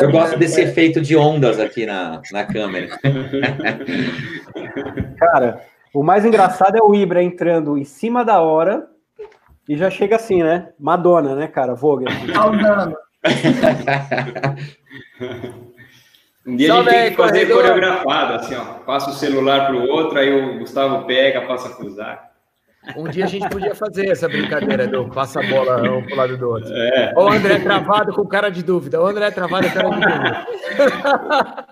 Eu 0.00 0.12
gosto 0.12 0.38
desse 0.38 0.60
efeito 0.60 1.00
de 1.00 1.16
ondas 1.16 1.58
aqui 1.58 1.86
na, 1.86 2.20
na 2.30 2.44
câmera. 2.44 2.88
Cara, 5.18 5.60
o 5.92 6.02
mais 6.02 6.24
engraçado 6.24 6.76
é 6.76 6.82
o 6.82 6.94
Ibra 6.94 7.22
entrando 7.22 7.76
em 7.76 7.84
cima 7.84 8.24
da 8.24 8.40
hora 8.40 8.86
e 9.68 9.76
já 9.76 9.90
chega 9.90 10.16
assim, 10.16 10.42
né? 10.42 10.68
Madonna, 10.78 11.34
né, 11.34 11.48
cara? 11.48 11.74
Vogue. 11.74 12.04
Um 16.46 16.56
dia 16.56 16.68
Salve 16.68 16.90
a 16.90 16.92
gente 16.92 17.00
tem 17.00 17.10
que 17.10 17.16
fazer 17.16 17.46
corredor. 17.46 17.62
coreografado, 17.62 18.34
assim, 18.34 18.54
ó. 18.54 18.64
Passa 18.84 19.10
o 19.10 19.14
celular 19.14 19.66
para 19.66 19.76
o 19.76 19.88
outro, 19.88 20.18
aí 20.18 20.32
o 20.32 20.58
Gustavo 20.58 21.06
pega, 21.06 21.40
passa 21.42 21.68
a 21.68 21.72
cruzar. 21.72 22.34
Um 22.96 23.08
dia 23.08 23.24
a 23.24 23.28
gente 23.28 23.48
podia 23.48 23.74
fazer 23.74 24.10
essa 24.10 24.28
brincadeira 24.28 24.86
do 24.86 25.08
passa 25.08 25.40
a 25.40 25.42
bola 25.42 25.80
um 25.90 26.02
pro 26.04 26.16
lado 26.16 26.36
do 26.36 26.50
outro. 26.50 26.70
É. 26.70 27.14
Ou 27.16 27.24
o 27.24 27.32
André 27.32 27.58
travado 27.60 28.12
com 28.12 28.26
cara 28.26 28.50
de 28.50 28.62
dúvida. 28.62 29.00
O 29.00 29.06
André 29.06 29.30
travado 29.30 29.66
com 29.70 30.00
cara 30.00 30.46
de 30.50 30.76
dúvida. 30.76 31.66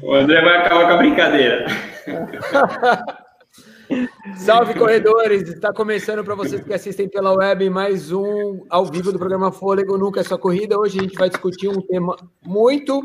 o 0.02 0.14
André 0.14 0.40
vai 0.40 0.56
acabar 0.56 0.86
com 0.86 0.94
a 0.94 0.96
brincadeira. 0.96 1.66
Salve, 4.36 4.74
corredores! 4.74 5.48
Está 5.48 5.72
começando 5.72 6.24
para 6.24 6.34
vocês 6.34 6.62
que 6.62 6.72
assistem 6.72 7.08
pela 7.08 7.32
web 7.32 7.68
mais 7.70 8.12
um 8.12 8.64
ao 8.68 8.86
vivo 8.86 9.12
do 9.12 9.18
programa 9.18 9.52
Fôlego 9.52 9.98
Nunca 9.98 10.20
é 10.20 10.24
Só 10.24 10.38
Corrida. 10.38 10.78
Hoje 10.78 10.98
a 10.98 11.02
gente 11.02 11.18
vai 11.18 11.28
discutir 11.28 11.68
um 11.68 11.80
tema 11.80 12.16
muito 12.44 13.02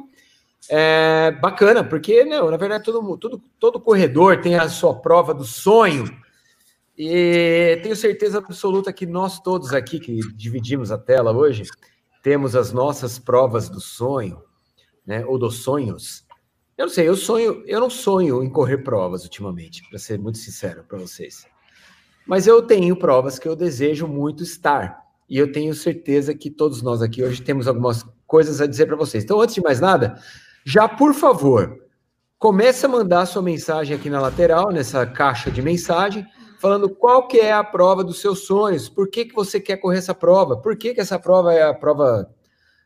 é, 0.70 1.31
bacana, 1.41 1.84
porque, 1.84 2.23
não, 2.23 2.52
na 2.52 2.58
verdade, 2.58 2.84
todo, 2.84 3.17
todo, 3.17 3.41
todo 3.59 3.80
corredor 3.80 4.41
tem 4.41 4.55
a 4.55 4.70
sua 4.70 4.94
prova 4.95 5.34
do 5.34 5.44
sonho. 5.44 6.05
E 6.98 7.80
tenho 7.84 7.95
certeza 7.95 8.39
absoluta 8.39 8.91
que 8.91 9.06
nós 9.06 9.39
todos 9.39 9.73
aqui 9.73 10.00
que 10.00 10.19
dividimos 10.36 10.91
a 10.91 10.97
tela 10.97 11.31
hoje 11.31 11.64
temos 12.23 12.56
as 12.56 12.73
nossas 12.73 13.19
provas 13.19 13.69
do 13.69 13.80
sonho, 13.80 14.41
né? 15.06 15.23
Ou 15.25 15.38
dos 15.38 15.64
sonhos. 15.64 16.27
Eu 16.78 16.86
não 16.86 16.94
sei, 16.94 17.08
eu 17.08 17.16
sonho, 17.16 17.64
eu 17.66 17.80
não 17.80 17.89
sonho 17.89 18.44
em 18.44 18.50
correr 18.50 18.78
provas 18.78 19.23
ultimamente, 19.23 19.81
para 19.89 19.97
ser 19.97 20.20
muito 20.20 20.38
sincero 20.38 20.84
para 20.88 21.00
vocês. 21.00 21.47
Mas 22.25 22.45
eu 22.45 22.61
tenho 22.61 22.95
provas 22.95 23.39
que 23.39 23.47
eu 23.47 23.56
desejo 23.56 24.08
muito 24.08 24.44
estar. 24.44 25.02
E 25.30 25.38
eu 25.38 25.52
tenho 25.52 25.73
certeza 25.73 26.36
que 26.36 26.50
todos 26.50 26.81
nós 26.81 27.02
aqui 27.02 27.23
hoje 27.23 27.42
temos 27.42 27.67
algumas 27.67 28.06
coisas 28.28 28.61
a 28.61 28.67
dizer 28.67 28.86
para 28.86 28.95
vocês. 28.95 29.23
Então, 29.23 29.42
antes 29.42 29.56
de 29.56 29.61
mais 29.61 29.80
nada, 29.80 30.22
já 30.64 30.88
por 30.88 31.14
favor, 31.14 31.84
comece 32.38 32.86
a 32.86 32.89
mandar 32.89 33.25
sua 33.25 33.41
mensagem 33.41 33.95
aqui 33.95 34.09
na 34.09 34.22
lateral, 34.22 34.72
nessa 34.72 35.06
caixa 35.06 35.50
de 35.50 35.62
mensagem, 35.62 36.25
falando 36.59 36.89
qual 36.89 37.28
que 37.28 37.39
é 37.39 37.52
a 37.52 37.64
prova 37.64 38.03
dos 38.03 38.22
seus 38.22 38.45
sonhos, 38.45 38.88
por 38.88 39.09
que, 39.09 39.25
que 39.25 39.34
você 39.34 39.59
quer 39.59 39.78
correr 39.78 39.97
essa 39.97 40.14
prova, 40.14 40.58
por 40.58 40.78
que, 40.78 40.94
que 40.94 41.02
essa 41.02 41.17
prova 41.17 41.53
é 41.53 41.64
a 41.64 41.73
prova 41.73 42.30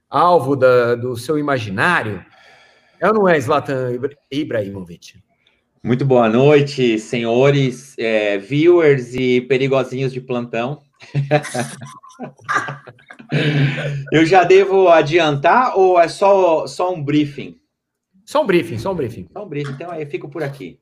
alvo 0.09 0.55
da, 0.55 0.95
do 0.95 1.16
seu 1.16 1.38
imaginário, 1.38 2.23
é 3.02 3.07
ou 3.07 3.13
não 3.16 3.27
é, 3.27 3.39
Zlatan 3.39 3.97
Ibrahimovic? 4.30 5.16
Muito 5.83 6.05
boa 6.05 6.30
noite, 6.30 6.99
senhores, 6.99 7.95
é, 7.97 8.38
viewers 8.38 9.16
e 9.16 9.41
perigosinhos 9.41 10.13
de 10.13 10.21
plantão. 10.21 10.83
eu 14.13 14.23
já 14.23 14.43
devo 14.43 14.88
adiantar 14.88 15.75
ou 15.75 15.99
é 15.99 16.08
só, 16.08 16.67
só 16.67 16.93
um 16.93 17.03
briefing? 17.03 17.59
Só 18.23 18.43
um 18.43 18.45
briefing, 18.45 18.77
só 18.77 18.91
um 18.91 18.95
briefing. 18.95 19.27
Só 19.33 19.43
um 19.43 19.49
briefing, 19.49 19.71
então 19.71 19.89
aí 19.89 20.05
fico 20.05 20.30
por 20.30 20.43
aqui. 20.43 20.80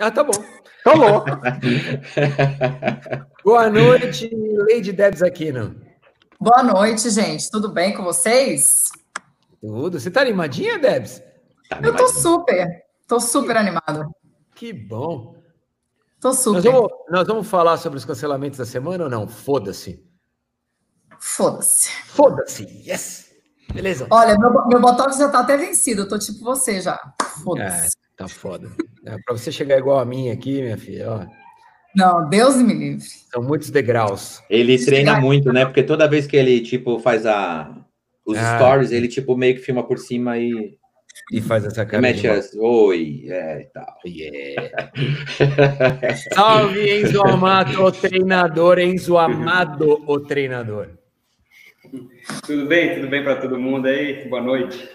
Ah, 0.00 0.10
tá 0.10 0.24
bom. 0.24 0.32
Tá 0.82 0.96
bom. 0.96 1.24
Boa 3.44 3.70
noite, 3.70 4.28
Lady 4.68 4.90
Debs 4.90 5.22
Aquino. 5.22 5.76
Boa 6.40 6.64
noite, 6.64 7.08
gente. 7.10 7.48
Tudo 7.48 7.68
bem 7.68 7.94
com 7.94 8.02
vocês? 8.02 8.90
Tudo. 9.62 10.00
Você 10.00 10.10
tá 10.10 10.20
animadinha, 10.20 10.76
Debs? 10.76 11.22
Tá 11.68 11.80
eu 11.80 11.94
tô 11.94 12.08
super. 12.08 12.66
Tô 13.06 13.20
super 13.20 13.56
animado. 13.56 14.10
Que 14.56 14.72
bom. 14.72 15.36
Tô 16.20 16.34
super. 16.34 16.56
Nós 16.56 16.64
vamos, 16.64 16.90
nós 17.08 17.26
vamos 17.28 17.46
falar 17.46 17.76
sobre 17.76 17.96
os 17.96 18.04
cancelamentos 18.04 18.58
da 18.58 18.66
semana 18.66 19.04
ou 19.04 19.10
não? 19.10 19.28
Foda-se. 19.28 20.04
Foda-se. 21.16 21.90
Foda-se. 22.06 22.64
Yes. 22.84 23.30
Beleza. 23.72 24.08
Olha, 24.10 24.36
meu, 24.36 24.66
meu 24.66 24.80
botox 24.80 25.16
já 25.16 25.28
tá 25.28 25.38
até 25.38 25.56
vencido. 25.56 26.02
Eu 26.02 26.08
tô 26.08 26.18
tipo 26.18 26.42
você 26.44 26.80
já. 26.80 26.98
Foda-se. 27.44 27.86
É, 27.86 28.16
tá 28.16 28.26
foda. 28.26 28.68
É, 29.06 29.16
pra 29.24 29.36
você 29.36 29.52
chegar 29.52 29.78
igual 29.78 30.00
a 30.00 30.04
mim 30.04 30.28
aqui, 30.30 30.60
minha 30.60 30.76
filha, 30.76 31.08
ó. 31.08 31.26
Não, 31.94 32.28
Deus 32.28 32.56
me 32.56 32.74
livre. 32.74 33.06
São 33.32 33.42
muitos 33.42 33.70
degraus. 33.70 34.42
Ele 34.50 34.82
treina 34.84 35.20
muito, 35.20 35.52
né? 35.52 35.64
Porque 35.64 35.82
toda 35.82 36.08
vez 36.08 36.26
que 36.26 36.36
ele, 36.36 36.60
tipo, 36.60 36.98
faz 36.98 37.26
a, 37.26 37.81
os 38.24 38.38
ah. 38.38 38.56
stories, 38.56 38.92
ele, 38.92 39.08
tipo, 39.08 39.36
meio 39.36 39.54
que 39.54 39.60
filma 39.60 39.82
por 39.82 39.98
cima 39.98 40.38
e. 40.38 40.76
E 41.30 41.40
faz 41.40 41.64
essa 41.64 41.84
cara. 41.84 42.00
Mete 42.00 42.26
as. 42.26 42.54
Oi, 42.54 43.26
é 43.28 43.62
e 43.62 43.64
tal. 43.66 43.98
Yeah. 44.06 44.90
Salve, 46.34 46.90
Enzo 46.90 47.22
Amato, 47.22 47.82
o 47.82 47.92
treinador. 47.92 48.78
Enzo 48.78 49.18
Amado, 49.18 50.02
o 50.06 50.20
treinador. 50.20 50.88
Tudo 52.46 52.66
bem? 52.66 52.94
Tudo 52.94 53.08
bem 53.08 53.22
para 53.22 53.36
todo 53.36 53.58
mundo 53.58 53.86
aí? 53.86 54.28
Boa 54.28 54.42
noite. 54.42 54.88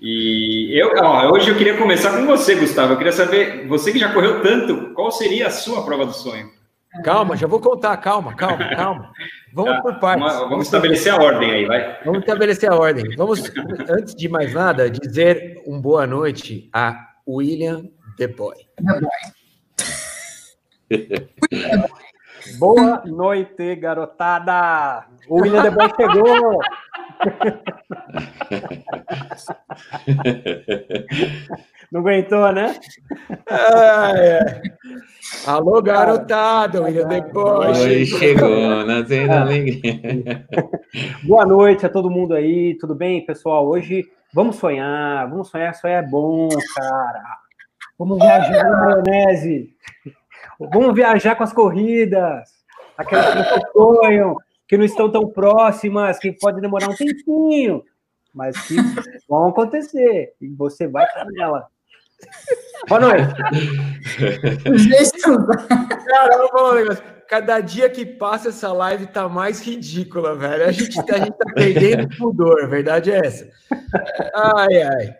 E 0.00 0.78
eu, 0.78 0.92
ó, 1.02 1.32
hoje 1.32 1.50
eu 1.50 1.56
queria 1.56 1.76
começar 1.76 2.16
com 2.16 2.26
você, 2.26 2.54
Gustavo. 2.54 2.92
Eu 2.92 2.98
queria 2.98 3.12
saber, 3.12 3.66
você 3.66 3.92
que 3.92 3.98
já 3.98 4.12
correu 4.12 4.42
tanto, 4.42 4.92
qual 4.94 5.10
seria 5.10 5.48
a 5.48 5.50
sua 5.50 5.84
prova 5.84 6.06
do 6.06 6.12
sonho? 6.12 6.50
Calma, 7.02 7.36
já 7.36 7.46
vou 7.46 7.60
contar, 7.60 7.96
calma, 7.98 8.34
calma, 8.34 8.68
calma. 8.76 9.12
Vamos 9.52 9.72
tá, 9.72 9.82
por 9.82 9.98
partes. 9.98 10.32
Vamos, 10.32 10.50
vamos 10.50 10.66
estabelecer 10.66 11.12
a 11.12 11.16
ordem 11.16 11.50
aí, 11.50 11.64
vai. 11.64 11.98
Vamos 12.04 12.20
estabelecer 12.20 12.70
a 12.70 12.76
ordem. 12.76 13.16
Vamos, 13.16 13.50
antes 13.88 14.14
de 14.14 14.28
mais 14.28 14.52
nada, 14.52 14.90
dizer 14.90 15.62
um 15.66 15.80
boa 15.80 16.06
noite 16.06 16.68
a 16.72 17.08
William 17.26 17.88
The 18.16 18.28
Boy. 18.28 18.56
boa 22.58 23.02
noite, 23.04 23.76
garotada! 23.76 25.06
O 25.28 25.40
William 25.40 25.62
The 25.62 25.70
Boy 25.70 25.88
chegou! 25.96 26.60
Não 31.90 32.00
aguentou, 32.00 32.52
né? 32.52 32.78
Ah, 33.48 34.12
é. 34.16 34.60
Alô, 35.46 35.80
garotada, 35.80 36.82
William 36.82 37.06
depois. 37.06 37.78
Oi, 37.78 38.04
chegou, 38.04 38.84
nascendo 38.84 39.32
é. 39.32 39.38
alegria. 39.38 40.44
Boa 41.24 41.46
noite 41.46 41.86
a 41.86 41.88
todo 41.88 42.10
mundo 42.10 42.34
aí, 42.34 42.76
tudo 42.78 42.94
bem, 42.94 43.24
pessoal? 43.24 43.66
Hoje 43.66 44.04
vamos 44.34 44.56
sonhar, 44.56 45.30
vamos 45.30 45.48
sonhar, 45.48 45.74
sonhar 45.74 46.04
é 46.04 46.06
bom, 46.06 46.50
cara. 46.74 47.22
Vamos 47.98 48.18
viajar 48.18 48.64
na 48.64 48.78
maionese. 48.78 49.70
Vamos 50.58 50.94
viajar 50.94 51.36
com 51.36 51.44
as 51.44 51.52
corridas. 51.52 52.48
Aquelas 52.98 53.52
que 53.52 53.60
sonham, 53.72 54.36
que 54.66 54.76
não 54.76 54.84
estão 54.84 55.10
tão 55.10 55.28
próximas, 55.28 56.18
que 56.18 56.32
pode 56.32 56.60
demorar 56.60 56.88
um 56.88 56.96
tempinho, 56.96 57.82
mas 58.34 58.60
que 58.66 58.76
vão 59.28 59.48
acontecer. 59.48 60.34
E 60.40 60.48
você 60.48 60.86
vai 60.86 61.06
para 61.06 61.26
ela. 61.38 61.66
Boa 62.88 63.00
noite. 63.00 63.34
Cara, 66.06 66.38
vou 66.38 66.48
falar 66.48 66.72
um 66.72 66.74
negócio. 66.74 67.04
Cada 67.28 67.60
dia 67.60 67.90
que 67.90 68.06
passa 68.06 68.50
essa 68.50 68.72
live 68.72 69.06
tá 69.06 69.28
mais 69.28 69.60
ridícula, 69.60 70.36
velho. 70.36 70.64
A 70.64 70.72
gente, 70.72 70.94
tá, 71.04 71.16
a 71.16 71.18
gente 71.18 71.36
tá 71.36 71.52
perdendo 71.54 72.08
pudor, 72.16 72.62
a 72.62 72.68
verdade 72.68 73.10
é 73.10 73.18
essa. 73.18 73.50
Ai, 74.32 74.82
ai. 74.82 75.16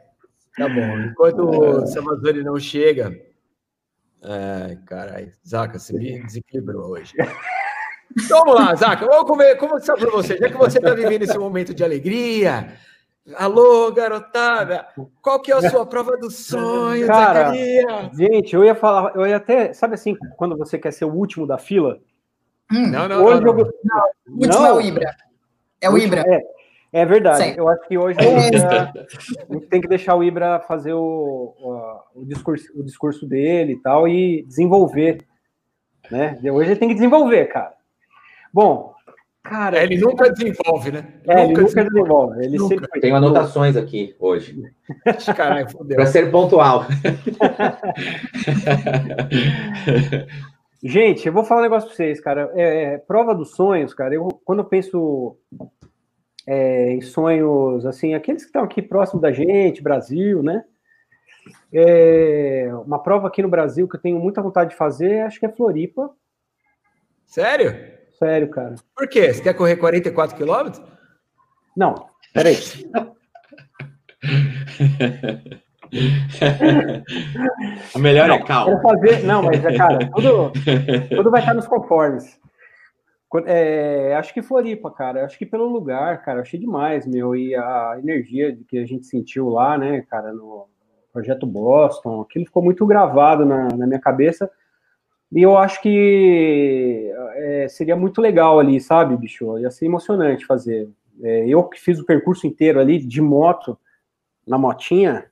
Tá 0.57 0.69
bom. 0.69 0.99
Enquanto 1.01 1.41
o 1.41 1.87
Samazone 1.87 2.45
não 2.45 2.59
chega. 2.61 3.13
Ai, 4.22 4.77
caralho. 4.87 5.33
Zaca, 5.47 5.78
você 5.78 5.92
me 5.92 6.22
desequilibrou 6.22 6.91
hoje. 6.91 7.13
Então, 8.16 8.41
vamos 8.45 8.54
lá, 8.54 8.74
Zaca. 8.74 9.07
Vamos 9.07 9.27
comer. 9.27 9.57
Como 9.57 9.77
está 9.77 9.95
para 9.95 10.10
você? 10.10 10.39
Já 10.39 10.48
que 10.48 10.57
você 10.57 10.78
está 10.78 10.95
vivendo 10.95 11.22
esse 11.22 11.39
momento 11.39 11.74
de 11.74 11.84
alegria, 11.84 12.77
Alô, 13.34 13.91
garotada! 13.91 14.86
Qual 15.21 15.41
que 15.42 15.51
é 15.51 15.57
a 15.57 15.68
sua 15.68 15.84
prova 15.84 16.16
do 16.16 16.30
sonho, 16.30 17.09
Cara, 17.09 17.53
Gente, 18.13 18.54
eu 18.54 18.65
ia 18.65 18.74
falar, 18.74 19.16
eu 19.16 19.27
ia 19.27 19.36
até, 19.36 19.72
sabe 19.72 19.95
assim, 19.95 20.16
quando 20.36 20.57
você 20.57 20.78
quer 20.78 20.92
ser 20.92 21.07
o 21.07 21.13
último 21.13 21.45
da 21.45 21.59
fila? 21.59 21.98
Hum, 22.72 22.86
não, 22.86 23.09
não, 23.09 23.24
hoje 23.24 23.41
não, 23.41 23.53
não. 23.53 23.59
Eu... 23.59 23.72
não. 23.84 24.03
O 24.28 24.33
último 24.33 24.63
não. 24.63 24.66
é 24.66 24.72
o 24.72 24.80
Ibra. 24.80 25.16
É 25.80 25.91
o 25.91 25.98
Ibra. 25.98 26.22
É, 26.24 26.42
é 27.03 27.04
verdade. 27.04 27.42
Sim. 27.42 27.54
Eu 27.57 27.68
acho 27.68 27.89
que 27.89 27.98
hoje 27.98 28.16
a 28.21 29.53
gente 29.53 29.66
tem 29.68 29.80
que 29.80 29.89
deixar 29.89 30.15
o 30.15 30.22
Ibra 30.22 30.60
fazer 30.60 30.92
o, 30.92 31.53
o, 31.59 32.21
o, 32.21 32.24
discurso, 32.24 32.66
o 32.78 32.84
discurso 32.84 33.27
dele 33.27 33.72
e 33.72 33.83
tal 33.83 34.07
e 34.07 34.45
desenvolver. 34.45 35.27
Né? 36.09 36.39
Hoje 36.53 36.71
ele 36.71 36.78
tem 36.78 36.89
que 36.89 36.95
desenvolver, 36.95 37.47
cara. 37.47 37.76
Bom, 38.56 38.94
Cara, 39.42 39.78
é, 39.78 39.84
ele 39.84 39.98
nunca 39.98 40.32
desenvolve, 40.32 40.91
né? 40.91 41.20
É, 41.28 41.44
ele 41.44 41.53
nunca 41.53 41.84
desenvolve. 41.84 42.42
Ele 42.42 42.56
nunca. 42.56 42.74
sempre... 42.74 43.00
Tenho 43.00 43.14
anotações 43.14 43.76
aqui 43.76 44.16
hoje. 44.18 44.60
Caralho, 45.36 45.70
fodeu. 45.70 45.94
Para 45.94 46.06
ser 46.06 46.30
pontual. 46.32 46.86
Gente, 50.82 51.26
eu 51.26 51.34
vou 51.34 51.44
falar 51.44 51.60
um 51.60 51.64
negócio 51.64 51.86
para 51.86 51.97
vocês, 51.97 52.18
cara. 52.18 52.50
É, 52.54 52.94
é, 52.94 52.98
prova 52.98 53.34
dos 53.34 53.50
sonhos, 53.50 53.92
cara. 53.92 54.14
Eu, 54.14 54.26
quando 54.42 54.60
eu 54.60 54.64
penso 54.64 55.36
é, 56.47 56.92
em 56.92 57.03
sonhos, 57.03 57.84
assim, 57.84 58.14
aqueles 58.14 58.42
que 58.42 58.48
estão 58.48 58.64
aqui 58.64 58.80
próximo 58.80 59.20
da 59.20 59.30
gente, 59.30 59.82
Brasil, 59.82 60.42
né? 60.42 60.64
É, 61.72 62.68
uma 62.86 63.00
prova 63.03 63.28
aqui 63.28 63.42
no 63.42 63.50
Brasil 63.50 63.86
que 63.86 63.97
eu 63.97 64.00
tenho 64.00 64.18
muita 64.18 64.42
vontade 64.42 64.70
de 64.70 64.76
fazer, 64.76 65.20
acho 65.20 65.38
que 65.38 65.47
é 65.47 65.53
Floripa. 65.53 66.10
Sério? 67.26 67.96
Sério, 68.18 68.48
cara. 68.51 68.74
Por 68.95 69.09
quê? 69.09 69.33
Você 69.33 69.42
quer 69.42 69.54
correr 69.54 69.77
44 69.77 70.36
quilômetros? 70.36 70.83
Não, 71.77 71.95
peraí. 72.33 72.57
A 77.95 77.98
melhor 77.98 78.28
não, 78.28 78.36
é 78.36 78.42
calma. 78.42 78.80
Fazer... 78.80 79.22
Não, 79.24 79.42
mas, 79.42 79.60
cara, 79.77 80.10
tudo, 80.15 80.53
tudo 81.15 81.30
vai 81.30 81.41
estar 81.41 81.54
nos 81.54 81.66
conformes. 81.66 82.39
É, 83.45 84.15
acho 84.16 84.33
que 84.33 84.42
Floripa, 84.42 84.91
cara. 84.91 85.24
Acho 85.24 85.36
que 85.39 85.45
pelo 85.45 85.66
lugar, 85.66 86.22
cara, 86.22 86.41
achei 86.41 86.59
demais, 86.59 87.07
meu. 87.07 87.36
E 87.36 87.54
a 87.54 87.97
energia 87.98 88.57
que 88.68 88.78
a 88.78 88.86
gente 88.86 89.07
sentiu 89.07 89.48
lá, 89.48 89.77
né, 89.77 90.03
cara, 90.09 90.33
no 90.33 90.66
projeto 91.13 91.47
Boston, 91.47 92.22
aquilo 92.22 92.47
ficou 92.47 92.63
muito 92.63 92.86
gravado 92.86 93.45
na, 93.45 93.68
na 93.68 93.86
minha 93.86 94.01
cabeça. 94.01 94.51
E 95.33 95.43
eu 95.43 95.57
acho 95.57 95.83
que 95.83 97.11
é, 97.34 97.69
seria 97.69 97.97
muito 97.97 98.21
legal 98.21 98.59
ali, 98.61 98.81
sabe, 98.81 99.17
bicho? 99.17 99.59
Ia 99.59 99.71
ser 99.71 99.87
emocionante 99.87 100.47
fazer. 100.47 100.89
É, 101.23 101.49
eu 101.49 101.65
que 101.65 101.81
fiz 101.81 101.99
o 101.99 102.07
percurso 102.07 102.47
inteiro 102.47 102.78
ali 102.78 102.99
de 102.99 103.21
moto, 103.21 103.78
na 104.47 104.57
motinha, 104.57 105.27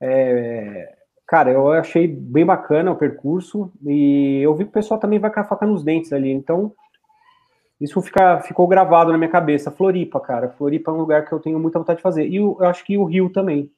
é, 0.00 0.94
cara, 1.26 1.50
eu 1.50 1.72
achei 1.72 2.06
bem 2.06 2.46
bacana 2.46 2.92
o 2.92 2.96
percurso 2.96 3.72
e 3.84 4.40
eu 4.42 4.54
vi 4.54 4.64
que 4.64 4.70
o 4.70 4.72
pessoal 4.72 5.00
também 5.00 5.18
vai 5.18 5.32
com 5.32 5.40
a 5.40 5.44
faca 5.44 5.66
nos 5.66 5.82
dentes 5.82 6.12
ali. 6.12 6.30
Então, 6.30 6.72
isso 7.80 8.00
fica, 8.00 8.40
ficou 8.40 8.66
gravado 8.66 9.12
na 9.12 9.18
minha 9.18 9.30
cabeça. 9.30 9.70
Floripa, 9.70 10.20
cara. 10.20 10.50
Floripa 10.50 10.90
é 10.90 10.94
um 10.94 10.98
lugar 10.98 11.26
que 11.26 11.32
eu 11.32 11.40
tenho 11.40 11.58
muita 11.58 11.78
vontade 11.78 11.98
de 11.98 12.02
fazer. 12.02 12.26
E 12.26 12.36
eu, 12.36 12.56
eu 12.60 12.66
acho 12.66 12.84
que 12.84 12.96
o 12.96 13.04
Rio 13.04 13.30
também. 13.30 13.70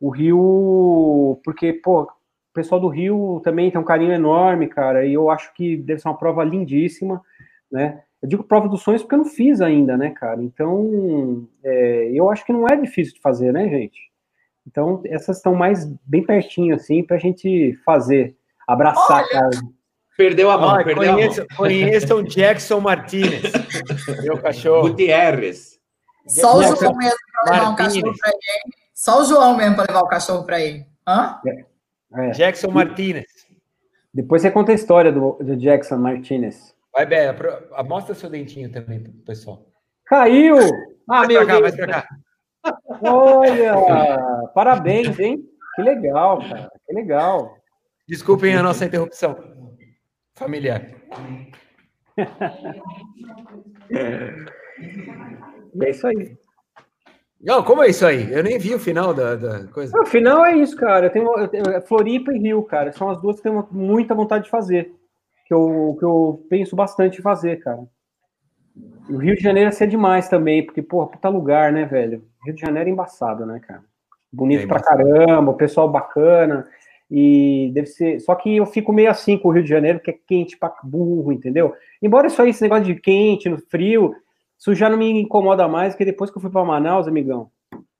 O 0.00 0.10
Rio, 0.10 1.40
porque, 1.44 1.72
pô, 1.72 2.06
pessoal 2.56 2.80
do 2.80 2.88
Rio 2.88 3.40
também 3.44 3.70
tem 3.70 3.80
um 3.80 3.84
carinho 3.84 4.12
enorme, 4.12 4.66
cara, 4.66 5.04
e 5.04 5.12
eu 5.12 5.30
acho 5.30 5.52
que 5.52 5.76
deve 5.76 6.00
ser 6.00 6.08
uma 6.08 6.16
prova 6.16 6.42
lindíssima, 6.42 7.22
né? 7.70 8.02
Eu 8.22 8.28
digo 8.28 8.42
prova 8.42 8.66
dos 8.66 8.82
sonhos 8.82 9.02
porque 9.02 9.14
eu 9.14 9.18
não 9.18 9.26
fiz 9.26 9.60
ainda, 9.60 9.96
né, 9.96 10.10
cara? 10.10 10.42
Então, 10.42 11.46
é, 11.62 12.10
eu 12.12 12.30
acho 12.30 12.44
que 12.46 12.52
não 12.52 12.66
é 12.66 12.74
difícil 12.74 13.14
de 13.14 13.20
fazer, 13.20 13.52
né, 13.52 13.68
gente? 13.68 14.10
Então, 14.66 15.02
essas 15.04 15.36
estão 15.36 15.54
mais 15.54 15.84
bem 16.04 16.24
pertinho, 16.24 16.74
assim, 16.74 17.04
pra 17.04 17.18
gente 17.18 17.78
fazer, 17.84 18.36
abraçar, 18.66 19.22
Olha, 19.22 19.28
cara. 19.28 19.50
Perdeu 20.16 20.50
a 20.50 20.56
mão, 20.56 20.70
Olha, 20.70 20.84
perdeu 20.84 21.12
conheço, 21.12 21.40
a 21.42 21.44
mão. 21.44 21.56
Conheçam 21.56 22.22
Jackson 22.22 22.80
Martinez, 22.80 23.52
meu 24.22 24.38
cachorro. 24.38 24.88
Gutierrez. 24.88 25.78
Só 26.26 26.56
o 26.56 26.62
João 26.62 26.96
mesmo 26.96 27.18
para 27.44 27.52
levar 27.52 27.68
um 27.68 27.76
cachorro 27.76 28.14
para 28.18 28.30
ele. 28.30 28.74
Só 28.94 29.20
o 29.20 29.24
João 29.24 29.56
mesmo 29.56 29.76
para 29.76 29.84
levar 29.88 30.00
o 30.00 30.08
cachorro 30.08 30.44
para 30.44 30.58
ele. 30.58 30.86
Hã? 31.06 31.38
É. 31.46 31.75
É. 32.16 32.30
Jackson 32.30 32.70
Martinez. 32.70 33.26
Depois 34.12 34.42
você 34.42 34.50
conta 34.50 34.72
a 34.72 34.74
história 34.74 35.12
do, 35.12 35.32
do 35.34 35.56
Jackson 35.56 35.96
Martinez. 35.96 36.74
Vai, 36.92 37.04
Bé, 37.04 37.34
mostra 37.86 38.14
seu 38.14 38.30
dentinho 38.30 38.72
também 38.72 39.02
pro 39.02 39.12
pessoal. 39.12 39.66
Caiu! 40.06 40.56
Ah, 41.08 41.20
vai 41.20 41.28
meu 41.28 41.46
cá, 41.46 41.60
Deus. 41.60 41.62
Vai 41.62 41.72
pra 41.72 42.02
cá. 42.02 42.08
Olha, 43.02 43.74
parabéns, 44.54 45.18
hein? 45.18 45.44
Que 45.74 45.82
legal, 45.82 46.38
cara. 46.38 46.70
Que 46.86 46.94
legal. 46.94 47.56
Desculpem 48.08 48.56
a 48.56 48.62
nossa 48.62 48.86
interrupção 48.86 49.36
familiar. 50.34 50.90
É 55.78 55.90
isso 55.90 56.06
aí. 56.06 56.34
Não, 57.40 57.62
como 57.62 57.82
é 57.82 57.88
isso 57.88 58.06
aí? 58.06 58.32
Eu 58.32 58.42
nem 58.42 58.58
vi 58.58 58.74
o 58.74 58.78
final 58.78 59.12
da, 59.12 59.36
da 59.36 59.64
coisa. 59.68 59.96
O 60.00 60.06
final 60.06 60.44
é 60.44 60.56
isso, 60.56 60.76
cara. 60.76 61.06
Eu 61.06 61.10
tenho, 61.10 61.38
eu 61.38 61.48
tenho, 61.48 61.68
é 61.68 61.80
Floripa 61.80 62.32
e 62.32 62.38
Rio, 62.38 62.62
cara. 62.62 62.92
São 62.92 63.10
as 63.10 63.20
duas 63.20 63.40
que 63.40 63.46
eu 63.46 63.62
tenho 63.62 63.68
muita 63.70 64.14
vontade 64.14 64.44
de 64.44 64.50
fazer. 64.50 64.92
Que 65.46 65.54
eu, 65.54 65.96
que 65.98 66.04
eu 66.04 66.44
penso 66.48 66.74
bastante 66.74 67.18
em 67.18 67.22
fazer, 67.22 67.56
cara. 67.56 67.84
E 69.08 69.12
o 69.12 69.18
Rio 69.18 69.36
de 69.36 69.42
Janeiro 69.42 69.68
ia 69.68 69.72
ser 69.72 69.86
demais 69.86 70.28
também, 70.28 70.64
porque, 70.64 70.82
porra, 70.82 71.08
puta 71.08 71.28
lugar, 71.28 71.72
né, 71.72 71.84
velho? 71.84 72.24
Rio 72.44 72.54
de 72.54 72.60
Janeiro 72.60 72.88
é 72.88 72.92
embaçado, 72.92 73.46
né, 73.46 73.60
cara? 73.60 73.84
Bonito 74.32 74.64
é 74.64 74.66
pra 74.66 74.80
caramba, 74.80 75.52
o 75.52 75.56
pessoal 75.56 75.88
bacana. 75.88 76.66
E 77.08 77.70
deve 77.72 77.86
ser. 77.86 78.18
Só 78.20 78.34
que 78.34 78.56
eu 78.56 78.66
fico 78.66 78.92
meio 78.92 79.10
assim 79.10 79.38
com 79.38 79.48
o 79.48 79.52
Rio 79.52 79.62
de 79.62 79.68
Janeiro, 79.68 80.00
que 80.00 80.10
é 80.10 80.18
quente 80.26 80.58
pra 80.58 80.74
burro, 80.82 81.32
entendeu? 81.32 81.72
Embora 82.02 82.26
isso 82.26 82.42
aí, 82.42 82.50
esse 82.50 82.62
negócio 82.62 82.84
de 82.84 82.96
quente, 82.96 83.48
no 83.48 83.58
frio, 83.58 84.12
isso 84.58 84.74
já 84.74 84.88
não 84.88 84.96
me 84.96 85.10
incomoda 85.10 85.68
mais, 85.68 85.94
porque 85.94 86.04
depois 86.04 86.30
que 86.30 86.38
eu 86.38 86.42
fui 86.42 86.50
para 86.50 86.64
Manaus, 86.64 87.06
amigão. 87.06 87.50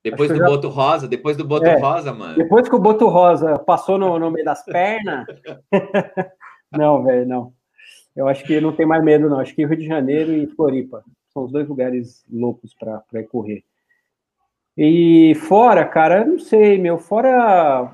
Depois 0.03 0.31
do 0.31 0.37
já... 0.37 0.47
Boto 0.47 0.69
Rosa, 0.69 1.09
depois 1.09 1.37
do 1.37 1.45
Boto 1.45 1.67
é, 1.67 1.79
Rosa, 1.79 2.13
mano. 2.13 2.37
Depois 2.37 2.69
que 2.69 2.75
o 2.75 2.79
Boto 2.79 3.09
Rosa 3.09 3.59
passou 3.59 3.99
no, 3.99 4.19
no 4.19 4.31
meio 4.31 4.45
das 4.45 4.65
pernas. 4.65 5.27
não, 6.71 7.03
velho, 7.03 7.27
não. 7.27 7.53
Eu 8.15 8.29
acho 8.29 8.45
que 8.45 8.61
não 8.61 8.73
tem 8.73 8.87
mais 8.87 9.03
medo, 9.03 9.29
não. 9.29 9.41
Acho 9.41 9.55
que 9.55 9.67
Rio 9.67 9.77
de 9.77 9.87
Janeiro 9.87 10.33
e 10.33 10.47
Floripa 10.47 11.05
são 11.33 11.45
os 11.45 11.53
dois 11.53 11.69
lugares 11.69 12.25
loucos 12.33 12.73
para 12.75 13.25
correr. 13.25 13.65
E 14.77 15.35
fora, 15.35 15.85
cara, 15.85 16.25
não 16.25 16.39
sei, 16.39 16.79
meu, 16.79 16.99
fora. 16.99 17.93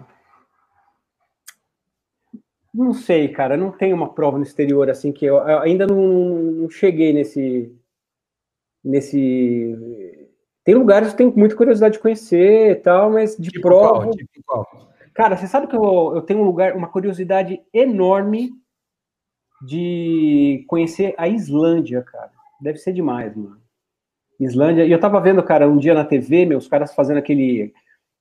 Não 2.75 2.93
sei, 2.93 3.29
cara, 3.29 3.57
não 3.57 3.71
tem 3.71 3.93
uma 3.93 4.13
prova 4.13 4.37
no 4.39 4.45
exterior 4.45 4.89
assim 4.89 5.13
que 5.13 5.25
eu, 5.25 5.37
eu 5.37 5.61
ainda 5.61 5.87
não, 5.87 5.97
não 5.97 6.71
cheguei 6.71 7.13
nesse, 7.13 7.75
nesse. 8.85 10.29
Tem 10.65 10.75
lugares 10.75 11.11
que 11.11 11.17
tem 11.17 11.33
muita 11.35 11.57
curiosidade 11.57 11.95
de 11.95 12.01
conhecer 12.01 12.71
e 12.71 12.77
tal, 12.77 13.11
mas 13.11 13.37
de 13.37 13.51
tipo 13.51 13.69
prova. 13.69 14.05
Qual? 14.05 14.11
Tipo 14.11 14.43
qual? 14.47 14.93
Cara, 15.15 15.37
você 15.37 15.47
sabe 15.47 15.67
que 15.67 15.77
eu, 15.77 16.13
eu 16.15 16.23
tenho 16.23 16.41
um 16.41 16.45
lugar, 16.45 16.75
uma 16.75 16.89
curiosidade 16.89 17.61
enorme 17.73 18.51
de 19.67 20.65
conhecer 20.67 21.15
a 21.19 21.29
Islândia, 21.29 22.03
cara. 22.03 22.31
Deve 22.61 22.79
ser 22.79 22.93
demais, 22.93 23.37
mano. 23.37 23.61
Islândia. 24.41 24.85
E 24.85 24.93
eu 24.93 25.01
tava 25.01 25.21
vendo, 25.21 25.43
cara, 25.43 25.69
um 25.69 25.77
dia 25.77 25.95
na 25.95 26.05
TV, 26.05 26.45
meus 26.47 26.67
caras 26.67 26.95
fazendo 26.95 27.19
aquele. 27.19 27.73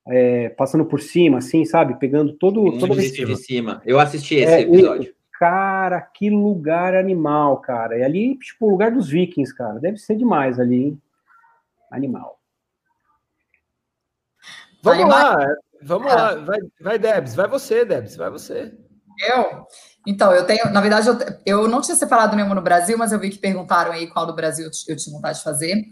É, 0.07 0.49
passando 0.49 0.83
por 0.83 0.99
cima, 0.99 1.37
assim, 1.37 1.63
sabe? 1.63 1.99
Pegando 1.99 2.33
todo. 2.33 2.77
todo 2.79 2.95
de, 2.95 3.09
cima. 3.09 3.27
de 3.27 3.35
cima. 3.37 3.81
Eu 3.85 3.99
assisti 3.99 4.35
esse 4.35 4.53
é, 4.53 4.61
episódio. 4.61 5.13
Cara, 5.41 5.99
que 5.99 6.29
lugar 6.29 6.93
animal, 6.93 7.57
cara. 7.61 7.97
E 7.97 8.03
ali, 8.03 8.37
tipo, 8.37 8.67
o 8.67 8.69
lugar 8.69 8.91
dos 8.91 9.09
vikings, 9.09 9.51
cara. 9.55 9.79
Deve 9.79 9.97
ser 9.97 10.15
demais 10.15 10.59
ali, 10.59 10.75
hein? 10.75 11.01
Animal. 11.89 12.39
Vamos 14.83 15.09
lá, 15.09 15.55
vamos 15.81 16.13
lá. 16.13 16.35
Vai, 16.35 16.59
vai, 16.79 16.99
Debs, 16.99 17.33
vai 17.33 17.47
você, 17.47 17.83
Debs, 17.83 18.15
vai 18.15 18.29
você. 18.29 18.71
Eu? 19.27 19.65
Então, 20.07 20.31
eu 20.31 20.45
tenho, 20.45 20.71
na 20.71 20.79
verdade, 20.79 21.07
eu, 21.07 21.17
eu 21.43 21.67
não 21.67 21.81
tinha 21.81 21.95
separado 21.95 22.35
nenhuma 22.35 22.53
no 22.53 22.61
Brasil, 22.61 22.95
mas 22.95 23.11
eu 23.11 23.19
vi 23.19 23.31
que 23.31 23.39
perguntaram 23.39 23.93
aí 23.93 24.05
qual 24.11 24.27
do 24.27 24.35
Brasil 24.35 24.69
eu 24.87 24.95
tinha 24.95 25.15
vontade 25.15 25.39
de 25.39 25.43
fazer. 25.43 25.83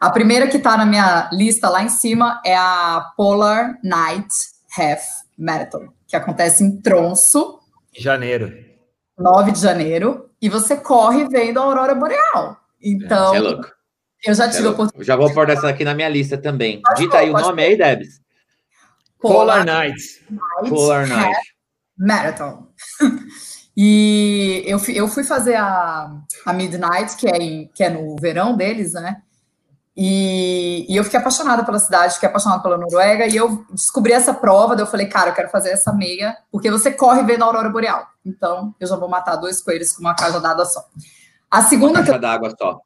A 0.00 0.08
primeira 0.08 0.48
que 0.48 0.58
tá 0.58 0.78
na 0.78 0.86
minha 0.86 1.28
lista 1.30 1.68
lá 1.68 1.82
em 1.82 1.90
cima 1.90 2.40
é 2.42 2.56
a 2.56 3.12
Polar 3.18 3.78
Night 3.84 4.34
Half 4.78 5.04
Marathon, 5.36 5.88
que 6.06 6.16
acontece 6.16 6.64
em 6.64 6.80
Tronso. 6.80 7.60
Em 7.94 8.00
janeiro. 8.00 8.73
9 9.18 9.52
de 9.52 9.60
janeiro, 9.60 10.30
e 10.40 10.48
você 10.48 10.76
corre 10.76 11.26
vendo 11.28 11.58
a 11.58 11.62
aurora 11.62 11.94
boreal. 11.94 12.58
Então, 12.82 13.34
é 13.34 13.40
louco. 13.40 13.68
eu 14.24 14.34
já 14.34 14.48
tive 14.48 14.64
é 14.64 14.66
a 14.66 14.70
oportunidade. 14.70 15.06
Já 15.06 15.16
vou 15.16 15.32
pôr 15.32 15.48
essa 15.48 15.68
aqui 15.68 15.84
na 15.84 15.94
minha 15.94 16.08
lista 16.08 16.36
também. 16.36 16.82
Pode 16.82 17.02
Dita 17.02 17.18
aí 17.18 17.30
o 17.30 17.32
nome 17.32 17.62
aí, 17.62 17.76
Debs. 17.76 18.20
Polar, 19.20 19.64
Polar 19.64 19.64
Nights. 19.64 20.20
Night 20.30 20.68
Polar 20.68 21.08
Night. 21.08 21.54
Marathon. 21.96 22.66
e 23.76 24.62
eu 24.66 24.78
fui, 24.78 24.98
eu 24.98 25.08
fui 25.08 25.24
fazer 25.24 25.54
a, 25.54 26.10
a 26.44 26.52
Midnight, 26.52 27.16
que 27.16 27.26
é, 27.26 27.36
em, 27.36 27.70
que 27.74 27.82
é 27.82 27.88
no 27.88 28.16
verão 28.16 28.56
deles, 28.56 28.92
né? 28.92 29.22
E, 29.96 30.86
e, 30.88 30.96
eu 30.96 31.04
fiquei 31.04 31.20
apaixonada 31.20 31.64
pela 31.64 31.78
cidade, 31.78 32.14
fiquei 32.14 32.28
apaixonada 32.28 32.60
pela 32.62 32.76
Noruega, 32.76 33.26
e 33.26 33.36
eu 33.36 33.64
descobri 33.70 34.12
essa 34.12 34.34
prova, 34.34 34.74
daí 34.74 34.82
eu 34.82 34.90
falei, 34.90 35.06
cara, 35.06 35.30
eu 35.30 35.34
quero 35.34 35.48
fazer 35.50 35.70
essa 35.70 35.92
meia, 35.92 36.36
porque 36.50 36.68
você 36.68 36.90
corre 36.90 37.22
vendo 37.22 37.42
a 37.42 37.46
aurora 37.46 37.70
boreal. 37.70 38.04
Então, 38.26 38.74
eu 38.80 38.88
já 38.88 38.96
vou 38.96 39.08
matar 39.08 39.36
dois 39.36 39.62
coelhos 39.62 39.92
com 39.92 40.00
uma 40.00 40.16
caixa 40.16 40.40
d'água 40.40 40.64
só. 40.64 40.84
A 41.48 41.62
segunda 41.62 42.00
uma 42.00 42.06
caixa 42.06 42.18
d'água 42.18 42.54
só. 42.58 42.80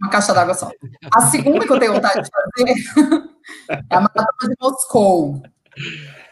Uma 0.00 0.10
caixa 0.10 0.34
d'água 0.34 0.54
só. 0.54 0.70
A 1.14 1.20
segunda 1.22 1.66
que 1.66 1.72
eu 1.72 1.78
tenho 1.78 1.94
vontade 1.94 2.22
de 2.22 2.30
fazer 2.30 2.74
é 3.90 3.96
a 3.96 4.00
maratona 4.00 4.50
de 4.50 4.56
Moscou. 4.60 5.42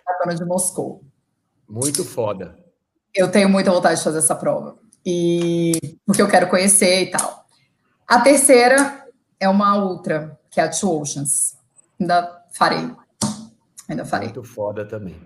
Maratona 0.06 0.34
de 0.34 0.44
Moscou. 0.44 1.04
Muito 1.66 2.04
foda. 2.04 2.54
Eu 3.14 3.30
tenho 3.30 3.48
muita 3.48 3.70
vontade 3.70 3.96
de 3.96 4.04
fazer 4.04 4.18
essa 4.18 4.34
prova. 4.34 4.76
E 5.04 5.98
porque 6.04 6.20
eu 6.20 6.28
quero 6.28 6.48
conhecer 6.48 7.04
e 7.04 7.10
tal. 7.10 7.46
A 8.06 8.20
terceira 8.20 9.07
é 9.40 9.48
uma 9.48 9.76
ultra, 9.76 10.38
que 10.50 10.60
é 10.60 10.64
a 10.64 10.68
Two 10.68 11.00
Oceans. 11.00 11.56
Ainda 12.00 12.44
farei. 12.52 12.90
Ainda 13.88 14.04
farei. 14.04 14.28
Muito 14.28 14.44
foda 14.44 14.84
também. 14.86 15.16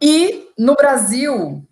E 0.00 0.48
no 0.58 0.74
Brasil, 0.74 1.66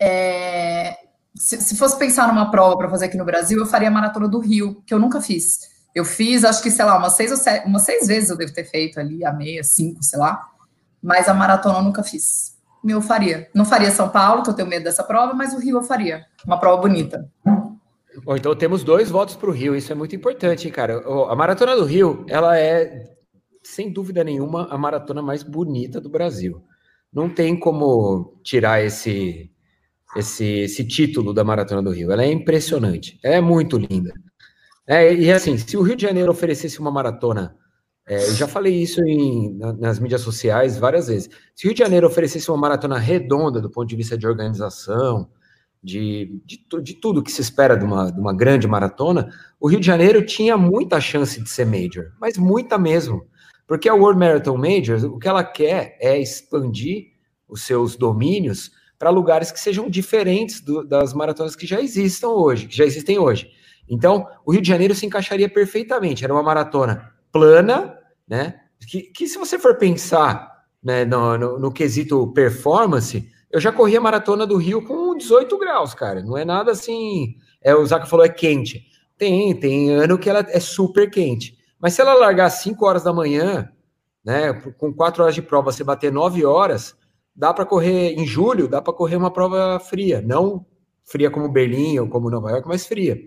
é, 0.00 0.96
se, 1.34 1.60
se, 1.60 1.76
fosse 1.76 1.98
pensar 1.98 2.28
numa 2.28 2.50
prova 2.50 2.76
para 2.76 2.88
fazer 2.88 3.06
aqui 3.06 3.16
no 3.16 3.24
Brasil, 3.24 3.58
eu 3.58 3.66
faria 3.66 3.88
a 3.88 3.90
Maratona 3.90 4.28
do 4.28 4.38
Rio, 4.38 4.82
que 4.86 4.94
eu 4.94 4.98
nunca 4.98 5.20
fiz. 5.20 5.60
Eu 5.94 6.04
fiz, 6.04 6.44
acho 6.44 6.62
que, 6.62 6.70
sei 6.70 6.84
lá, 6.84 6.96
umas 6.96 7.14
seis 7.14 7.30
ou 7.30 7.36
sete, 7.36 7.66
umas 7.66 7.82
seis 7.82 8.06
vezes 8.06 8.30
eu 8.30 8.36
devo 8.36 8.52
ter 8.52 8.64
feito 8.64 8.98
ali, 8.98 9.24
a 9.24 9.32
meia, 9.32 9.62
cinco, 9.62 10.02
sei 10.02 10.18
lá. 10.18 10.48
Mas 11.02 11.28
a 11.28 11.34
maratona 11.34 11.78
eu 11.78 11.82
nunca 11.82 12.02
fiz. 12.02 12.56
Eu 12.84 13.00
faria. 13.00 13.48
Não 13.54 13.64
faria 13.64 13.90
São 13.90 14.08
Paulo, 14.08 14.42
que 14.42 14.50
eu 14.50 14.54
tenho 14.54 14.68
medo 14.68 14.84
dessa 14.84 15.04
prova, 15.04 15.34
mas 15.34 15.52
o 15.52 15.58
Rio 15.58 15.78
eu 15.78 15.82
faria. 15.82 16.24
Uma 16.46 16.58
prova 16.58 16.80
bonita. 16.80 17.30
Bom, 18.24 18.36
então 18.36 18.54
temos 18.54 18.84
dois 18.84 19.10
votos 19.10 19.36
para 19.36 19.48
o 19.48 19.52
Rio, 19.52 19.74
isso 19.74 19.90
é 19.90 19.94
muito 19.94 20.14
importante, 20.14 20.66
hein, 20.66 20.72
cara. 20.72 21.02
A 21.28 21.34
Maratona 21.34 21.74
do 21.74 21.84
Rio, 21.84 22.24
ela 22.28 22.58
é, 22.58 23.16
sem 23.62 23.90
dúvida 23.92 24.22
nenhuma, 24.22 24.66
a 24.70 24.76
maratona 24.76 25.22
mais 25.22 25.42
bonita 25.42 26.00
do 26.00 26.10
Brasil. 26.10 26.62
Não 27.12 27.28
tem 27.28 27.58
como 27.58 28.38
tirar 28.42 28.84
esse, 28.84 29.50
esse, 30.16 30.44
esse 30.44 30.84
título 30.84 31.32
da 31.32 31.44
Maratona 31.44 31.82
do 31.82 31.90
Rio. 31.90 32.10
Ela 32.10 32.24
é 32.24 32.32
impressionante, 32.32 33.18
ela 33.22 33.36
é 33.36 33.40
muito 33.40 33.78
linda. 33.78 34.12
É, 34.86 35.14
e 35.14 35.30
assim, 35.30 35.56
se 35.56 35.76
o 35.76 35.82
Rio 35.82 35.96
de 35.96 36.02
Janeiro 36.02 36.30
oferecesse 36.30 36.80
uma 36.80 36.90
maratona, 36.90 37.56
é, 38.06 38.16
eu 38.28 38.34
já 38.34 38.48
falei 38.48 38.74
isso 38.74 39.00
em, 39.04 39.56
nas 39.78 39.98
mídias 39.98 40.22
sociais 40.22 40.76
várias 40.76 41.06
vezes. 41.06 41.30
Se 41.54 41.66
o 41.66 41.68
Rio 41.68 41.74
de 41.74 41.82
Janeiro 41.82 42.06
oferecesse 42.06 42.50
uma 42.50 42.58
maratona 42.58 42.98
redonda 42.98 43.60
do 43.60 43.70
ponto 43.70 43.88
de 43.88 43.96
vista 43.96 44.18
de 44.18 44.26
organização, 44.26 45.30
de, 45.82 46.40
de, 46.44 46.64
de, 46.82 46.94
tudo 46.94 47.22
que 47.22 47.32
se 47.32 47.40
espera 47.40 47.76
de 47.76 47.84
uma, 47.84 48.10
de 48.10 48.20
uma 48.20 48.32
grande 48.32 48.68
maratona, 48.68 49.30
o 49.58 49.68
Rio 49.68 49.80
de 49.80 49.86
Janeiro 49.86 50.24
tinha 50.24 50.56
muita 50.56 51.00
chance 51.00 51.40
de 51.42 51.50
ser 51.50 51.66
major, 51.66 52.12
mas 52.20 52.38
muita 52.38 52.78
mesmo. 52.78 53.26
Porque 53.66 53.88
a 53.88 53.94
World 53.94 54.18
Marathon 54.18 54.56
Major, 54.56 55.04
o 55.06 55.18
que 55.18 55.28
ela 55.28 55.42
quer 55.42 55.96
é 56.00 56.20
expandir 56.20 57.12
os 57.48 57.62
seus 57.62 57.96
domínios 57.96 58.70
para 58.98 59.10
lugares 59.10 59.50
que 59.50 59.58
sejam 59.58 59.90
diferentes 59.90 60.60
do, 60.60 60.84
das 60.84 61.12
maratonas 61.12 61.56
que 61.56 61.66
já 61.66 61.80
existam 61.80 62.28
hoje, 62.28 62.68
que 62.68 62.76
já 62.76 62.84
existem 62.84 63.18
hoje. 63.18 63.50
Então, 63.88 64.26
o 64.44 64.52
Rio 64.52 64.62
de 64.62 64.68
Janeiro 64.68 64.94
se 64.94 65.04
encaixaria 65.04 65.48
perfeitamente. 65.48 66.22
Era 66.24 66.32
uma 66.32 66.42
maratona 66.42 67.12
plana, 67.32 67.98
né? 68.28 68.60
Que, 68.88 69.02
que 69.02 69.26
se 69.26 69.38
você 69.38 69.58
for 69.58 69.76
pensar 69.76 70.52
né, 70.82 71.04
no, 71.04 71.36
no, 71.36 71.58
no 71.58 71.72
quesito 71.72 72.32
performance, 72.32 73.28
eu 73.52 73.60
já 73.60 73.70
corri 73.70 73.96
a 73.96 74.00
maratona 74.00 74.46
do 74.46 74.56
Rio 74.56 74.82
com 74.82 75.14
18 75.14 75.58
graus, 75.58 75.94
cara. 75.94 76.22
Não 76.22 76.38
é 76.38 76.44
nada 76.44 76.72
assim. 76.72 77.36
É, 77.60 77.74
o 77.74 77.84
Zaca 77.84 78.06
falou 78.06 78.24
é 78.24 78.28
quente. 78.30 78.86
Tem, 79.18 79.54
tem 79.54 79.90
ano 79.90 80.18
que 80.18 80.30
ela 80.30 80.44
é 80.48 80.58
super 80.58 81.10
quente. 81.10 81.58
Mas 81.78 81.92
se 81.94 82.00
ela 82.00 82.14
largar 82.14 82.46
às 82.46 82.54
5 82.54 82.84
horas 82.84 83.04
da 83.04 83.12
manhã, 83.12 83.70
né, 84.24 84.54
com 84.78 84.92
4 84.92 85.22
horas 85.22 85.34
de 85.34 85.42
prova, 85.42 85.70
você 85.70 85.84
bater 85.84 86.10
9 86.10 86.44
horas, 86.46 86.96
dá 87.36 87.52
para 87.52 87.66
correr 87.66 88.14
em 88.14 88.26
julho, 88.26 88.66
dá 88.66 88.80
para 88.80 88.94
correr 88.94 89.16
uma 89.16 89.30
prova 89.30 89.78
fria, 89.78 90.22
não 90.22 90.64
fria 91.04 91.30
como 91.30 91.50
Berlim 91.50 91.98
ou 91.98 92.08
como 92.08 92.30
Nova 92.30 92.50
York, 92.50 92.66
mas 92.66 92.86
fria. 92.86 93.18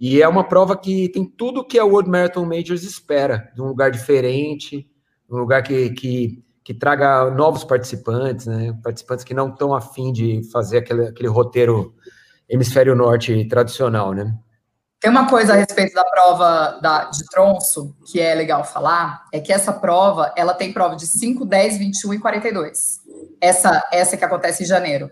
E 0.00 0.22
é 0.22 0.26
uma 0.28 0.44
prova 0.44 0.76
que 0.76 1.10
tem 1.10 1.24
tudo 1.24 1.66
que 1.66 1.78
a 1.78 1.84
World 1.84 2.08
Marathon 2.08 2.46
Majors 2.46 2.82
espera, 2.82 3.52
de 3.54 3.60
um 3.60 3.66
lugar 3.66 3.90
diferente, 3.90 4.88
um 5.28 5.36
lugar 5.36 5.62
que, 5.62 5.90
que 5.90 6.42
que 6.70 6.74
traga 6.74 7.28
novos 7.32 7.64
participantes, 7.64 8.46
né? 8.46 8.72
Participantes 8.80 9.24
que 9.24 9.34
não 9.34 9.48
estão 9.48 9.74
afim 9.74 10.12
de 10.12 10.40
fazer 10.52 10.78
aquele, 10.78 11.08
aquele 11.08 11.28
roteiro 11.28 11.92
hemisfério 12.48 12.94
norte 12.94 13.44
tradicional, 13.46 14.12
né? 14.14 14.32
Tem 15.00 15.10
uma 15.10 15.28
coisa 15.28 15.54
a 15.54 15.56
respeito 15.56 15.94
da 15.94 16.04
prova 16.04 16.78
da, 16.80 17.06
de 17.06 17.24
tronço 17.24 17.96
que 18.06 18.20
é 18.20 18.36
legal 18.36 18.62
falar, 18.62 19.24
é 19.32 19.40
que 19.40 19.52
essa 19.52 19.72
prova, 19.72 20.32
ela 20.36 20.54
tem 20.54 20.72
prova 20.72 20.94
de 20.94 21.08
5, 21.08 21.44
10, 21.44 21.78
21 21.78 22.14
e 22.14 22.18
42. 22.20 23.00
Essa, 23.40 23.84
essa 23.90 24.16
que 24.16 24.24
acontece 24.24 24.62
em 24.62 24.66
janeiro. 24.66 25.10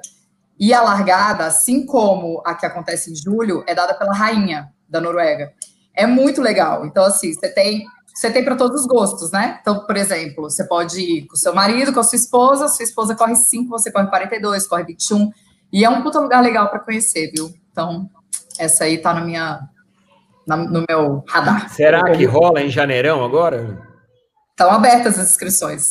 E 0.61 0.73
a 0.73 0.81
largada, 0.81 1.45
assim 1.45 1.85
como 1.85 2.41
a 2.47 2.55
que 2.55 2.67
acontece 2.67 3.11
em 3.11 3.17
julho, 3.17 3.65
é 3.67 3.75
dada 3.75 3.95
pela 3.95 4.15
rainha 4.15 4.69
da 4.89 5.01
Noruega. 5.01 5.53
É 5.93 6.07
muito 6.07 6.41
legal. 6.41 6.87
Então, 6.87 7.05
assim, 7.05 7.35
você 7.35 7.49
tem 7.49 7.85
você 8.19 8.33
tem 8.33 8.45
para 8.45 8.57
todos 8.57 8.81
os 8.81 8.87
gostos, 8.89 9.31
né? 9.31 9.59
Então, 9.61 9.87
por 9.87 9.97
exemplo, 9.97 10.51
você 10.51 10.67
pode 10.67 11.01
ir 11.01 11.27
com 11.29 11.35
o 11.35 11.39
seu 11.39 11.55
marido, 11.55 11.93
com 11.93 12.01
a 12.01 12.03
sua 12.03 12.17
esposa, 12.17 12.67
sua 12.67 12.83
esposa 12.83 13.15
corre 13.15 13.37
5, 13.37 13.71
você 13.71 13.93
corre 13.93 14.09
42, 14.09 14.67
corre 14.67 14.83
21. 14.83 15.31
E 15.73 15.85
é 15.85 15.89
um 15.89 16.03
puta 16.03 16.19
lugar 16.19 16.43
legal 16.43 16.69
para 16.69 16.81
conhecer, 16.81 17.31
viu? 17.33 17.49
Então, 17.71 18.11
essa 18.59 18.83
aí 18.83 18.99
tá 18.99 19.15
na 19.15 19.21
minha, 19.21 19.61
na, 20.45 20.57
no 20.57 20.85
meu 20.89 21.23
radar. 21.29 21.71
Será 21.71 22.11
que 22.11 22.25
rola 22.25 22.61
em 22.61 22.69
janeirão 22.69 23.25
agora? 23.25 23.87
Estão 24.51 24.73
abertas 24.73 25.17
as 25.17 25.31
inscrições. 25.31 25.87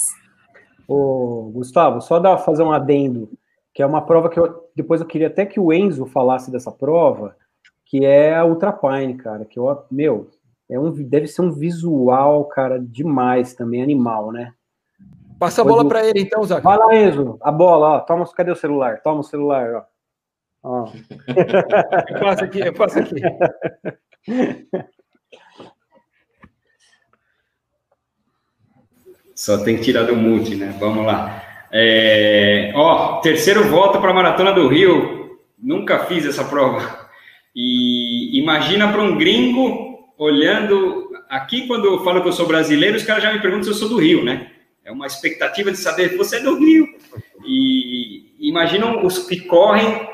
Ô, 0.85 1.49
Gustavo, 1.53 2.01
só 2.01 2.19
dar, 2.19 2.37
fazer 2.39 2.63
um 2.63 2.73
adendo, 2.73 3.29
que 3.73 3.81
é 3.81 3.85
uma 3.85 4.05
prova 4.05 4.29
que 4.29 4.37
eu, 4.37 4.69
depois 4.75 4.99
eu 4.99 5.07
queria 5.07 5.27
até 5.27 5.45
que 5.45 5.61
o 5.61 5.71
Enzo 5.71 6.05
falasse 6.05 6.51
dessa 6.51 6.73
prova, 6.73 7.37
que 7.85 8.05
é 8.05 8.35
a 8.35 8.43
Ultrapine, 8.43 9.15
cara, 9.15 9.45
que 9.45 9.57
eu, 9.57 9.85
meu, 9.89 10.27
é 10.69 10.79
um, 10.79 10.91
deve 10.91 11.27
ser 11.27 11.41
um 11.41 11.51
visual, 11.51 12.45
cara, 12.45 12.79
demais 12.79 13.53
também, 13.53 13.81
animal, 13.81 14.31
né? 14.31 14.53
Passa 15.39 15.61
a 15.61 15.65
bola 15.65 15.87
para 15.87 16.05
ele, 16.05 16.21
então, 16.21 16.43
Zac. 16.43 16.63
Vai 16.63 16.77
lá, 16.77 16.95
Enzo. 16.95 17.37
A 17.41 17.51
bola, 17.51 17.87
ó. 17.87 17.99
Toma, 17.99 18.25
cadê 18.33 18.51
o 18.51 18.55
celular? 18.55 19.01
Toma 19.01 19.19
o 19.19 19.23
celular, 19.23 19.75
ó. 19.75 19.83
ó. 20.63 20.91
eu 22.09 22.19
passo 22.19 22.43
aqui, 22.43 22.59
eu 22.59 22.73
passo 22.73 22.99
aqui. 22.99 23.21
Só 29.35 29.63
tem 29.63 29.77
que 29.77 29.83
tirar 29.83 30.03
do 30.03 30.15
mute, 30.15 30.55
né? 30.55 30.75
Vamos 30.79 31.05
lá. 31.05 31.43
É... 31.71 32.71
Ó, 32.75 33.21
terceiro 33.21 33.63
voto 33.65 34.01
para 34.01 34.09
a 34.09 34.15
Maratona 34.15 34.51
do 34.51 34.67
Rio. 34.67 35.37
Nunca 35.57 36.05
fiz 36.05 36.25
essa 36.25 36.43
prova. 36.43 37.07
E 37.55 38.39
imagina 38.39 38.91
para 38.91 39.01
um 39.01 39.17
gringo 39.17 39.86
olhando 40.17 41.09
aqui, 41.29 41.67
quando 41.67 41.85
eu 41.85 42.03
falo 42.03 42.21
que 42.21 42.27
eu 42.27 42.33
sou 42.33 42.47
brasileiro, 42.47 42.97
os 42.97 43.03
caras 43.03 43.23
já 43.23 43.31
me 43.31 43.41
perguntam 43.41 43.63
se 43.63 43.69
eu 43.69 43.75
sou 43.75 43.89
do 43.89 43.97
Rio, 43.97 44.23
né? 44.23 44.51
É 44.83 44.91
uma 44.91 45.05
expectativa 45.05 45.71
de 45.71 45.77
saber 45.77 46.09
se 46.09 46.17
você 46.17 46.37
é 46.37 46.41
do 46.41 46.57
Rio. 46.57 46.87
E 47.45 48.35
imaginam 48.39 49.05
os 49.05 49.19
que 49.19 49.41
correm, 49.41 50.07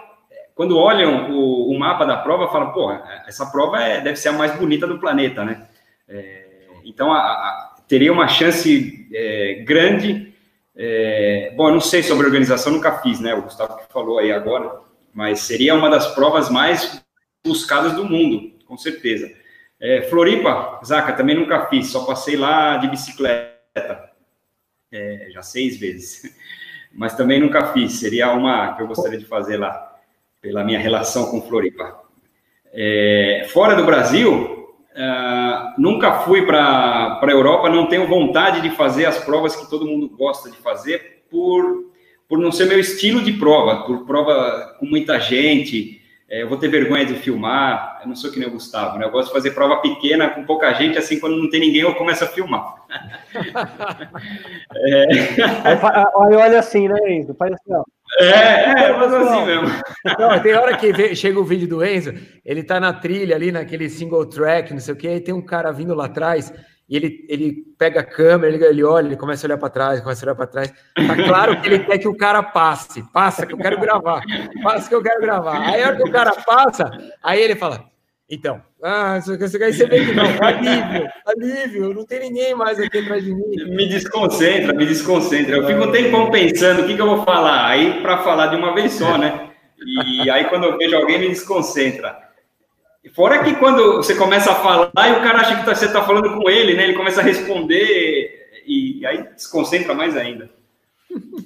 quando 0.55 0.77
olham 0.77 1.31
o, 1.31 1.71
o 1.71 1.79
mapa 1.79 2.05
da 2.05 2.17
prova, 2.17 2.51
falam, 2.51 2.71
pô, 2.71 2.91
essa 3.27 3.45
prova 3.45 3.79
é, 3.79 4.01
deve 4.01 4.17
ser 4.17 4.29
a 4.29 4.33
mais 4.33 4.55
bonita 4.57 4.85
do 4.85 4.99
planeta, 4.99 5.45
né? 5.45 5.67
É, 6.07 6.43
então, 6.83 7.13
a, 7.13 7.19
a, 7.19 7.75
teria 7.87 8.11
uma 8.11 8.27
chance 8.27 9.07
é, 9.13 9.63
grande. 9.65 10.33
É, 10.75 11.53
bom, 11.55 11.69
eu 11.69 11.73
não 11.73 11.81
sei 11.81 12.03
sobre 12.03 12.25
organização, 12.25 12.73
nunca 12.73 12.99
fiz, 12.99 13.19
né? 13.19 13.33
O 13.33 13.43
Gustavo 13.43 13.77
que 13.77 13.93
falou 13.93 14.17
aí 14.19 14.31
agora, 14.31 14.79
mas 15.13 15.41
seria 15.41 15.75
uma 15.75 15.89
das 15.89 16.07
provas 16.15 16.49
mais 16.49 17.03
buscadas 17.45 17.93
do 17.93 18.05
mundo, 18.05 18.51
com 18.65 18.77
certeza. 18.77 19.42
É, 19.83 20.01
Floripa, 20.03 20.79
Zaca, 20.85 21.11
também 21.11 21.35
nunca 21.35 21.65
fiz, 21.65 21.87
só 21.87 22.05
passei 22.05 22.37
lá 22.37 22.77
de 22.77 22.87
bicicleta, 22.87 24.11
é, 24.89 25.27
já 25.29 25.41
seis 25.41 25.77
vezes, 25.77 26.33
mas 26.95 27.17
também 27.17 27.37
nunca 27.37 27.73
fiz, 27.73 27.99
seria 27.99 28.31
uma 28.31 28.77
que 28.77 28.81
eu 28.81 28.87
gostaria 28.87 29.19
de 29.19 29.25
fazer 29.25 29.57
lá, 29.57 29.99
pela 30.39 30.63
minha 30.63 30.79
relação 30.79 31.29
com 31.29 31.41
Floripa. 31.41 32.01
É, 32.71 33.45
fora 33.51 33.75
do 33.75 33.83
Brasil, 33.83 34.73
uh, 34.93 35.73
nunca 35.77 36.19
fui 36.19 36.45
para 36.45 37.19
a 37.21 37.27
Europa, 37.29 37.69
não 37.69 37.87
tenho 37.87 38.07
vontade 38.07 38.61
de 38.61 38.69
fazer 38.69 39.05
as 39.05 39.17
provas 39.17 39.53
que 39.53 39.69
todo 39.69 39.85
mundo 39.85 40.07
gosta 40.07 40.49
de 40.49 40.57
fazer, 40.59 41.25
por, 41.29 41.91
por 42.29 42.39
não 42.39 42.53
ser 42.53 42.67
meu 42.67 42.79
estilo 42.79 43.21
de 43.21 43.33
prova, 43.33 43.83
por 43.83 44.05
prova 44.05 44.77
com 44.79 44.85
muita 44.85 45.19
gente, 45.19 46.01
eu 46.41 46.49
vou 46.49 46.57
ter 46.57 46.67
vergonha 46.67 47.05
de 47.05 47.13
filmar, 47.13 47.99
eu 48.01 48.07
não 48.07 48.15
sou 48.15 48.31
que 48.31 48.39
nem 48.39 48.47
o 48.47 48.51
Gustavo, 48.51 48.97
né? 48.97 49.05
Eu 49.05 49.11
gosto 49.11 49.27
de 49.27 49.33
fazer 49.33 49.51
prova 49.51 49.77
pequena, 49.81 50.29
com 50.29 50.43
pouca 50.43 50.73
gente, 50.73 50.97
assim, 50.97 51.19
quando 51.19 51.37
não 51.37 51.49
tem 51.49 51.59
ninguém, 51.59 51.81
eu 51.81 51.93
começo 51.95 52.23
a 52.23 52.27
filmar. 52.27 52.75
é... 54.75 55.03
Aí, 55.63 56.35
olha 56.35 56.59
assim, 56.59 56.87
né, 56.87 56.97
Enzo? 57.07 57.35
Faz 57.35 57.53
assim, 57.53 57.73
ó. 57.73 57.83
É, 58.19 58.85
é, 58.85 58.93
mas 58.93 59.13
assim 59.13 59.45
mesmo. 59.45 59.67
Não, 60.19 60.39
tem 60.39 60.55
hora 60.55 60.77
que 60.77 60.91
vê, 60.91 61.15
chega 61.15 61.39
o 61.39 61.45
vídeo 61.45 61.67
do 61.67 61.83
Enzo, 61.83 62.13
ele 62.45 62.63
tá 62.63 62.79
na 62.79 62.93
trilha 62.93 63.35
ali, 63.35 63.51
naquele 63.51 63.89
single 63.89 64.25
track, 64.25 64.73
não 64.73 64.79
sei 64.79 64.93
o 64.93 64.97
quê, 64.97 65.15
e 65.15 65.21
tem 65.21 65.33
um 65.33 65.41
cara 65.41 65.71
vindo 65.71 65.93
lá 65.93 66.05
atrás, 66.05 66.53
e 66.87 66.97
ele, 66.97 67.25
ele 67.29 67.63
pega 67.77 68.01
a 68.01 68.03
câmera, 68.03 68.53
ele, 68.53 68.63
ele 68.65 68.83
olha, 68.83 69.07
ele 69.07 69.17
começa 69.17 69.45
a 69.45 69.47
olhar 69.47 69.57
para 69.57 69.69
trás, 69.69 70.01
começa 70.01 70.23
a 70.23 70.27
olhar 70.27 70.35
para 70.35 70.47
trás. 70.47 70.73
Tá 70.95 71.15
claro 71.15 71.59
que 71.61 71.67
ele 71.67 71.79
quer 71.79 71.97
que 71.97 72.07
o 72.07 72.15
cara 72.15 72.43
passe. 72.43 73.03
Passa 73.11 73.45
que 73.45 73.53
eu 73.53 73.57
quero 73.57 73.79
gravar. 73.79 74.21
Passa 74.61 74.89
que 74.89 74.95
eu 74.95 75.01
quero 75.01 75.21
gravar. 75.21 75.61
Aí 75.61 75.81
a 75.81 75.87
hora 75.87 75.95
que 75.95 76.03
o 76.03 76.11
cara 76.11 76.31
passa, 76.45 76.91
aí 77.23 77.41
ele 77.41 77.55
fala: 77.55 77.85
Então, 78.29 78.61
ah, 78.83 79.17
quer 79.25 79.47
você 79.47 79.87
vê 79.87 80.05
que 80.05 80.13
não, 80.13 80.25
alívio, 80.45 81.09
alívio, 81.25 81.93
não 81.93 82.05
tem 82.05 82.19
ninguém 82.19 82.53
mais 82.53 82.77
aqui 82.77 82.97
atrás 82.97 83.23
de 83.23 83.33
mim. 83.33 83.75
Me 83.75 83.87
desconcentra, 83.87 84.73
me 84.73 84.85
desconcentra. 84.85 85.55
Eu 85.55 85.65
fico 85.65 85.85
um 85.85 85.91
tempão 85.91 86.29
pensando 86.29 86.81
o 86.81 86.85
que, 86.85 86.95
que 86.95 87.01
eu 87.01 87.07
vou 87.07 87.23
falar. 87.23 87.65
Aí, 87.65 88.01
para 88.01 88.17
falar 88.19 88.47
de 88.47 88.57
uma 88.57 88.75
vez 88.75 88.91
só, 88.91 89.17
né? 89.17 89.51
E 90.23 90.29
aí, 90.29 90.45
quando 90.45 90.65
eu 90.65 90.77
vejo 90.77 90.97
alguém, 90.97 91.17
me 91.17 91.29
desconcentra. 91.29 92.22
Fora 93.11 93.43
que 93.43 93.55
quando 93.55 93.97
você 93.97 94.15
começa 94.15 94.51
a 94.51 94.55
falar 94.55 95.09
e 95.09 95.11
o 95.11 95.21
cara 95.21 95.39
acha 95.39 95.57
que 95.57 95.65
tá, 95.65 95.75
você 95.75 95.85
está 95.85 96.03
falando 96.03 96.37
com 96.37 96.49
ele, 96.49 96.73
né? 96.73 96.85
Ele 96.85 96.93
começa 96.93 97.19
a 97.19 97.23
responder 97.23 98.61
e 98.65 99.05
aí 99.05 99.23
desconcentra 99.33 99.93
mais 99.93 100.15
ainda. 100.15 100.49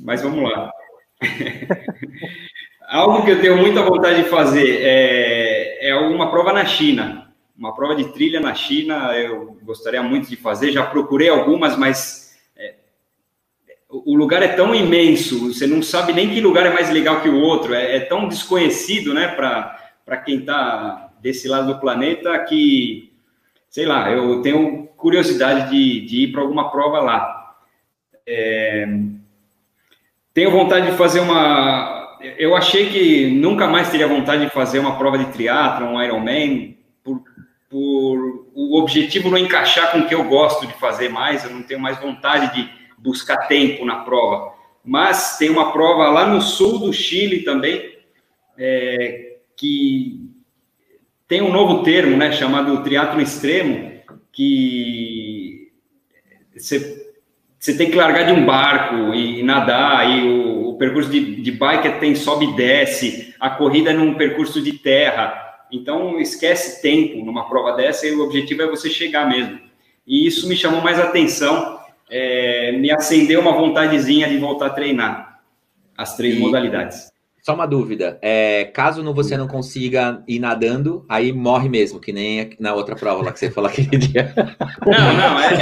Mas 0.01 0.21
vamos 0.21 0.49
lá. 0.49 0.71
Algo 2.87 3.25
que 3.25 3.31
eu 3.31 3.41
tenho 3.41 3.57
muita 3.57 3.81
vontade 3.83 4.23
de 4.23 4.29
fazer 4.29 4.79
é, 4.81 5.89
é 5.89 5.95
uma 5.95 6.29
prova 6.29 6.53
na 6.53 6.65
China. 6.65 7.33
Uma 7.57 7.75
prova 7.75 7.95
de 7.95 8.13
trilha 8.13 8.39
na 8.39 8.53
China, 8.53 9.13
eu 9.17 9.57
gostaria 9.63 10.01
muito 10.01 10.29
de 10.29 10.35
fazer. 10.35 10.71
Já 10.71 10.85
procurei 10.85 11.27
algumas, 11.27 11.75
mas 11.75 12.37
é, 12.55 12.75
o 13.89 14.15
lugar 14.15 14.43
é 14.43 14.49
tão 14.49 14.75
imenso, 14.75 15.51
você 15.51 15.65
não 15.65 15.81
sabe 15.81 16.13
nem 16.13 16.29
que 16.29 16.39
lugar 16.39 16.67
é 16.67 16.73
mais 16.73 16.91
legal 16.91 17.19
que 17.19 17.29
o 17.29 17.41
outro. 17.41 17.73
É, 17.73 17.97
é 17.97 17.99
tão 18.01 18.27
desconhecido, 18.27 19.11
né, 19.13 19.27
para 19.27 20.17
quem 20.23 20.37
está 20.37 21.06
desse 21.21 21.47
lado 21.47 21.74
do 21.74 21.79
planeta 21.79 22.38
que, 22.39 23.12
sei 23.69 23.86
lá, 23.86 24.12
eu 24.12 24.41
tenho 24.41 24.88
curiosidade 24.97 25.69
de, 25.69 26.01
de 26.01 26.24
ir 26.24 26.31
para 26.31 26.41
alguma 26.41 26.69
prova 26.71 27.00
lá. 27.00 27.55
É, 28.25 28.88
tenho 30.33 30.51
vontade 30.51 30.91
de 30.91 30.97
fazer 30.97 31.19
uma. 31.19 32.17
Eu 32.38 32.55
achei 32.55 32.89
que 32.89 33.27
nunca 33.31 33.67
mais 33.67 33.89
teria 33.89 34.07
vontade 34.07 34.45
de 34.45 34.51
fazer 34.51 34.79
uma 34.79 34.97
prova 34.97 35.17
de 35.17 35.25
triatlo, 35.31 35.88
um 35.88 36.01
Ironman, 36.01 36.77
por, 37.03 37.21
por 37.69 38.47
o 38.53 38.79
objetivo 38.79 39.29
não 39.29 39.38
encaixar 39.38 39.91
com 39.91 40.00
o 40.00 40.07
que 40.07 40.15
eu 40.15 40.24
gosto 40.25 40.65
de 40.65 40.74
fazer 40.74 41.09
mais. 41.09 41.43
Eu 41.43 41.51
não 41.51 41.63
tenho 41.63 41.79
mais 41.79 42.00
vontade 42.00 42.55
de 42.55 42.69
buscar 42.97 43.47
tempo 43.47 43.86
na 43.86 43.97
prova. 43.97 44.53
Mas 44.83 45.38
tem 45.38 45.50
uma 45.50 45.71
prova 45.71 46.09
lá 46.09 46.25
no 46.25 46.41
sul 46.41 46.79
do 46.79 46.93
Chile 46.93 47.43
também, 47.43 47.97
é, 48.57 49.38
que 49.55 50.26
tem 51.27 51.41
um 51.41 51.51
novo 51.51 51.84
termo, 51.84 52.15
né, 52.15 52.31
chamado 52.31 52.84
triatlo 52.84 53.22
extremo, 53.22 53.91
que 54.31 55.72
você 56.55 57.05
você 57.60 57.75
tem 57.75 57.89
que 57.89 57.98
largar 57.98 58.25
de 58.25 58.31
um 58.31 58.46
barco 58.46 59.13
e 59.15 59.41
nadar, 59.41 60.10
e 60.10 60.27
o, 60.27 60.69
o 60.69 60.77
percurso 60.77 61.10
de, 61.10 61.41
de 61.41 61.51
bike 61.51 62.00
tem 62.00 62.13
sobe 62.13 62.46
e 62.46 62.55
desce, 62.55 63.34
a 63.39 63.50
corrida 63.50 63.89
é 63.89 63.93
num 63.93 64.13
percurso 64.13 64.62
de 64.62 64.74
terra. 64.74 65.65
Então, 65.72 66.19
esquece 66.19 66.81
tempo 66.81 67.25
numa 67.25 67.50
prova 67.50 67.74
dessa 67.74 68.07
e 68.07 68.12
o 68.12 68.24
objetivo 68.24 68.62
é 68.62 68.67
você 68.67 68.89
chegar 68.89 69.27
mesmo. 69.27 69.60
E 70.05 70.25
isso 70.25 70.48
me 70.48 70.55
chamou 70.55 70.81
mais 70.81 71.00
atenção, 71.00 71.79
é, 72.10 72.72
me 72.74 72.91
acendeu 72.91 73.41
uma 73.41 73.51
vontadezinha 73.51 74.29
de 74.29 74.38
voltar 74.38 74.67
a 74.67 74.69
treinar 74.69 75.41
as 75.98 76.15
três 76.15 76.38
e... 76.38 76.39
modalidades. 76.39 77.12
Só 77.47 77.53
uma 77.53 77.65
dúvida. 77.65 78.19
É, 78.21 78.65
caso 78.73 79.01
não, 79.01 79.13
você 79.13 79.37
não 79.37 79.47
consiga 79.47 80.21
ir 80.27 80.37
nadando, 80.37 81.05
aí 81.07 81.31
morre 81.31 81.69
mesmo, 81.69 81.97
que 81.97 82.11
nem 82.11 82.49
na 82.59 82.73
outra 82.73 82.93
prova 82.93 83.23
lá 83.23 83.31
que 83.31 83.39
você 83.39 83.49
falou 83.49 83.69
aquele 83.69 83.97
dia. 83.97 84.33
Não, 84.85 85.13
não, 85.13 85.39
é. 85.39 85.53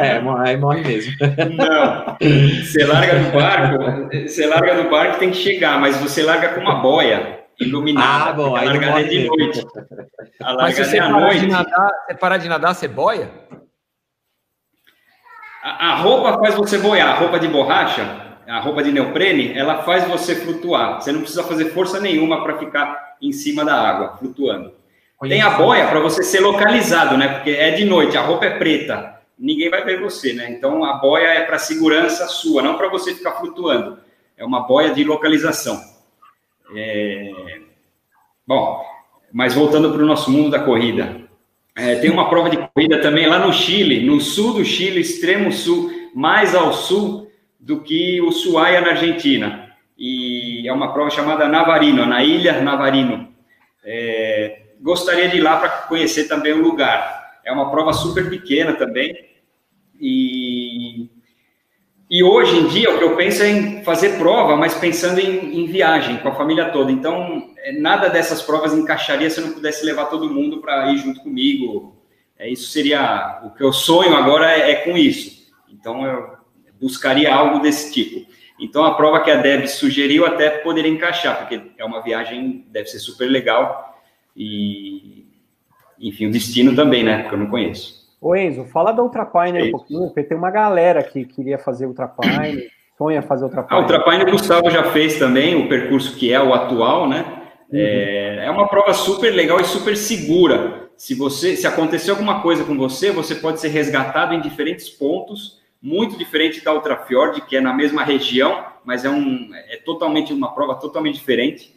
É, 0.00 0.16
é 0.18 0.22
aí 0.48 0.56
morre 0.56 0.80
mesmo. 0.80 1.12
Não. 1.56 2.16
Você 2.64 2.84
larga 2.84 3.20
do 3.20 3.32
barco, 3.32 4.08
você 4.26 4.46
larga 4.46 4.82
do 4.82 4.90
barco 4.90 5.20
tem 5.20 5.30
que 5.30 5.36
chegar, 5.36 5.80
mas 5.80 5.96
você 5.98 6.24
larga 6.24 6.48
com 6.54 6.60
uma 6.60 6.82
boia 6.82 7.38
iluminada. 7.60 8.30
Ah, 8.30 8.32
bom, 8.32 8.56
aí 8.56 8.66
larga 8.66 9.04
de 9.04 9.16
mesmo. 9.16 9.36
noite. 9.36 9.64
A 10.42 10.54
mas 10.54 10.74
se 10.74 10.84
você 10.84 10.98
parar, 10.98 11.20
noite. 11.20 11.40
De 11.42 11.46
nadar, 11.46 11.90
você 12.04 12.14
parar 12.16 12.36
de 12.36 12.48
nadar, 12.48 12.74
você 12.74 12.88
boia? 12.88 13.30
A, 15.62 15.92
a 15.92 15.94
roupa 15.94 16.36
faz 16.40 16.56
você 16.56 16.78
boiar, 16.78 17.10
a 17.10 17.14
roupa 17.14 17.38
de 17.38 17.46
borracha 17.46 18.29
a 18.50 18.58
roupa 18.58 18.82
de 18.82 18.90
neoprene, 18.90 19.56
ela 19.56 19.84
faz 19.84 20.06
você 20.08 20.34
flutuar. 20.34 21.00
Você 21.00 21.12
não 21.12 21.20
precisa 21.20 21.44
fazer 21.44 21.66
força 21.66 22.00
nenhuma 22.00 22.42
para 22.42 22.58
ficar 22.58 23.16
em 23.22 23.32
cima 23.32 23.64
da 23.64 23.74
água, 23.74 24.16
flutuando. 24.18 24.72
Tem 25.22 25.40
a 25.40 25.50
boia 25.50 25.86
para 25.86 26.00
você 26.00 26.24
ser 26.24 26.40
localizado, 26.40 27.16
né? 27.16 27.28
Porque 27.28 27.50
é 27.50 27.70
de 27.70 27.84
noite, 27.84 28.16
a 28.16 28.22
roupa 28.22 28.46
é 28.46 28.58
preta, 28.58 29.20
ninguém 29.38 29.70
vai 29.70 29.84
ver 29.84 30.00
você, 30.00 30.32
né? 30.32 30.50
Então 30.50 30.84
a 30.84 30.94
boia 30.94 31.28
é 31.28 31.42
para 31.42 31.58
segurança 31.58 32.26
sua, 32.26 32.60
não 32.60 32.76
para 32.76 32.88
você 32.88 33.14
ficar 33.14 33.32
flutuando. 33.32 33.98
É 34.36 34.44
uma 34.44 34.66
boia 34.66 34.92
de 34.92 35.04
localização. 35.04 35.80
É... 36.74 37.60
Bom, 38.44 38.84
mas 39.32 39.54
voltando 39.54 39.92
para 39.92 40.02
o 40.02 40.06
nosso 40.06 40.28
mundo 40.30 40.50
da 40.50 40.58
corrida, 40.58 41.20
é, 41.76 41.94
tem 41.96 42.10
uma 42.10 42.28
prova 42.28 42.50
de 42.50 42.56
corrida 42.56 43.00
também 43.00 43.28
lá 43.28 43.38
no 43.38 43.52
Chile, 43.52 44.04
no 44.04 44.20
sul 44.20 44.54
do 44.54 44.64
Chile, 44.64 45.00
extremo 45.00 45.52
sul, 45.52 45.88
mais 46.14 46.54
ao 46.54 46.72
sul, 46.72 47.29
do 47.60 47.80
que 47.80 48.20
o 48.22 48.32
Suaia 48.32 48.80
na 48.80 48.90
Argentina. 48.90 49.70
E 49.96 50.66
é 50.66 50.72
uma 50.72 50.94
prova 50.94 51.10
chamada 51.10 51.46
Navarino, 51.46 52.06
na 52.06 52.24
Ilha 52.24 52.62
Navarino. 52.62 53.28
É, 53.84 54.62
gostaria 54.80 55.28
de 55.28 55.36
ir 55.36 55.40
lá 55.40 55.58
para 55.58 55.68
conhecer 55.68 56.26
também 56.26 56.54
o 56.54 56.62
lugar. 56.62 57.38
É 57.44 57.52
uma 57.52 57.70
prova 57.70 57.92
super 57.92 58.30
pequena 58.30 58.72
também. 58.72 59.14
E, 60.00 61.10
e 62.08 62.22
hoje 62.22 62.56
em 62.56 62.66
dia 62.68 62.90
o 62.90 62.96
que 62.96 63.04
eu 63.04 63.14
penso 63.14 63.42
é 63.42 63.50
em 63.50 63.84
fazer 63.84 64.16
prova, 64.16 64.56
mas 64.56 64.74
pensando 64.74 65.20
em, 65.20 65.60
em 65.60 65.66
viagem 65.66 66.16
com 66.18 66.28
a 66.30 66.34
família 66.34 66.70
toda. 66.70 66.90
Então, 66.90 67.50
é, 67.58 67.72
nada 67.78 68.08
dessas 68.08 68.40
provas 68.40 68.72
encaixaria 68.72 69.28
se 69.28 69.38
eu 69.38 69.46
não 69.48 69.52
pudesse 69.52 69.84
levar 69.84 70.06
todo 70.06 70.32
mundo 70.32 70.62
para 70.62 70.90
ir 70.92 70.96
junto 70.96 71.20
comigo. 71.20 72.00
É, 72.38 72.48
isso 72.48 72.68
seria 72.68 73.42
o 73.44 73.50
que 73.50 73.62
eu 73.62 73.70
sonho 73.70 74.16
agora 74.16 74.50
é, 74.50 74.70
é 74.70 74.74
com 74.76 74.96
isso. 74.96 75.40
Então, 75.68 76.06
eu 76.06 76.39
buscaria 76.80 77.32
algo 77.32 77.60
desse 77.60 77.92
tipo. 77.92 78.26
Então, 78.60 78.84
a 78.84 78.94
prova 78.94 79.20
que 79.20 79.30
a 79.30 79.36
Deb 79.36 79.66
sugeriu 79.66 80.26
até 80.26 80.50
poderia 80.50 80.90
encaixar, 80.90 81.38
porque 81.38 81.60
é 81.78 81.84
uma 81.84 82.02
viagem, 82.02 82.66
deve 82.70 82.88
ser 82.88 82.98
super 82.98 83.26
legal. 83.26 83.98
E, 84.36 85.26
enfim, 85.98 86.26
o 86.26 86.30
destino 86.30 86.76
também, 86.76 87.02
né? 87.02 87.22
Porque 87.22 87.34
eu 87.34 87.38
não 87.38 87.46
conheço. 87.46 88.00
Ô 88.20 88.36
Enzo, 88.36 88.66
fala 88.66 88.92
da 88.92 89.02
Ultrapine 89.02 89.68
um 89.68 89.70
pouquinho, 89.70 90.06
porque 90.08 90.24
tem 90.24 90.36
uma 90.36 90.50
galera 90.50 91.02
que 91.02 91.24
queria 91.24 91.58
fazer 91.58 91.86
Ultrapine, 91.86 92.68
sonha 92.98 93.22
fazer 93.22 93.44
Ultrapine. 93.44 93.78
A 93.78 93.80
Ultrapine 93.80 94.24
o 94.24 94.30
Gustavo 94.32 94.70
já 94.70 94.84
fez 94.92 95.18
também, 95.18 95.54
o 95.54 95.66
percurso 95.66 96.14
que 96.16 96.30
é 96.30 96.40
o 96.40 96.52
atual, 96.52 97.08
né? 97.08 97.24
Uhum. 97.72 97.78
É, 97.78 98.44
é 98.44 98.50
uma 98.50 98.68
prova 98.68 98.92
super 98.92 99.30
legal 99.30 99.58
e 99.58 99.64
super 99.64 99.96
segura. 99.96 100.90
Se 100.98 101.14
você, 101.14 101.56
se 101.56 101.66
acontecer 101.66 102.10
alguma 102.10 102.42
coisa 102.42 102.62
com 102.62 102.76
você, 102.76 103.10
você 103.10 103.34
pode 103.34 103.58
ser 103.58 103.68
resgatado 103.68 104.34
em 104.34 104.40
diferentes 104.40 104.90
pontos 104.90 105.59
muito 105.82 106.18
diferente 106.18 106.62
da 106.62 106.74
Ultrafjord, 106.74 107.40
que 107.42 107.56
é 107.56 107.60
na 107.60 107.72
mesma 107.72 108.04
região, 108.04 108.64
mas 108.84 109.04
é, 109.04 109.10
um, 109.10 109.50
é 109.54 109.76
totalmente 109.76 110.32
uma 110.32 110.54
prova 110.54 110.74
totalmente 110.74 111.14
diferente. 111.14 111.74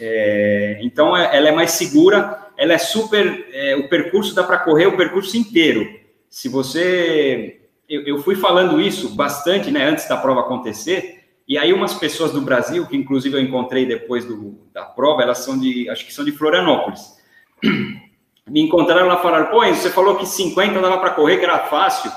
É, 0.00 0.78
então, 0.82 1.16
é, 1.16 1.36
ela 1.36 1.48
é 1.48 1.52
mais 1.52 1.72
segura, 1.72 2.50
ela 2.56 2.72
é 2.72 2.78
super. 2.78 3.46
É, 3.52 3.76
o 3.76 3.88
percurso 3.88 4.34
dá 4.34 4.44
para 4.44 4.58
correr 4.58 4.86
o 4.86 4.96
percurso 4.96 5.36
inteiro. 5.36 6.00
Se 6.28 6.48
você. 6.48 7.60
Eu, 7.88 8.02
eu, 8.02 8.22
fui 8.22 8.36
falando 8.36 8.80
isso 8.80 9.14
bastante 9.14 9.70
né, 9.70 9.84
antes 9.84 10.08
da 10.08 10.16
prova 10.16 10.40
acontecer, 10.40 11.24
e 11.46 11.58
aí 11.58 11.72
umas 11.72 11.92
pessoas 11.94 12.32
do 12.32 12.40
Brasil, 12.40 12.86
que 12.86 12.96
inclusive 12.96 13.36
eu 13.36 13.40
encontrei 13.40 13.84
depois 13.84 14.24
do, 14.24 14.58
da 14.72 14.84
prova, 14.84 15.22
elas 15.22 15.38
são 15.38 15.58
de. 15.58 15.88
Acho 15.90 16.06
que 16.06 16.14
são 16.14 16.24
de 16.24 16.32
Florianópolis. 16.32 17.20
Me 18.48 18.60
encontraram 18.60 19.06
lá 19.06 19.18
e 19.18 19.22
falaram: 19.22 19.46
pô, 19.50 19.64
você 19.66 19.90
falou 19.90 20.16
que 20.16 20.26
50 20.26 20.80
dava 20.80 20.98
para 20.98 21.10
correr, 21.10 21.38
que 21.38 21.44
era 21.44 21.60
fácil. 21.66 22.10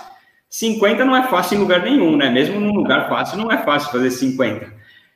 50 0.56 1.04
não 1.04 1.14
é 1.14 1.28
fácil 1.28 1.58
em 1.58 1.60
lugar 1.60 1.84
nenhum, 1.84 2.16
né? 2.16 2.30
Mesmo 2.30 2.62
num 2.62 2.74
lugar 2.74 3.10
fácil, 3.10 3.38
não 3.38 3.52
é 3.52 3.58
fácil 3.58 3.92
fazer 3.92 4.10
50. 4.10 4.74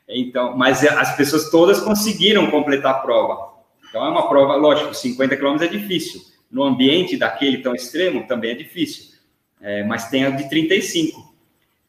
Então, 0.09 0.57
mas 0.57 0.83
as 0.83 1.15
pessoas 1.15 1.49
todas 1.49 1.79
conseguiram 1.79 2.51
completar 2.51 2.95
a 2.95 2.97
prova. 2.97 3.53
Então, 3.87 4.05
é 4.05 4.09
uma 4.09 4.27
prova, 4.27 4.57
lógico, 4.57 4.93
50 4.93 5.37
quilômetros 5.37 5.69
é 5.69 5.71
difícil. 5.71 6.19
No 6.51 6.61
ambiente 6.65 7.15
daquele 7.15 7.59
tão 7.59 7.73
extremo, 7.73 8.27
também 8.27 8.51
é 8.51 8.55
difícil. 8.55 9.17
É, 9.61 9.81
mas 9.85 10.09
tem 10.09 10.25
a 10.25 10.29
de 10.29 10.49
35, 10.49 11.33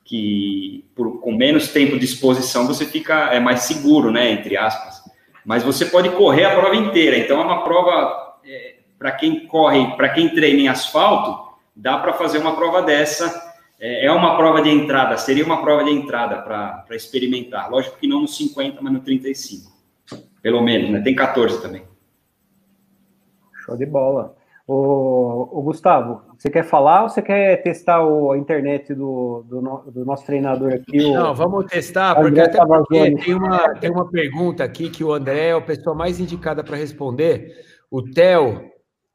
que 0.04 0.84
por, 0.94 1.20
com 1.20 1.32
menos 1.32 1.72
tempo 1.72 1.98
de 1.98 2.04
exposição 2.04 2.68
você 2.68 2.86
fica 2.86 3.34
é 3.34 3.40
mais 3.40 3.62
seguro, 3.62 4.12
né? 4.12 4.30
Entre 4.30 4.56
aspas. 4.56 5.02
Mas 5.44 5.64
você 5.64 5.86
pode 5.86 6.08
correr 6.10 6.44
a 6.44 6.54
prova 6.54 6.76
inteira. 6.76 7.18
Então, 7.18 7.40
é 7.40 7.44
uma 7.44 7.64
prova 7.64 8.36
é, 8.46 8.76
para 8.96 9.10
quem 9.10 9.44
corre, 9.48 9.96
para 9.96 10.10
quem 10.10 10.28
treina 10.28 10.60
em 10.60 10.68
asfalto 10.68 11.49
dá 11.74 11.98
para 11.98 12.12
fazer 12.12 12.38
uma 12.38 12.56
prova 12.56 12.82
dessa. 12.82 13.50
É, 13.78 14.06
é 14.06 14.12
uma 14.12 14.36
prova 14.36 14.60
de 14.60 14.68
entrada, 14.68 15.16
seria 15.16 15.44
uma 15.44 15.62
prova 15.62 15.84
de 15.84 15.90
entrada 15.90 16.42
para 16.42 16.84
experimentar. 16.90 17.70
Lógico 17.70 17.98
que 17.98 18.06
não 18.06 18.20
no 18.20 18.28
50, 18.28 18.80
mas 18.82 18.92
no 18.92 19.00
35. 19.00 19.72
Pelo 20.42 20.62
menos, 20.62 20.90
né? 20.90 21.00
Tem 21.00 21.14
14 21.14 21.62
também. 21.62 21.82
Show 23.64 23.76
de 23.76 23.86
bola. 23.86 24.36
O, 24.72 25.62
Gustavo, 25.62 26.22
você 26.38 26.48
quer 26.48 26.62
falar 26.62 27.02
ou 27.02 27.08
você 27.08 27.20
quer 27.20 27.60
testar 27.60 28.04
o, 28.04 28.30
a 28.30 28.38
internet 28.38 28.94
do, 28.94 29.44
do, 29.48 29.90
do 29.90 30.04
nosso 30.04 30.24
treinador 30.24 30.72
aqui? 30.72 31.00
O, 31.02 31.12
Não, 31.12 31.34
vamos 31.34 31.66
testar, 31.66 32.14
porque 32.14 32.40
até 32.40 32.64
porque 32.64 33.16
tem 33.16 33.34
uma, 33.34 33.74
tem 33.80 33.90
uma 33.90 34.08
pergunta 34.08 34.62
aqui 34.62 34.88
que 34.88 35.02
o 35.02 35.12
André 35.12 35.48
é 35.48 35.52
a 35.52 35.60
pessoa 35.60 35.96
mais 35.96 36.20
indicada 36.20 36.62
para 36.62 36.76
responder. 36.76 37.52
O 37.90 38.00
Theo 38.00 38.70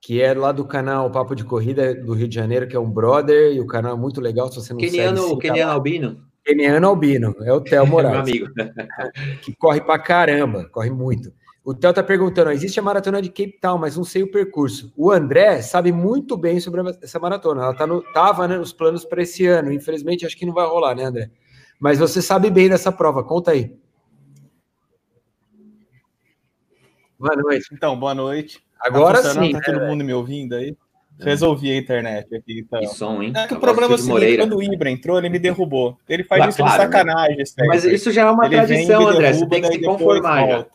que 0.05 0.21
é 0.21 0.35
lá 0.35 0.51
do 0.51 0.63
canal 0.63 1.09
Papo 1.09 1.33
de 1.35 1.43
Corrida 1.43 1.95
do 1.95 2.13
Rio 2.13 2.27
de 2.27 2.35
Janeiro, 2.35 2.67
que 2.67 2.75
é 2.75 2.79
um 2.79 2.91
brother, 2.91 3.51
e 3.51 3.59
o 3.59 3.65
canal 3.65 3.95
é 3.95 3.99
muito 3.99 4.21
legal, 4.21 4.51
se 4.51 4.57
você 4.57 4.71
não 4.71 4.79
Keniano, 4.79 5.29
segue... 5.29 5.39
Keniano 5.39 5.71
Albino? 5.71 6.21
Keniano 6.45 6.87
albino, 6.87 7.35
é 7.41 7.51
o 7.51 7.59
Theo 7.59 7.87
Moraes. 7.89 8.13
Meu 8.13 8.21
amigo. 8.21 8.47
que 9.41 9.55
corre 9.55 9.81
pra 9.81 9.97
caramba, 9.97 10.69
corre 10.69 10.91
muito. 10.91 11.33
O 11.63 11.73
Theo 11.73 11.91
tá 11.91 12.03
perguntando, 12.03 12.51
existe 12.51 12.79
a 12.79 12.83
maratona 12.83 13.19
de 13.19 13.29
Cape 13.29 13.57
Town, 13.59 13.79
mas 13.79 13.97
não 13.97 14.03
sei 14.03 14.21
o 14.21 14.29
percurso. 14.29 14.93
O 14.95 15.09
André 15.11 15.63
sabe 15.63 15.91
muito 15.91 16.37
bem 16.37 16.59
sobre 16.59 16.83
essa 17.01 17.17
maratona. 17.17 17.63
Ela 17.63 17.73
tá 17.73 17.87
no, 17.87 18.03
tava 18.13 18.47
né, 18.47 18.59
nos 18.59 18.71
planos 18.71 19.03
para 19.03 19.23
esse 19.23 19.47
ano. 19.47 19.73
Infelizmente, 19.73 20.23
acho 20.23 20.37
que 20.37 20.45
não 20.45 20.53
vai 20.53 20.67
rolar, 20.67 20.93
né, 20.93 21.05
André? 21.05 21.31
Mas 21.79 21.97
você 21.97 22.21
sabe 22.21 22.51
bem 22.51 22.69
dessa 22.69 22.91
prova. 22.91 23.23
Conta 23.23 23.49
aí. 23.49 23.75
Boa 27.17 27.35
noite. 27.35 27.69
Então, 27.73 27.99
boa 27.99 28.13
noite. 28.13 28.64
Agora 28.79 29.21
tá 29.21 29.33
sim. 29.33 29.51
Tá 29.51 29.61
todo 29.61 29.81
mundo 29.81 30.03
me 30.03 30.13
ouvindo 30.13 30.55
aí? 30.55 30.75
Resolvi 31.19 31.71
a 31.71 31.77
internet 31.77 32.35
aqui, 32.35 32.59
então. 32.59 32.79
Que 32.79 32.87
som, 32.87 33.23
hein? 33.23 33.31
É 33.35 33.47
que 33.47 33.53
o 33.53 33.59
problema 33.59 33.93
é 33.93 33.95
o 33.95 33.97
seguinte, 33.97 34.37
quando 34.37 34.57
o 34.57 34.63
Ibra 34.63 34.89
entrou, 34.89 35.17
ele 35.17 35.29
me 35.29 35.39
derrubou. 35.39 35.97
Ele 36.09 36.25
faz 36.25 36.41
ah, 36.41 36.49
isso 36.49 36.57
claro, 36.57 36.73
de 36.73 36.83
sacanagem. 36.83 37.37
Né? 37.37 37.65
Mas 37.67 37.85
isso 37.85 38.11
já 38.11 38.23
é 38.23 38.29
uma 38.29 38.45
ele 38.45 38.55
tradição, 38.55 39.07
André. 39.07 39.33
Você 39.33 39.47
tem 39.47 39.61
que 39.61 39.71
se 39.71 39.81
conformar 39.81 40.47
já. 40.47 40.65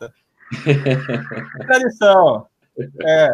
tradição. 1.65 2.47
É, 3.03 3.33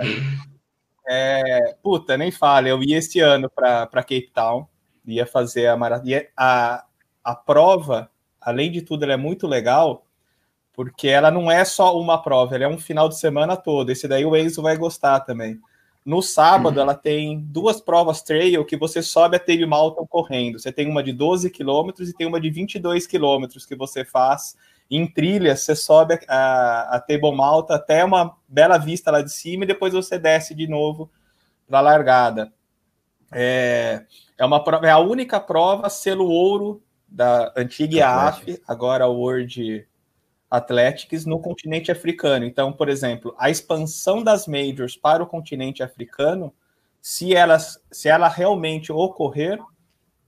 é, 1.08 1.76
puta, 1.82 2.18
nem 2.18 2.30
fala. 2.30 2.68
Eu 2.68 2.84
ia 2.84 2.98
este 2.98 3.22
ano 3.22 3.50
para 3.50 3.88
Cape 3.88 4.30
Town. 4.34 4.68
Ia 5.06 5.26
fazer 5.26 5.68
a 5.68 5.78
maratona. 5.78 6.26
A, 6.36 6.84
a 7.24 7.36
prova, 7.36 8.10
além 8.42 8.70
de 8.70 8.82
tudo, 8.82 9.04
ela 9.04 9.14
é 9.14 9.18
muito 9.18 9.48
legal 9.48 10.06
porque 10.78 11.08
ela 11.08 11.32
não 11.32 11.50
é 11.50 11.66
só 11.66 12.00
uma 12.00 12.22
prova, 12.22 12.54
ela 12.54 12.66
é 12.66 12.68
um 12.68 12.78
final 12.78 13.10
de 13.10 13.18
semana 13.18 13.58
todo. 13.58 13.90
Esse 13.90 14.08
daí 14.08 14.24
o 14.24 14.36
Enzo 14.36 14.62
vai 14.62 14.78
gostar 14.78 15.22
também. 15.22 15.60
No 16.06 16.22
sábado, 16.22 16.76
uhum. 16.76 16.84
ela 16.84 16.94
tem 16.94 17.40
duas 17.40 17.82
provas 17.82 18.22
trail 18.22 18.63
que 18.63 18.78
você 18.78 19.02
sobe 19.02 19.36
a 19.36 19.40
Table 19.40 19.66
Mountain 19.66 20.06
correndo. 20.06 20.60
Você 20.60 20.72
tem 20.72 20.88
uma 20.88 21.02
de 21.02 21.12
12 21.12 21.50
quilômetros 21.50 22.08
e 22.10 22.13
tem 22.13 22.28
uma 22.28 22.40
de 22.40 22.52
22 22.52 23.08
quilômetros 23.08 23.66
que 23.66 23.76
você 23.76 24.06
faz 24.06 24.56
em 24.90 25.08
trilhas. 25.08 25.62
Você 25.62 25.76
sobe 25.76 26.20
a, 26.28 26.96
a 26.96 27.00
Table 27.00 27.36
Mountain 27.36 27.76
até 27.76 28.06
uma 28.06 28.38
bela 28.48 28.78
vista 28.78 29.10
lá 29.10 29.24
de 29.24 29.32
cima 29.32 29.63
e 29.63 29.68
depois 29.68 29.94
você 29.94 30.20
desce 30.20 30.54
de 30.54 30.68
novo 30.68 31.10
para 31.68 31.80
a 31.80 31.82
largada. 31.82 32.54
É, 33.32 34.06
é, 34.38 34.46
uma 34.46 34.63
prova, 34.63 34.86
é 34.86 34.92
a 34.92 35.00
única 35.00 35.40
prova 35.40 35.90
selo 35.90 36.28
ouro 36.28 36.84
da 37.08 37.52
antiga 37.58 37.98
IAF, 37.98 38.62
agora 38.68 39.08
World 39.08 39.88
Athletics 40.50 41.26
no 41.26 41.40
continente 41.40 41.92
africano. 41.92 42.46
Então, 42.46 42.72
por 42.72 42.90
exemplo, 42.90 43.36
a 43.38 43.50
expansão 43.50 44.24
das 44.24 44.48
majors 44.48 44.96
para 44.96 45.22
o 45.24 45.28
continente 45.28 45.84
africano, 45.84 46.54
se 47.02 47.36
ela, 47.36 47.58
se 47.60 48.08
ela 48.08 48.28
realmente 48.28 48.92
ocorrer, 48.92 49.60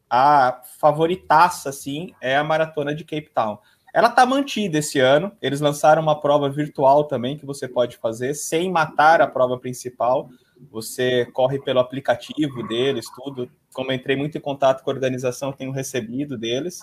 a 0.10 0.62
favoritaça, 0.79 1.71
sim, 1.71 2.13
é 2.19 2.36
a 2.36 2.43
maratona 2.43 2.95
de 2.95 3.03
Cape 3.03 3.29
Town. 3.34 3.60
Ela 3.93 4.08
está 4.08 4.25
mantida 4.25 4.77
esse 4.77 4.99
ano. 4.99 5.32
Eles 5.41 5.62
lançaram 5.62 6.01
uma 6.01 6.19
prova 6.19 6.49
virtual 6.49 7.03
também 7.05 7.38
que 7.38 7.45
você 7.45 7.67
pode 7.67 7.97
fazer 7.97 8.34
sem 8.34 8.71
matar 8.71 9.21
a 9.21 9.27
prova 9.27 9.58
principal. 9.58 10.29
Você 10.71 11.25
corre 11.27 11.60
pelo 11.60 11.79
aplicativo 11.79 12.67
deles, 12.67 13.05
tudo. 13.15 13.49
Como 13.73 13.91
entrei 13.91 14.15
muito 14.15 14.38
em 14.38 14.41
contato 14.41 14.84
com 14.84 14.89
a 14.89 14.93
organização, 14.93 15.51
tenho 15.51 15.71
recebido 15.71 16.38
deles. 16.38 16.82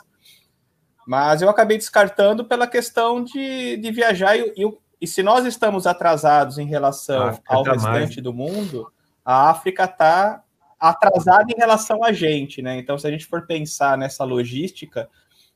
Mas 1.07 1.41
eu 1.41 1.49
acabei 1.49 1.79
descartando 1.79 2.45
pela 2.45 2.67
questão 2.67 3.23
de, 3.23 3.77
de 3.77 3.91
viajar. 3.93 4.37
E, 4.37 4.53
e, 4.57 4.79
e 5.01 5.07
se 5.07 5.23
nós 5.23 5.47
estamos 5.47 5.87
atrasados 5.87 6.59
em 6.59 6.67
relação 6.67 7.39
ao 7.47 7.63
tá 7.63 7.73
restante 7.73 8.17
mais. 8.17 8.17
do 8.17 8.35
mundo, 8.35 8.93
a 9.25 9.49
África 9.49 9.85
está 9.85 10.43
atrasada 10.81 11.47
em 11.51 11.57
relação 11.57 12.03
a 12.03 12.13
gente, 12.13 12.61
né? 12.61 12.77
Então, 12.77 12.99
se 12.99 13.07
a 13.07 13.11
gente 13.11 13.25
for 13.25 13.47
pensar 13.47 13.97
nessa 13.97 14.25
logística, 14.25 15.09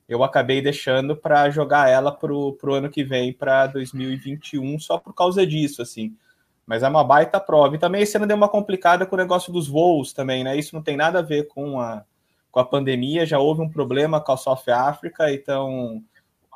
eu 0.08 0.22
acabei 0.22 0.62
deixando 0.62 1.16
para 1.16 1.50
jogar 1.50 1.88
ela 1.88 2.12
para 2.12 2.32
o 2.32 2.56
ano 2.72 2.88
que 2.88 3.02
vem, 3.02 3.32
para 3.32 3.66
2021, 3.66 4.78
só 4.78 4.98
por 4.98 5.14
causa 5.14 5.46
disso, 5.46 5.82
assim. 5.82 6.16
Mas 6.64 6.84
é 6.84 6.88
uma 6.88 7.02
baita 7.02 7.40
prova. 7.40 7.74
E 7.74 7.78
também 7.78 8.02
esse 8.02 8.16
ano 8.16 8.26
deu 8.26 8.36
uma 8.36 8.48
complicada 8.48 9.04
com 9.04 9.16
o 9.16 9.18
negócio 9.18 9.52
dos 9.52 9.66
voos 9.66 10.12
também, 10.12 10.44
né? 10.44 10.56
Isso 10.56 10.74
não 10.74 10.82
tem 10.82 10.96
nada 10.96 11.18
a 11.18 11.22
ver 11.22 11.48
com 11.48 11.80
a, 11.80 12.04
com 12.50 12.60
a 12.60 12.64
pandemia 12.64 13.24
já 13.24 13.38
houve 13.38 13.60
um 13.60 13.68
problema 13.68 14.20
com 14.20 14.32
a 14.32 14.36
South 14.36 14.68
África, 14.68 15.32
então 15.32 16.02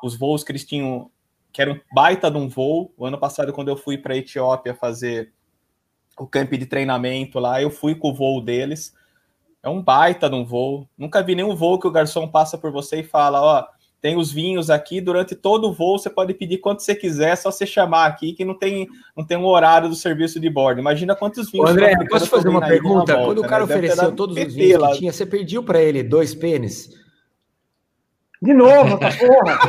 os 0.03 0.15
voos 0.17 0.43
que 0.43 0.51
eles 0.51 0.65
tinham, 0.65 1.09
que 1.51 1.61
era 1.61 1.71
um 1.71 1.79
baita 1.93 2.29
de 2.29 2.37
um 2.37 2.47
voo, 2.47 2.93
o 2.97 3.05
ano 3.05 3.17
passado 3.17 3.53
quando 3.53 3.69
eu 3.69 3.77
fui 3.77 3.97
para 3.97 4.13
a 4.13 4.17
Etiópia 4.17 4.75
fazer 4.75 5.33
o 6.17 6.27
camp 6.27 6.51
de 6.51 6.65
treinamento 6.65 7.39
lá, 7.39 7.61
eu 7.61 7.69
fui 7.69 7.95
com 7.95 8.09
o 8.09 8.13
voo 8.13 8.41
deles, 8.41 8.93
é 9.63 9.69
um 9.69 9.81
baita 9.81 10.29
de 10.29 10.35
um 10.35 10.45
voo, 10.45 10.87
nunca 10.97 11.23
vi 11.23 11.35
nenhum 11.35 11.55
voo 11.55 11.79
que 11.79 11.87
o 11.87 11.91
garçom 11.91 12.27
passa 12.27 12.57
por 12.57 12.71
você 12.71 12.99
e 12.99 13.03
fala, 13.03 13.41
ó, 13.41 13.67
tem 14.05 14.15
os 14.15 14.31
vinhos 14.31 14.69
aqui, 14.69 15.01
durante 15.01 15.33
todo 15.33 15.67
o 15.67 15.73
voo 15.73 15.97
você 15.97 16.11
pode 16.11 16.31
pedir 16.35 16.59
quanto 16.59 16.83
você 16.83 16.93
quiser, 16.93 17.31
é 17.31 17.35
só 17.35 17.49
você 17.49 17.65
chamar 17.65 18.05
aqui, 18.05 18.33
que 18.33 18.45
não 18.45 18.53
tem, 18.53 18.87
não 19.17 19.25
tem 19.25 19.35
um 19.35 19.47
horário 19.47 19.89
do 19.89 19.95
serviço 19.95 20.39
de 20.39 20.47
bordo. 20.47 20.79
Imagina 20.79 21.15
quantos 21.15 21.49
vinhos... 21.49 21.67
Ô, 21.67 21.71
André, 21.71 21.95
posso 22.07 22.27
fazer 22.27 22.47
uma 22.47 22.61
pergunta? 22.61 23.13
Volta, 23.13 23.25
Quando 23.25 23.39
o 23.39 23.47
cara 23.47 23.65
né? 23.65 23.73
ofereceu 23.73 24.11
todos 24.11 24.37
os 24.37 24.53
vinhos 24.53 24.79
lá. 24.79 24.91
que 24.91 24.99
tinha, 24.99 25.11
você 25.11 25.25
pediu 25.25 25.63
para 25.63 25.81
ele 25.81 26.03
dois 26.03 26.35
pênis? 26.35 26.87
De 28.41 28.53
novo, 28.53 28.97
essa 29.01 29.25
porra! 29.25 29.59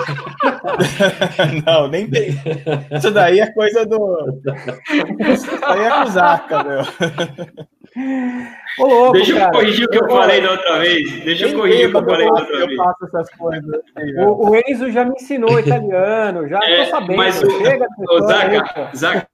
não, 1.64 1.88
nem 1.88 2.08
tem. 2.08 2.30
Isso 2.90 3.10
daí 3.10 3.40
é 3.40 3.46
coisa 3.52 3.86
do... 3.86 4.40
Isso 5.32 5.60
daí 5.60 5.84
é 5.84 5.90
com 5.90 6.06
Zaca, 6.06 6.64
meu. 6.64 6.80
Ô, 8.78 8.86
louco, 8.86 9.12
Deixa 9.12 9.32
eu 9.32 9.38
cara. 9.38 9.52
corrigir 9.52 9.86
o 9.86 9.90
que 9.90 9.96
eu, 9.96 10.02
eu 10.02 10.10
falei 10.10 10.42
da 10.42 10.50
outra 10.50 10.78
vez. 10.80 11.24
Deixa 11.24 11.46
eu 11.46 11.58
corrigir 11.58 11.88
o 11.88 11.90
que 11.90 11.96
eu 11.96 12.04
falei 12.04 12.26
da 12.26 12.32
outra 12.32 12.56
eu 12.56 12.66
vez. 12.66 12.76
Faço 12.76 13.04
essas 13.06 13.30
coisas. 13.30 13.80
O, 14.18 14.50
o, 14.50 14.56
Enzo 14.56 14.90
já 14.90 15.04
me 15.04 15.12
ensinou 15.12 15.58
italiano, 15.58 16.46
já 16.48 16.58
é, 16.62 16.84
tô 16.84 16.90
sabendo. 16.90 17.16
Mas 17.16 17.42
o, 17.42 17.50
Chega 17.50 17.86
o 17.98 18.20
Zaca, 18.20 18.90
Zaca 18.94 19.28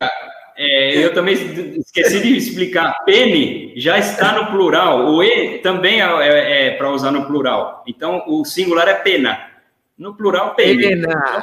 é, 0.57 1.05
eu 1.05 1.15
também 1.15 1.35
esqueci 1.79 2.21
de 2.21 2.37
explicar. 2.37 3.05
Pene 3.05 3.73
já 3.77 3.99
está 3.99 4.33
no 4.33 4.51
plural. 4.51 5.07
O 5.13 5.23
E 5.23 5.59
também 5.59 6.01
é, 6.01 6.07
é, 6.07 6.67
é 6.67 6.71
para 6.73 6.91
usar 6.91 7.11
no 7.11 7.27
plural. 7.27 7.83
Então, 7.87 8.23
o 8.27 8.45
singular 8.45 8.89
é 8.89 8.95
pena. 8.95 9.51
No 9.97 10.15
plural, 10.15 10.55
pene. 10.55 10.83
Pena. 10.83 11.43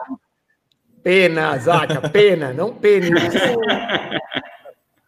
Pena, 1.02 1.58
Zaca, 1.58 2.10
pena, 2.10 2.54
não 2.54 2.74
pene. 2.74 3.10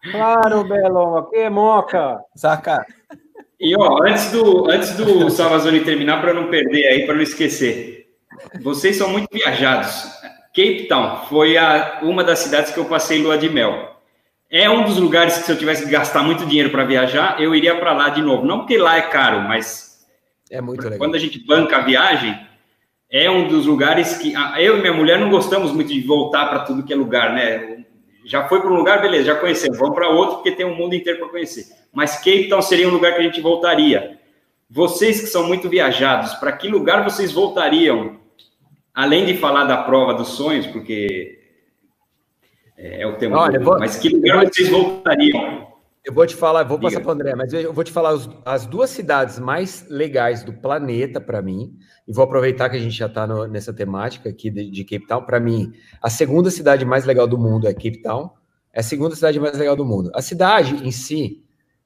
Claro, 0.10 0.64
Belo, 0.64 1.30
que 1.30 1.48
moca. 1.48 2.20
Saca. 2.36 2.84
E 3.60 3.76
ó, 3.78 4.02
antes 4.04 4.32
do 4.32 4.68
antes 4.68 4.96
do 4.96 5.30
Salvazone 5.30 5.82
terminar 5.82 6.20
para 6.22 6.34
não 6.34 6.50
perder 6.50 6.88
aí, 6.88 7.06
para 7.06 7.14
não 7.14 7.22
esquecer. 7.22 8.08
Vocês 8.64 8.96
são 8.96 9.10
muito 9.10 9.28
viajados. 9.32 10.06
Cape 10.54 10.88
Town 10.88 11.26
foi 11.28 11.58
a, 11.58 12.00
uma 12.02 12.24
das 12.24 12.40
cidades 12.40 12.72
que 12.72 12.80
eu 12.80 12.86
passei 12.86 13.22
lua 13.22 13.38
de 13.38 13.50
mel. 13.50 13.96
É 14.50 14.70
um 14.70 14.84
dos 14.84 14.98
lugares 14.98 15.38
que 15.38 15.44
se 15.44 15.52
eu 15.52 15.58
tivesse 15.58 15.86
que 15.86 15.92
gastar 15.92 16.24
muito 16.24 16.46
dinheiro 16.46 16.70
para 16.70 16.84
viajar, 16.84 17.42
eu 17.42 17.56
iria 17.56 17.76
para 17.80 17.94
lá 17.94 18.10
de 18.10 18.22
novo. 18.22 18.46
Não 18.46 18.60
porque 18.60 18.78
lá 18.78 18.98
é 18.98 19.02
caro, 19.02 19.42
mas 19.42 20.06
é 20.50 20.60
muito 20.60 20.84
legal. 20.84 21.00
Quando 21.00 21.16
a 21.16 21.20
gente 21.20 21.40
banca 21.46 21.78
a 21.78 21.82
viagem, 21.82 22.38
é 23.10 23.32
um 23.32 23.48
dos 23.48 23.66
lugares 23.66 24.18
que 24.18 24.34
eu 24.58 24.78
e 24.78 24.82
minha 24.82 24.94
mulher 24.94 25.20
não 25.20 25.30
gostamos 25.30 25.72
muito 25.72 25.94
de 25.94 26.02
voltar 26.02 26.48
para 26.48 26.60
tudo 26.60 26.84
que 26.84 26.92
é 26.92 26.96
lugar, 26.96 27.34
né? 27.34 27.82
já 28.26 28.48
foi 28.48 28.62
para 28.62 28.72
um 28.72 28.76
lugar, 28.76 29.02
beleza, 29.02 29.26
já 29.26 29.36
conhecemos, 29.36 29.78
vamos 29.78 29.96
para 29.96 30.10
outro 30.10 30.36
porque 30.36 30.52
tem 30.52 30.66
um 30.66 30.76
mundo 30.76 30.96
inteiro 30.96 31.20
para 31.20 31.30
conhecer. 31.30 31.66
Mas 31.92 32.18
Cape 32.18 32.48
Town 32.48 32.62
seria 32.62 32.88
um 32.88 32.92
lugar 32.92 33.14
que 33.14 33.20
a 33.20 33.24
gente 33.24 33.42
voltaria. 33.42 34.20
Vocês 34.70 35.20
que 35.20 35.28
são 35.28 35.48
muito 35.48 35.68
viajados, 35.68 36.34
para 36.36 36.52
que 36.54 36.68
lugar 36.68 37.04
vocês 37.04 37.32
voltariam? 37.32 38.21
Além 38.94 39.26
de 39.26 39.38
falar 39.38 39.66
da 39.66 39.84
prova 39.84 40.14
dos 40.14 40.30
sonhos, 40.30 40.68
porque 40.68 41.40
é, 42.78 43.02
é 43.02 43.08
o 43.08 43.16
tema. 43.18 43.40
Olha, 43.40 43.60
vou, 43.60 43.80
mas 43.80 43.98
que 43.98 44.10
lugar 44.10 44.46
vocês 44.46 44.70
voltariam? 44.70 45.72
Eu 46.04 46.14
vou 46.14 46.26
te 46.26 46.36
falar, 46.36 46.64
vou 46.64 46.80
passar 46.80 47.00
para 47.00 47.10
o 47.10 47.12
André, 47.12 47.36
mas 47.36 47.54
eu 47.54 47.72
vou 47.72 47.84
te 47.84 47.92
falar 47.92 48.10
as, 48.10 48.28
as 48.44 48.66
duas 48.66 48.90
cidades 48.90 49.38
mais 49.38 49.86
legais 49.88 50.44
do 50.44 50.52
planeta 50.52 51.22
para 51.22 51.44
mim, 51.44 51.78
e 52.08 52.12
vou 52.12 52.24
aproveitar 52.24 52.70
que 52.70 52.76
a 52.76 52.80
gente 52.80 52.98
já 52.98 53.06
está 53.06 53.28
nessa 53.48 53.72
temática 53.72 54.30
aqui 54.30 54.50
de, 54.50 54.72
de 54.72 54.84
Cape 54.84 55.06
Town. 55.06 55.24
Para 55.24 55.40
mim, 55.40 55.72
a 56.02 56.10
segunda 56.10 56.50
cidade 56.50 56.84
mais 56.86 57.06
legal 57.06 57.28
do 57.28 57.38
mundo 57.38 57.68
é 57.68 57.74
Cape 57.74 58.02
Town, 58.02 58.32
é 58.74 58.80
a 58.80 58.84
segunda 58.84 59.14
cidade 59.14 59.40
mais 59.40 59.56
legal 59.56 59.76
do 59.76 59.86
mundo. 59.86 60.10
A 60.16 60.24
cidade 60.24 60.76
em 60.84 60.92
si, 60.92 61.44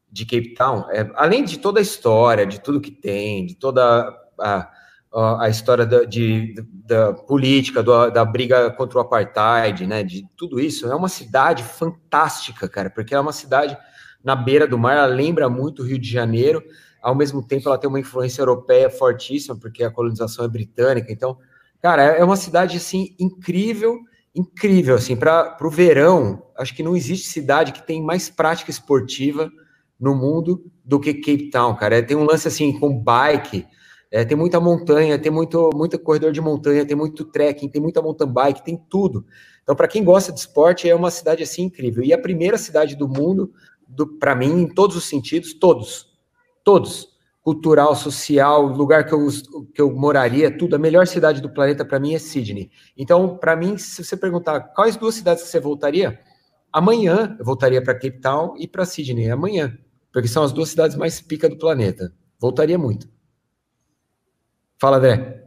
de 0.10 0.26
Cape 0.26 0.54
Town, 0.54 0.86
é, 0.92 1.12
além 1.16 1.44
de 1.44 1.60
toda 1.60 1.80
a 1.80 1.84
história, 1.84 2.46
de 2.46 2.62
tudo 2.62 2.80
que 2.80 2.92
tem, 2.92 3.46
de 3.46 3.56
toda 3.56 4.18
a, 4.40 4.72
a, 5.16 5.48
história 5.50 5.86
da, 5.86 6.04
de, 6.04 6.56
da 6.86 7.14
política, 7.14 7.82
do, 7.82 8.10
da 8.10 8.26
briga 8.26 8.70
contra 8.72 8.98
o 8.98 9.02
apartheid, 9.02 9.88
né, 9.88 10.04
de 10.04 10.28
tudo 10.36 10.60
isso, 10.60 10.92
é 10.92 10.96
uma 10.96 11.08
cidade 11.08 11.64
fantástica, 11.64 12.68
cara, 12.68 12.90
porque 12.90 13.16
é 13.16 13.20
uma 13.20 13.32
cidade 13.32 13.78
na 14.22 14.36
beira 14.36 14.68
do 14.68 14.78
mar, 14.78 14.98
ela 14.98 15.06
lembra 15.06 15.50
muito 15.50 15.82
o 15.82 15.86
Rio 15.86 15.98
de 15.98 16.12
Janeiro, 16.12 16.62
ao 17.02 17.16
mesmo 17.16 17.42
tempo 17.42 17.70
ela 17.70 17.78
tem 17.78 17.90
uma 17.90 18.00
influência 18.00 18.42
europeia 18.42 18.90
fortíssima, 18.90 19.56
porque 19.56 19.84
a 19.84 19.92
colonização 19.92 20.44
é 20.44 20.50
britânica, 20.50 21.12
então, 21.12 21.38
cara, 21.82 22.04
é 22.04 22.24
uma 22.24 22.36
cidade, 22.36 22.76
assim, 22.76 23.16
incrível, 23.18 24.00
incrível, 24.36 24.96
assim, 24.96 25.16
para 25.16 25.58
o 25.62 25.70
verão, 25.70 26.44
acho 26.58 26.76
que 26.76 26.84
não 26.84 26.96
existe 26.96 27.30
cidade 27.30 27.72
que 27.72 27.86
tem 27.86 28.04
mais 28.04 28.30
prática 28.30 28.70
esportiva 28.70 29.50
no 29.98 30.14
mundo 30.14 30.70
do 30.84 31.00
que 31.00 31.14
Cape 31.14 31.50
Town, 31.52 31.74
cara, 31.76 32.04
tem 32.04 32.18
um 32.18 32.26
lance, 32.26 32.50
assim, 32.50 32.78
com 32.78 33.00
bike, 33.00 33.66
É, 34.12 34.24
tem 34.24 34.38
muita 34.38 34.60
montanha, 34.60 35.18
tem 35.20 35.32
muito, 35.32 35.70
muito 35.74 36.00
corredor 36.00 36.32
de 36.32 36.40
montanha, 36.40 36.86
tem 36.86 36.96
muito 36.96 37.26
trekking, 37.26 37.68
tem 37.70 37.82
muita 37.82 38.02
mountain 38.02 38.28
bike, 38.28 38.64
tem 38.64 38.78
tudo. 38.90 39.26
Então, 39.64 39.76
para 39.76 39.88
quem 39.88 40.04
gosta 40.04 40.32
de 40.32 40.40
esporte, 40.40 40.88
é 40.88 40.96
uma 40.96 41.12
cidade 41.12 41.44
assim 41.44 41.64
incrível. 41.64 42.04
E 42.04 42.14
a 42.14 42.18
primeira 42.18 42.58
cidade 42.58 42.96
do 42.96 43.08
mundo, 43.08 43.52
para 44.20 44.36
mim, 44.36 44.62
em 44.62 44.68
todos 44.68 44.96
os 44.96 45.06
sentidos, 45.06 45.54
todos, 45.54 46.08
todos 46.64 47.16
cultural, 47.46 47.96
social, 47.96 48.66
lugar 48.66 49.06
que 49.06 49.14
eu, 49.14 49.28
que 49.72 49.80
eu 49.80 49.96
moraria, 49.96 50.50
tudo. 50.58 50.76
A 50.76 50.80
melhor 50.80 51.06
cidade 51.06 51.40
do 51.40 51.54
planeta 51.54 51.86
para 51.86 52.00
mim 52.00 52.16
é 52.16 52.18
Sydney. 52.18 52.72
Então, 52.98 53.38
para 53.38 53.56
mim, 53.56 53.78
se 53.78 54.04
você 54.04 54.18
perguntar 54.18 54.60
quais 54.74 54.98
duas 54.98 55.14
cidades 55.14 55.44
que 55.44 55.50
você 55.50 55.60
voltaria, 55.60 56.20
amanhã 56.74 57.36
eu 57.38 57.46
voltaria 57.46 57.84
para 57.84 57.94
Cape 57.94 58.20
Town 58.20 58.56
e 58.58 58.68
para 58.68 58.84
Sydney, 58.84 59.30
amanhã, 59.30 59.78
porque 60.12 60.28
são 60.28 60.42
as 60.42 60.52
duas 60.52 60.70
cidades 60.70 60.98
mais 60.98 61.22
pica 61.22 61.48
do 61.48 61.56
planeta. 61.56 62.12
Voltaria 62.40 62.80
muito. 62.80 63.08
Fala, 64.86 64.98
André. 64.98 65.42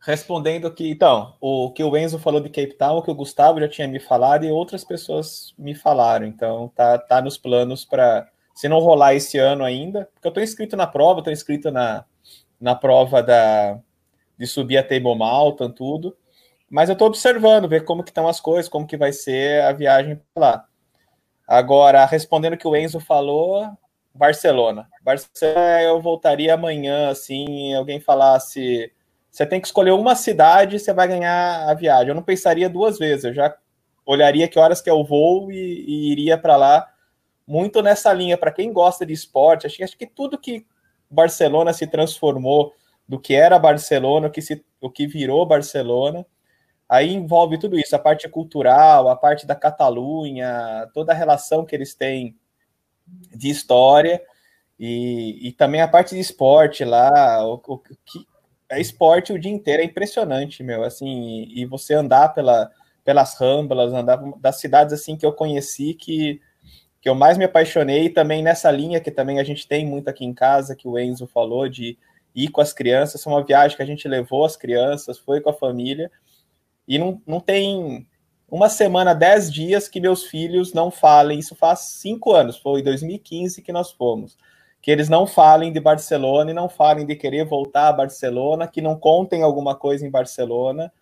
Respondendo 0.00 0.72
que, 0.72 0.90
então, 0.90 1.36
o 1.38 1.70
que 1.70 1.84
o 1.84 1.94
Enzo 1.94 2.18
falou 2.18 2.40
de 2.40 2.48
Cape 2.48 2.72
Town, 2.72 2.96
o 2.96 3.02
que 3.02 3.10
o 3.10 3.14
Gustavo 3.14 3.60
já 3.60 3.68
tinha 3.68 3.86
me 3.86 4.00
falado 4.00 4.46
e 4.46 4.50
outras 4.50 4.82
pessoas 4.82 5.52
me 5.58 5.74
falaram. 5.74 6.24
Então, 6.24 6.72
tá, 6.74 6.96
tá 6.96 7.20
nos 7.20 7.36
planos 7.36 7.84
para 7.84 8.26
se 8.54 8.70
não 8.70 8.78
rolar 8.78 9.12
esse 9.12 9.36
ano 9.36 9.62
ainda, 9.62 10.08
porque 10.14 10.26
eu 10.26 10.30
estou 10.30 10.42
inscrito 10.42 10.78
na 10.78 10.86
prova, 10.86 11.18
estou 11.18 11.30
inscrito 11.30 11.70
na, 11.70 12.06
na 12.58 12.74
prova 12.74 13.22
da, 13.22 13.78
de 14.38 14.46
subir 14.46 14.78
a 14.78 14.82
Table 14.82 15.14
Mountain, 15.14 15.70
tudo, 15.70 16.16
mas 16.70 16.88
eu 16.88 16.94
estou 16.94 17.06
observando, 17.06 17.68
ver 17.68 17.84
como 17.84 18.02
que 18.02 18.08
estão 18.08 18.26
as 18.26 18.40
coisas, 18.40 18.66
como 18.66 18.86
que 18.86 18.96
vai 18.96 19.12
ser 19.12 19.60
a 19.60 19.72
viagem 19.72 20.18
lá. 20.34 20.64
Agora, 21.46 22.06
respondendo 22.06 22.54
o 22.54 22.56
que 22.56 22.66
o 22.66 22.74
Enzo 22.74 22.98
falou, 22.98 23.76
Barcelona. 24.14 24.88
Barcelona 25.02 25.82
eu 25.82 26.00
voltaria 26.00 26.54
amanhã, 26.54 27.10
assim, 27.10 27.74
alguém 27.74 28.00
falasse, 28.00 28.92
você 29.30 29.46
tem 29.46 29.60
que 29.60 29.66
escolher 29.66 29.92
uma 29.92 30.14
cidade, 30.14 30.78
você 30.78 30.92
vai 30.92 31.08
ganhar 31.08 31.68
a 31.68 31.74
viagem. 31.74 32.08
Eu 32.08 32.14
não 32.14 32.22
pensaria 32.22 32.68
duas 32.68 32.98
vezes, 32.98 33.24
eu 33.24 33.34
já 33.34 33.54
olharia 34.04 34.48
que 34.48 34.58
horas 34.58 34.80
que 34.80 34.90
o 34.90 35.04
voo 35.04 35.50
e, 35.52 35.84
e 35.86 36.12
iria 36.12 36.36
para 36.36 36.56
lá 36.56 36.86
muito 37.46 37.82
nessa 37.82 38.12
linha, 38.12 38.38
para 38.38 38.52
quem 38.52 38.72
gosta 38.72 39.04
de 39.04 39.12
esporte, 39.12 39.66
acho 39.66 39.82
acho 39.82 39.98
que 39.98 40.06
tudo 40.06 40.38
que 40.38 40.64
Barcelona 41.10 41.72
se 41.72 41.84
transformou 41.84 42.72
do 43.08 43.18
que 43.18 43.34
era 43.34 43.58
Barcelona, 43.58 44.28
o 44.28 44.30
que, 44.30 44.40
se, 44.40 44.64
o 44.80 44.88
que 44.88 45.04
virou 45.04 45.44
Barcelona, 45.44 46.24
aí 46.88 47.12
envolve 47.12 47.58
tudo 47.58 47.76
isso, 47.76 47.96
a 47.96 47.98
parte 47.98 48.28
cultural, 48.28 49.08
a 49.08 49.16
parte 49.16 49.46
da 49.46 49.56
Catalunha, 49.56 50.88
toda 50.94 51.10
a 51.10 51.14
relação 51.14 51.64
que 51.64 51.74
eles 51.74 51.92
têm 51.92 52.36
de 53.34 53.48
história, 53.48 54.20
e, 54.78 55.48
e 55.48 55.52
também 55.52 55.80
a 55.80 55.88
parte 55.88 56.14
de 56.14 56.20
esporte 56.20 56.84
lá, 56.84 57.44
o, 57.46 57.60
o 57.66 57.78
que 57.78 58.26
é 58.68 58.80
esporte 58.80 59.32
o 59.32 59.38
dia 59.38 59.50
inteiro, 59.50 59.82
é 59.82 59.84
impressionante, 59.84 60.62
meu, 60.62 60.84
assim, 60.84 61.48
e, 61.54 61.66
você 61.66 61.94
andar 61.94 62.30
pela, 62.30 62.70
pelas 63.04 63.38
ramblas, 63.38 63.92
andar 63.92 64.16
das 64.38 64.60
cidades 64.60 64.94
assim 64.94 65.16
que 65.16 65.26
eu 65.26 65.32
conheci 65.32 65.94
que 65.94 66.40
que 67.00 67.08
eu 67.08 67.14
mais 67.14 67.38
me 67.38 67.44
apaixonei, 67.44 68.04
e 68.04 68.10
também 68.10 68.42
nessa 68.42 68.70
linha 68.70 69.00
que 69.00 69.10
também 69.10 69.40
a 69.40 69.44
gente 69.44 69.66
tem 69.66 69.86
muito 69.86 70.08
aqui 70.08 70.24
em 70.24 70.34
casa, 70.34 70.76
que 70.76 70.86
o 70.86 70.98
Enzo 70.98 71.26
falou, 71.26 71.68
de 71.68 71.96
ir 72.34 72.48
com 72.48 72.60
as 72.60 72.72
crianças. 72.72 73.22
Foi 73.22 73.32
uma 73.32 73.44
viagem 73.44 73.76
que 73.76 73.82
a 73.82 73.86
gente 73.86 74.06
levou 74.06 74.44
as 74.44 74.56
crianças, 74.56 75.18
foi 75.18 75.40
com 75.40 75.48
a 75.50 75.54
família, 75.54 76.10
e 76.86 76.98
não, 76.98 77.20
não 77.26 77.40
tem 77.40 78.06
uma 78.50 78.68
semana, 78.68 79.14
dez 79.14 79.52
dias 79.52 79.88
que 79.88 80.00
meus 80.00 80.24
filhos 80.24 80.72
não 80.72 80.90
falem. 80.90 81.38
Isso 81.38 81.54
faz 81.54 81.80
cinco 82.00 82.32
anos, 82.32 82.58
foi 82.58 82.80
em 82.80 82.84
2015 82.84 83.62
que 83.62 83.72
nós 83.72 83.92
fomos. 83.92 84.36
Que 84.82 84.90
eles 84.90 85.08
não 85.08 85.26
falem 85.26 85.72
de 85.72 85.78
Barcelona 85.78 86.50
e 86.50 86.54
não 86.54 86.68
falem 86.68 87.06
de 87.06 87.14
querer 87.14 87.44
voltar 87.44 87.88
a 87.88 87.92
Barcelona, 87.92 88.66
que 88.66 88.80
não 88.80 88.96
contem 88.96 89.42
alguma 89.42 89.74
coisa 89.74 90.06
em 90.06 90.10
Barcelona. 90.10 90.92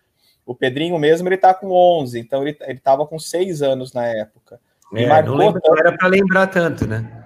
O 0.45 0.55
Pedrinho 0.55 0.99
mesmo, 0.99 1.29
ele 1.29 1.37
está 1.37 1.55
com 1.55 1.71
11, 1.71 2.19
então 2.19 2.43
ele 2.43 2.57
estava 2.69 3.07
com 3.07 3.19
seis 3.19 3.63
anos 3.63 3.93
na 3.93 4.07
época. 4.07 4.61
É, 4.95 5.07
marcou 5.07 5.37
não 5.37 5.39
lembra, 5.39 5.61
tanto. 5.61 5.79
era 5.79 5.97
para 5.97 6.09
lembrar 6.09 6.47
tanto, 6.47 6.87
né? 6.87 7.18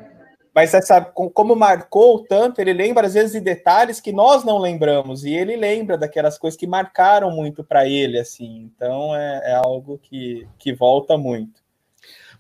Mas 0.55 0.71
sabe, 0.71 1.11
como 1.15 1.57
marcou 1.57 2.25
tanto, 2.25 2.61
ele 2.61 2.75
lembra 2.75 3.07
às 3.07 3.15
vezes 3.15 3.33
de 3.33 3.41
detalhes 3.41 4.01
que 4.01 4.13
nós 4.13 4.45
não 4.45 4.59
lembramos, 4.59 5.25
e 5.25 5.33
ele 5.33 5.57
lembra 5.57 5.97
daquelas 5.97 6.37
coisas 6.37 6.59
que 6.59 6.67
marcaram 6.67 7.31
muito 7.31 7.65
para 7.65 7.89
ele, 7.89 8.19
assim. 8.19 8.71
Então 8.75 9.17
é, 9.17 9.53
é, 9.53 9.55
algo 9.55 9.99
que, 9.99 10.47
que 10.59 10.75
volta 10.75 11.17
muito. 11.17 11.63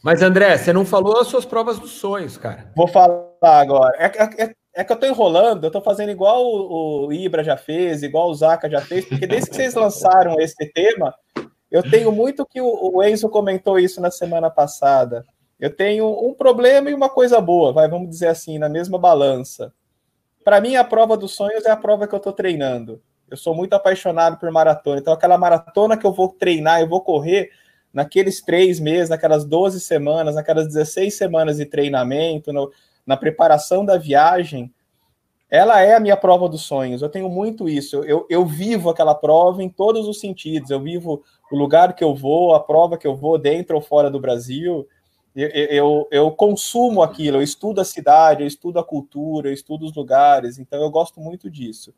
Mas 0.03 0.20
André, 0.20 0.59
você 0.59 0.72
não 0.72 0.85
falou 0.85 1.20
as 1.20 1.29
suas 1.29 1.46
provas 1.46 1.79
dos 1.79 1.92
sonhos, 1.92 2.37
cara. 2.37 2.70
Vou 2.77 2.88
falar 2.88 3.31
agora. 3.40 3.96
É, 3.96 4.07
é, 4.07 4.44
é, 4.44 4.55
é 4.75 4.85
que 4.85 4.92
eu 4.92 4.96
tô 4.96 5.07
enrolando, 5.07 5.64
eu 5.64 5.70
tô 5.70 5.81
fazendo 5.81 6.11
igual 6.11 6.44
o, 6.44 7.07
o 7.07 7.12
Ibra 7.12 7.42
já 7.42 7.57
fez, 7.57 8.03
igual 8.03 8.29
o 8.29 8.35
Zaka 8.35 8.68
já 8.68 8.81
fez, 8.81 9.07
porque 9.07 9.27
desde 9.27 9.48
que 9.48 9.57
vocês 9.57 9.75
lançaram 9.75 10.38
esse 10.38 10.70
tema, 10.72 11.14
eu 11.70 11.83
tenho 11.83 12.12
muito 12.12 12.44
que 12.44 12.61
o, 12.61 12.96
o 12.96 13.03
Enzo 13.03 13.31
comentou 13.31 13.79
isso 13.79 14.03
na 14.03 14.11
semana 14.11 14.51
passada. 14.51 15.25
Eu 15.62 15.70
tenho 15.70 16.11
um 16.11 16.35
problema 16.35 16.90
e 16.90 16.94
uma 16.94 17.09
coisa 17.09 17.40
boa, 17.40 17.72
vai, 17.72 17.88
vamos 17.88 18.11
dizer 18.11 18.27
assim, 18.27 18.59
na 18.59 18.68
mesma 18.68 18.98
balança. 18.98 19.72
Para 20.44 20.61
mim, 20.61 20.75
a 20.75 20.83
prova 20.83 21.16
dos 21.16 21.37
sonhos 21.37 21.64
é 21.64 21.70
a 21.70 21.77
prova 21.77 22.09
que 22.09 22.12
eu 22.12 22.16
estou 22.16 22.33
treinando. 22.33 23.01
Eu 23.31 23.37
sou 23.37 23.55
muito 23.55 23.72
apaixonado 23.72 24.40
por 24.40 24.51
maratona. 24.51 24.98
Então, 24.98 25.12
aquela 25.12 25.38
maratona 25.38 25.96
que 25.96 26.05
eu 26.05 26.12
vou 26.12 26.31
treinar, 26.31 26.81
eu 26.81 26.88
vou 26.88 27.01
correr 27.01 27.51
naqueles 27.92 28.42
três 28.42 28.81
meses, 28.81 29.11
naquelas 29.11 29.44
12 29.44 29.79
semanas, 29.79 30.35
naquelas 30.35 30.66
16 30.66 31.14
semanas 31.14 31.59
de 31.59 31.64
treinamento, 31.64 32.53
no, 32.53 32.72
na 33.07 33.16
preparação 33.16 33.85
da 33.85 33.96
viagem, 33.96 34.75
ela 35.48 35.81
é 35.81 35.94
a 35.94 36.01
minha 36.01 36.16
prova 36.16 36.48
dos 36.48 36.62
sonhos. 36.62 37.03
Eu 37.03 37.09
tenho 37.09 37.29
muito 37.29 37.68
isso. 37.68 38.03
Eu, 38.03 38.27
eu 38.29 38.44
vivo 38.44 38.90
aquela 38.90 39.14
prova 39.14 39.62
em 39.62 39.68
todos 39.68 40.09
os 40.09 40.18
sentidos. 40.18 40.70
Eu 40.70 40.81
vivo 40.81 41.22
o 41.53 41.57
lugar 41.57 41.94
que 41.94 42.03
eu 42.03 42.16
vou, 42.16 42.53
a 42.53 42.59
prova 42.59 42.98
que 42.98 43.07
eu 43.07 43.14
vou, 43.14 43.38
dentro 43.38 43.77
ou 43.77 43.81
fora 43.81 44.11
do 44.11 44.18
Brasil. 44.18 44.88
Eu, 45.35 46.07
eu, 46.11 46.31
consumo 46.31 47.03
aquilo, 47.03 47.38
eu 47.38 47.42
estudo 47.42 47.81
a 47.81 47.85
cidade, 47.85 48.42
eu 48.42 48.47
estudo 48.47 48.79
a 48.79 48.85
cultura, 48.85 49.49
eu 49.49 49.53
estudo 49.53 49.87
os 49.87 49.95
lugares. 49.95 50.59
Então, 50.59 50.83
eu 50.83 50.90
gosto 50.90 51.21
muito 51.21 51.51
disso. 51.51 51.95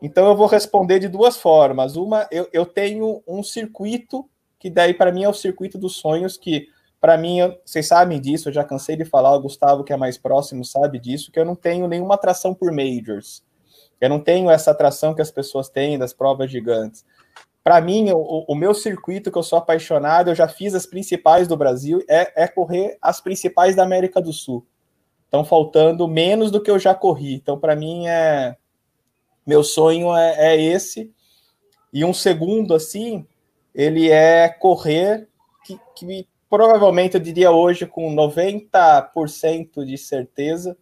Então, 0.00 0.26
eu 0.28 0.36
vou 0.36 0.46
responder 0.46 1.00
de 1.00 1.08
duas 1.08 1.36
formas. 1.36 1.96
Uma, 1.96 2.28
eu, 2.30 2.48
eu 2.52 2.64
tenho 2.64 3.22
um 3.26 3.42
circuito, 3.42 4.28
que 4.58 4.70
daí, 4.70 4.94
para 4.94 5.10
mim, 5.10 5.24
é 5.24 5.28
o 5.28 5.34
circuito 5.34 5.76
dos 5.76 5.96
sonhos, 5.96 6.36
que 6.36 6.68
para 7.00 7.16
mim, 7.16 7.38
vocês 7.64 7.86
sabem 7.86 8.20
disso, 8.20 8.48
eu 8.48 8.52
já 8.52 8.64
cansei 8.64 8.96
de 8.96 9.04
falar, 9.04 9.34
o 9.34 9.40
Gustavo, 9.40 9.84
que 9.84 9.92
é 9.92 9.96
mais 9.96 10.18
próximo, 10.18 10.64
sabe 10.64 10.98
disso, 10.98 11.30
que 11.30 11.38
eu 11.38 11.44
não 11.44 11.54
tenho 11.54 11.86
nenhuma 11.86 12.16
atração 12.16 12.52
por 12.52 12.72
majors. 12.72 13.44
Eu 14.00 14.08
não 14.08 14.20
tenho 14.20 14.50
essa 14.50 14.72
atração 14.72 15.14
que 15.14 15.22
as 15.22 15.30
pessoas 15.30 15.68
têm 15.68 15.98
das 15.98 16.12
provas 16.12 16.50
gigantes. 16.50 17.04
Para 17.68 17.82
mim, 17.82 18.10
o, 18.12 18.46
o, 18.48 18.54
meu 18.54 18.72
circuito 18.72 19.30
que 19.30 19.36
eu 19.36 19.42
sou 19.42 19.58
apaixonado, 19.58 20.30
eu 20.30 20.34
já 20.34 20.48
fiz 20.48 20.74
as 20.74 20.86
principais 20.86 21.46
do 21.46 21.54
Brasil, 21.54 22.02
é, 22.08 22.44
é 22.44 22.48
correr 22.48 22.96
as 23.02 23.20
principais 23.20 23.76
da 23.76 23.82
América 23.82 24.22
do 24.22 24.32
Sul. 24.32 24.66
Estão 25.26 25.44
faltando 25.44 26.08
menos 26.08 26.50
do 26.50 26.62
que 26.62 26.70
eu 26.70 26.78
já 26.78 26.94
corri. 26.94 27.34
Então, 27.34 27.60
para 27.60 27.76
mim, 27.76 28.06
é 28.06 28.56
meu 29.46 29.62
sonho 29.62 30.16
é, 30.16 30.54
é 30.54 30.56
esse. 30.58 31.12
E 31.92 32.06
um 32.06 32.14
segundo, 32.14 32.72
assim, 32.72 33.26
ele 33.74 34.10
é 34.10 34.48
correr 34.48 35.28
que, 35.62 35.78
que 35.94 36.26
provavelmente 36.48 37.16
eu 37.16 37.20
diria 37.20 37.50
hoje 37.50 37.84
com 37.84 38.10
90% 38.14 39.84
de 39.84 39.98
certeza, 39.98 40.74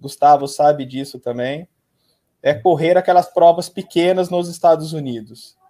Gustavo 0.00 0.48
sabe 0.48 0.86
disso 0.86 1.20
também, 1.20 1.68
é 2.42 2.54
correr 2.54 2.96
aquelas 2.96 3.30
provas 3.30 3.68
pequenas 3.68 4.30
nos 4.30 4.48
Estados 4.48 4.94
Unidos. 4.94 5.60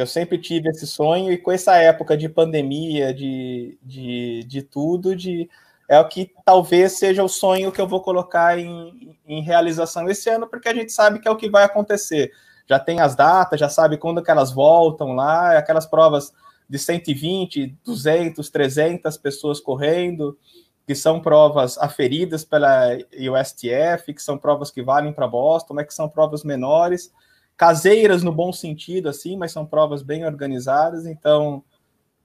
Eu 0.00 0.06
sempre 0.06 0.38
tive 0.38 0.68
esse 0.68 0.86
sonho, 0.86 1.32
e 1.32 1.38
com 1.38 1.50
essa 1.50 1.76
época 1.76 2.16
de 2.16 2.28
pandemia, 2.28 3.12
de, 3.12 3.76
de, 3.82 4.44
de 4.44 4.62
tudo, 4.62 5.16
de, 5.16 5.50
é 5.88 5.98
o 5.98 6.06
que 6.08 6.32
talvez 6.44 6.92
seja 6.92 7.24
o 7.24 7.28
sonho 7.28 7.72
que 7.72 7.80
eu 7.80 7.88
vou 7.88 8.00
colocar 8.00 8.56
em, 8.58 9.18
em 9.26 9.42
realização 9.42 10.08
esse 10.08 10.30
ano, 10.30 10.46
porque 10.46 10.68
a 10.68 10.74
gente 10.74 10.92
sabe 10.92 11.18
que 11.18 11.26
é 11.26 11.30
o 11.30 11.36
que 11.36 11.50
vai 11.50 11.64
acontecer. 11.64 12.30
Já 12.68 12.78
tem 12.78 13.00
as 13.00 13.16
datas, 13.16 13.58
já 13.58 13.68
sabe 13.68 13.96
quando 13.96 14.22
que 14.22 14.30
elas 14.30 14.52
voltam 14.52 15.14
lá, 15.14 15.58
aquelas 15.58 15.86
provas 15.86 16.32
de 16.68 16.78
120, 16.78 17.76
200, 17.84 18.50
300 18.50 19.16
pessoas 19.16 19.58
correndo, 19.58 20.38
que 20.86 20.94
são 20.94 21.20
provas 21.20 21.76
aferidas 21.76 22.44
pela 22.44 22.96
USTF, 23.12 24.14
que 24.14 24.22
são 24.22 24.38
provas 24.38 24.70
que 24.70 24.82
valem 24.82 25.12
para 25.12 25.26
Boston, 25.26 25.74
mas 25.74 25.86
que 25.86 25.94
são 25.94 26.08
provas 26.08 26.44
menores, 26.44 27.12
caseiras 27.58 28.22
no 28.22 28.30
bom 28.30 28.52
sentido, 28.52 29.08
assim, 29.08 29.36
mas 29.36 29.50
são 29.50 29.66
provas 29.66 30.00
bem 30.00 30.24
organizadas, 30.24 31.04
então 31.04 31.64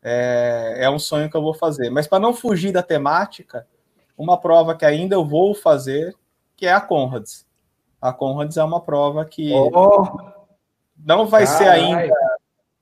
é, 0.04 0.76
é 0.82 0.90
um 0.92 1.00
sonho 1.00 1.28
que 1.28 1.36
eu 1.36 1.42
vou 1.42 1.56
fazer. 1.56 1.90
Mas 1.90 2.06
para 2.06 2.20
não 2.20 2.36
fugir 2.36 2.72
da 2.72 2.84
temática, 2.84 3.68
uma 4.16 4.40
prova 4.40 4.76
que 4.76 4.86
ainda 4.86 5.16
eu 5.16 5.26
vou 5.26 5.56
fazer, 5.56 6.16
que 6.56 6.68
é 6.68 6.72
a 6.72 6.80
Conrads. 6.80 7.48
A 8.00 8.14
Conrads 8.14 8.58
é 8.58 8.64
uma 8.64 8.80
prova 8.80 9.26
que 9.26 9.52
oh, 9.52 10.20
não 10.96 11.26
vai 11.26 11.46
carai. 11.46 11.58
ser 11.58 11.68
ainda, 11.68 12.16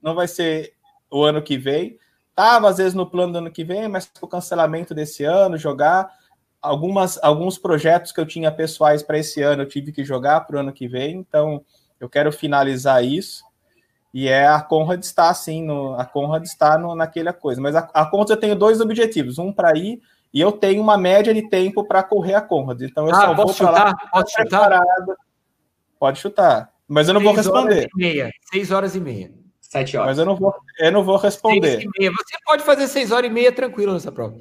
não 0.02 0.14
vai 0.14 0.28
ser 0.28 0.74
o 1.10 1.24
ano 1.24 1.42
que 1.42 1.58
vem. 1.58 1.98
Tava 2.36 2.68
às 2.68 2.80
vezes 2.80 2.94
no 2.94 3.10
plano 3.10 3.32
do 3.32 3.38
ano 3.38 3.52
que 3.52 3.64
vem, 3.64 3.88
mas 3.88 4.12
com 4.20 4.26
o 4.26 4.30
cancelamento 4.30 4.94
desse 4.94 5.24
ano, 5.24 5.58
jogar. 5.58 6.12
algumas, 6.62 7.18
alguns 7.24 7.58
projetos 7.58 8.12
que 8.12 8.20
eu 8.20 8.26
tinha 8.26 8.52
pessoais 8.52 9.02
para 9.02 9.20
esse 9.20 9.42
ano 9.42 9.62
eu 9.62 9.70
tive 9.70 9.94
que 9.94 10.04
jogar 10.04 10.42
para 10.42 10.58
o 10.58 10.60
ano 10.60 10.74
que 10.74 10.86
vem, 10.86 11.16
então 11.16 11.64
eu 12.02 12.10
quero 12.10 12.32
finalizar 12.32 13.06
isso. 13.06 13.44
E 14.14 14.28
é 14.28 14.48
a 14.48 14.60
Conrad 14.60 15.02
está 15.02 15.30
assim, 15.30 15.64
no, 15.64 15.94
a 15.94 16.04
Conrad 16.04 16.44
está 16.44 16.78
no, 16.78 16.96
naquela 16.96 17.32
coisa. 17.32 17.62
Mas 17.62 17.76
a, 17.76 17.88
a 17.94 18.06
Conrad 18.06 18.32
eu 18.32 18.38
tenho 18.38 18.56
dois 18.56 18.82
objetivos, 18.82 19.38
um 19.38 19.54
para 19.54 19.78
ir 19.78 20.02
e 20.34 20.42
eu 20.42 20.52
tenho 20.52 20.82
uma 20.82 20.98
média 20.98 21.34
de 21.34 21.48
tempo 21.48 21.86
para 21.86 22.02
correr 22.02 22.34
a 22.34 22.42
Conrad. 22.42 22.82
Então 22.82 23.08
eu 23.08 23.16
ah, 23.16 23.22
só 23.22 23.34
vou 23.36 23.54
chutar, 23.54 23.86
lá. 23.86 23.96
Pode 24.12 24.32
chutar? 24.32 24.68
Preparado. 24.68 25.16
Pode 26.00 26.20
chutar. 26.20 26.72
Mas 26.88 27.08
eu 27.08 27.14
não 27.14 27.22
vou 27.22 27.34
responder. 27.34 27.74
Horas 27.74 27.90
e 27.96 27.98
meia. 27.98 28.32
Seis 28.52 28.72
horas 28.72 28.96
e 28.96 29.00
meia. 29.00 29.32
Sete 29.62 29.96
horas. 29.96 30.10
Mas 30.10 30.18
eu 30.18 30.26
não 30.26 30.36
vou, 30.36 30.54
eu 30.80 30.92
não 30.92 31.04
vou 31.04 31.18
responder. 31.18 31.78
Seis 31.78 31.84
e 31.84 32.00
meia. 32.00 32.12
Você 32.12 32.38
pode 32.44 32.64
fazer 32.64 32.88
seis 32.88 33.12
horas 33.12 33.30
e 33.30 33.34
meia 33.34 33.52
tranquilo 33.52 33.94
nessa 33.94 34.12
prova. 34.12 34.36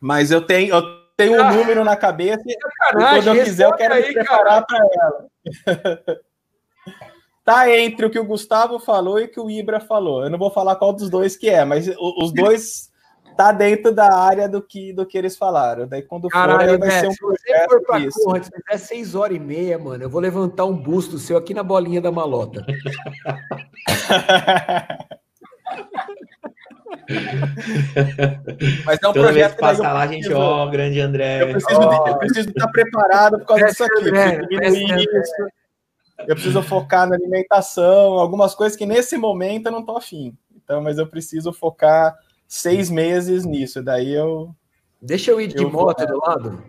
Mas 0.00 0.30
eu 0.30 0.40
tenho, 0.40 0.74
eu 0.74 0.82
tenho 1.16 1.36
um 1.36 1.44
ah, 1.44 1.52
número 1.52 1.84
na 1.84 1.96
cabeça 1.96 2.42
e 2.46 2.56
quando 2.92 3.26
eu 3.28 3.44
quiser 3.44 3.66
eu 3.66 3.74
quero 3.74 3.94
aí, 3.94 4.08
me 4.08 4.14
preparar 4.14 4.64
para 4.66 4.78
ela. 4.78 5.26
tá 7.44 7.70
entre 7.70 8.06
o 8.06 8.10
que 8.10 8.18
o 8.18 8.24
Gustavo 8.24 8.78
falou 8.78 9.20
e 9.20 9.24
o 9.24 9.30
que 9.30 9.40
o 9.40 9.50
Ibra 9.50 9.80
falou. 9.80 10.24
Eu 10.24 10.30
não 10.30 10.38
vou 10.38 10.50
falar 10.50 10.76
qual 10.76 10.92
dos 10.92 11.08
dois 11.08 11.36
que 11.36 11.48
é, 11.48 11.64
mas 11.64 11.88
os 12.18 12.32
dois 12.32 12.90
tá 13.36 13.52
dentro 13.52 13.92
da 13.92 14.16
área 14.16 14.48
do 14.48 14.62
que, 14.62 14.92
do 14.92 15.06
que 15.06 15.16
eles 15.16 15.36
falaram. 15.36 15.86
Daí 15.86 16.02
quando 16.02 16.28
Caralho, 16.28 16.70
for, 16.70 16.78
vai 16.78 16.90
ser 16.90 17.08
um 17.08 17.14
projeto 17.14 17.70
for 17.70 17.82
pra 17.82 17.98
isso. 18.00 18.24
Porra, 18.24 18.42
se 18.42 18.50
fizer 18.50 18.78
seis 18.78 19.14
horas 19.14 19.36
e 19.36 19.40
meia, 19.40 19.78
mano, 19.78 20.02
eu 20.02 20.10
vou 20.10 20.20
levantar 20.20 20.64
um 20.64 20.76
busto 20.76 21.18
seu 21.18 21.36
aqui 21.36 21.52
na 21.52 21.62
bolinha 21.62 22.00
da 22.00 22.10
malota. 22.10 22.64
Mas 28.84 28.98
é 29.02 29.08
um 29.08 29.12
Toda 29.12 29.26
projeto 29.26 29.54
que 29.54 29.60
passar 29.60 29.92
lá, 29.92 30.02
a 30.02 30.06
gente, 30.06 30.32
ó, 30.32 30.64
oh, 30.64 30.70
grande 30.70 31.00
André. 31.00 31.42
Eu 31.42 31.50
preciso, 31.50 31.80
oh. 31.80 31.88
de, 31.88 31.96
eu 32.10 32.18
preciso 32.18 32.48
estar 32.48 32.68
preparado 32.68 33.38
por 33.38 33.46
causa 33.46 33.66
disso 33.66 33.84
aqui. 33.84 34.08
André, 34.08 34.40
isso. 34.68 35.48
Eu 36.26 36.34
preciso 36.34 36.62
focar 36.62 37.06
na 37.08 37.14
alimentação, 37.14 38.14
algumas 38.14 38.54
coisas 38.54 38.76
que 38.76 38.86
nesse 38.86 39.18
momento 39.18 39.66
eu 39.66 39.72
não 39.72 39.84
tô 39.84 39.96
afim. 39.96 40.36
Então, 40.54 40.80
mas 40.80 40.98
eu 40.98 41.06
preciso 41.06 41.52
focar 41.52 42.16
seis 42.48 42.90
meses 42.90 43.44
nisso. 43.44 43.82
Daí 43.82 44.12
eu. 44.12 44.54
Deixa 45.00 45.30
eu 45.30 45.40
ir 45.40 45.46
de 45.48 45.62
eu 45.62 45.70
moto 45.70 45.98
vou... 45.98 46.06
do 46.06 46.18
lado. 46.18 46.64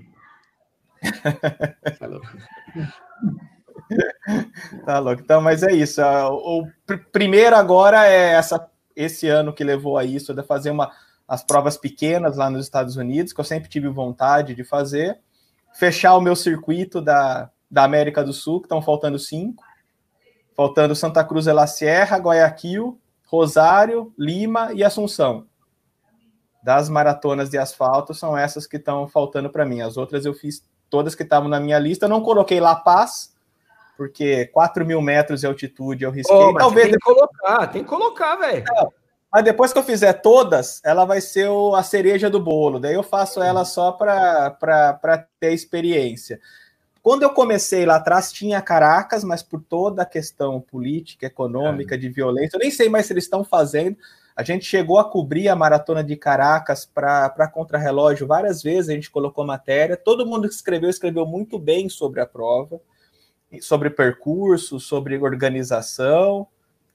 tá 4.85 4.99
louco. 4.99 5.21
Então, 5.21 5.41
mas 5.41 5.63
é 5.63 5.71
isso. 5.71 6.01
O, 6.01 6.67
primeiro 7.11 7.55
agora 7.55 8.05
é 8.05 8.33
essa, 8.33 8.69
esse 8.97 9.29
ano 9.29 9.53
que 9.53 9.63
levou 9.63 9.97
a 9.97 10.03
isso, 10.03 10.33
de 10.33 10.43
fazer 10.43 10.71
uma, 10.71 10.91
as 11.27 11.43
provas 11.43 11.77
pequenas 11.77 12.35
lá 12.35 12.49
nos 12.49 12.65
Estados 12.65 12.97
Unidos, 12.97 13.31
que 13.31 13.39
eu 13.39 13.45
sempre 13.45 13.69
tive 13.69 13.87
vontade 13.87 14.55
de 14.55 14.63
fazer. 14.63 15.19
Fechar 15.73 16.17
o 16.17 16.21
meu 16.21 16.35
circuito 16.35 16.99
da, 16.99 17.49
da 17.69 17.83
América 17.83 18.23
do 18.23 18.33
Sul, 18.33 18.59
que 18.59 18.65
estão 18.65 18.81
faltando 18.81 19.19
cinco. 19.19 19.63
Faltando 20.55 20.95
Santa 20.95 21.23
Cruz 21.23 21.45
de 21.45 21.53
la 21.53 21.67
Sierra, 21.67 22.17
Guayaquil, 22.17 22.99
Rosário, 23.27 24.11
Lima 24.17 24.73
e 24.73 24.83
Assunção 24.83 25.45
das 26.67 26.89
maratonas 26.89 27.49
de 27.49 27.57
asfalto 27.57 28.13
são 28.13 28.37
essas 28.37 28.67
que 28.67 28.75
estão 28.75 29.07
faltando 29.07 29.49
para 29.49 29.65
mim. 29.65 29.79
As 29.79 29.95
outras 29.95 30.25
eu 30.25 30.33
fiz 30.33 30.61
todas 30.89 31.15
que 31.15 31.23
estavam 31.23 31.47
na 31.47 31.61
minha 31.61 31.79
lista. 31.79 32.03
Eu 32.03 32.09
não 32.09 32.21
coloquei 32.21 32.59
La 32.59 32.75
Paz, 32.75 33.33
porque 33.97 34.45
4 34.53 34.85
mil 34.85 35.01
metros 35.01 35.41
de 35.41 35.47
altitude 35.47 36.05
eu 36.05 36.11
risquei. 36.11 36.35
Oh, 36.35 36.53
Talvez 36.53 36.89
tem 36.89 36.97
que 36.97 37.03
colocar, 37.05 37.67
tem 37.67 37.83
que 37.83 37.89
colocar, 37.89 38.35
velho. 38.35 38.63
Mas 39.33 39.43
depois 39.43 39.73
que 39.73 39.79
eu 39.79 39.83
fizer 39.83 40.13
todas, 40.13 40.79
ela 40.85 41.03
vai 41.03 41.19
ser 41.19 41.49
o, 41.49 41.75
a 41.75 41.83
cereja 41.83 42.29
do 42.29 42.39
bolo. 42.39 42.79
Daí 42.79 42.93
eu 42.93 43.03
faço 43.03 43.41
ela 43.41 43.65
só 43.65 43.91
para 43.91 45.27
ter 45.39 45.51
experiência. 45.51 46.39
Quando 47.01 47.23
eu 47.23 47.29
comecei 47.29 47.85
lá 47.85 47.95
atrás, 47.95 48.31
tinha 48.31 48.61
Caracas, 48.61 49.23
mas 49.23 49.41
por 49.41 49.61
toda 49.61 50.03
a 50.03 50.05
questão 50.05 50.61
política, 50.61 51.25
econômica, 51.25 51.95
é. 51.95 51.97
de 51.97 52.09
violência, 52.09 52.55
eu 52.55 52.59
nem 52.59 52.69
sei 52.69 52.89
mais 52.89 53.05
se 53.05 53.13
eles 53.13 53.23
estão 53.23 53.43
fazendo. 53.43 53.97
A 54.35 54.43
gente 54.43 54.65
chegou 54.65 54.99
a 54.99 55.09
cobrir 55.09 55.49
a 55.49 55.55
maratona 55.55 56.03
de 56.03 56.15
Caracas 56.15 56.85
para 56.85 57.51
contrarrelógio 57.51 58.27
várias 58.27 58.61
vezes, 58.61 58.89
a 58.89 58.93
gente 58.93 59.09
colocou 59.09 59.45
matéria. 59.45 59.97
Todo 59.97 60.25
mundo 60.27 60.47
que 60.47 60.53
escreveu, 60.53 60.89
escreveu 60.89 61.25
muito 61.25 61.57
bem 61.57 61.89
sobre 61.89 62.21
a 62.21 62.25
prova, 62.25 62.79
sobre 63.61 63.89
percurso, 63.89 64.79
sobre 64.79 65.17
organização. 65.17 66.47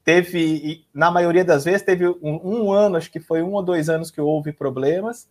Teve, 0.04 0.84
na 0.92 1.10
maioria 1.10 1.44
das 1.44 1.64
vezes, 1.64 1.82
teve 1.82 2.08
um, 2.08 2.16
um 2.22 2.72
ano, 2.72 2.96
acho 2.96 3.10
que 3.10 3.20
foi 3.20 3.42
um 3.42 3.52
ou 3.52 3.62
dois 3.62 3.88
anos 3.88 4.10
que 4.10 4.20
houve 4.20 4.52
problemas, 4.52 5.28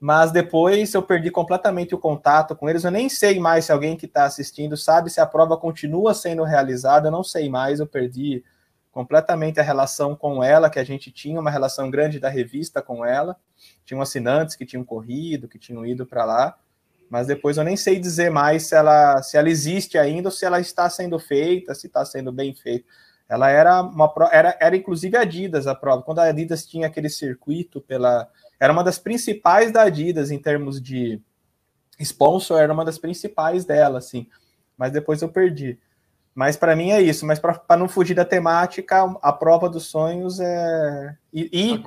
mas 0.00 0.32
depois 0.32 0.92
eu 0.94 1.02
perdi 1.02 1.30
completamente 1.30 1.94
o 1.94 1.98
contato 1.98 2.56
com 2.56 2.68
eles. 2.68 2.84
Eu 2.84 2.90
nem 2.90 3.08
sei 3.08 3.38
mais 3.38 3.66
se 3.66 3.72
alguém 3.72 3.96
que 3.96 4.06
está 4.06 4.24
assistindo 4.24 4.76
sabe 4.76 5.10
se 5.10 5.20
a 5.20 5.26
prova 5.26 5.56
continua 5.56 6.14
sendo 6.14 6.42
realizada, 6.42 7.08
eu 7.08 7.12
não 7.12 7.22
sei 7.22 7.48
mais, 7.48 7.78
eu 7.78 7.86
perdi 7.86 8.42
completamente 8.90 9.60
a 9.60 9.62
relação 9.62 10.16
com 10.16 10.42
ela, 10.42 10.68
que 10.68 10.78
a 10.78 10.84
gente 10.84 11.12
tinha 11.12 11.38
uma 11.38 11.50
relação 11.50 11.90
grande 11.90 12.18
da 12.18 12.28
revista 12.28 12.82
com 12.82 13.04
ela. 13.04 13.36
Tinham 13.84 14.02
assinantes 14.02 14.56
que 14.56 14.66
tinham 14.66 14.84
corrido, 14.84 15.48
que 15.48 15.58
tinham 15.58 15.86
ido 15.86 16.04
para 16.04 16.24
lá, 16.24 16.58
mas 17.10 17.26
depois 17.26 17.56
eu 17.56 17.64
nem 17.64 17.76
sei 17.76 17.98
dizer 17.98 18.30
mais 18.30 18.68
se 18.68 18.74
ela, 18.76 19.20
se 19.20 19.36
ela 19.36 19.50
existe 19.50 19.98
ainda 19.98 20.28
ou 20.28 20.32
se 20.32 20.46
ela 20.46 20.60
está 20.60 20.88
sendo 20.88 21.18
feita, 21.18 21.74
se 21.74 21.88
está 21.88 22.04
sendo 22.04 22.30
bem 22.30 22.54
feita. 22.54 22.86
Ela 23.28 23.50
era 23.50 23.82
uma 23.82 24.12
era, 24.30 24.56
era 24.60 24.76
inclusive 24.76 25.16
Adidas 25.16 25.66
a 25.66 25.74
prova. 25.74 26.02
Quando 26.02 26.20
a 26.20 26.24
Adidas 26.24 26.64
tinha 26.64 26.86
aquele 26.86 27.08
circuito 27.08 27.80
pela 27.80 28.28
era 28.60 28.72
uma 28.72 28.84
das 28.84 28.98
principais 28.98 29.72
da 29.72 29.82
Adidas 29.82 30.30
em 30.30 30.38
termos 30.38 30.80
de 30.80 31.20
sponsor, 31.98 32.60
era 32.60 32.72
uma 32.72 32.84
das 32.84 32.98
principais 32.98 33.64
dela, 33.64 33.98
assim. 33.98 34.28
Mas 34.76 34.92
depois 34.92 35.20
eu 35.20 35.28
perdi. 35.28 35.78
Mas 36.34 36.56
para 36.56 36.76
mim 36.76 36.90
é 36.90 37.02
isso. 37.02 37.26
Mas 37.26 37.38
para 37.40 37.76
não 37.76 37.88
fugir 37.88 38.14
da 38.14 38.24
temática, 38.24 39.02
a 39.20 39.32
prova 39.32 39.68
dos 39.68 39.86
sonhos 39.86 40.38
é. 40.38 41.16
E, 41.32 41.50
e 41.52 41.84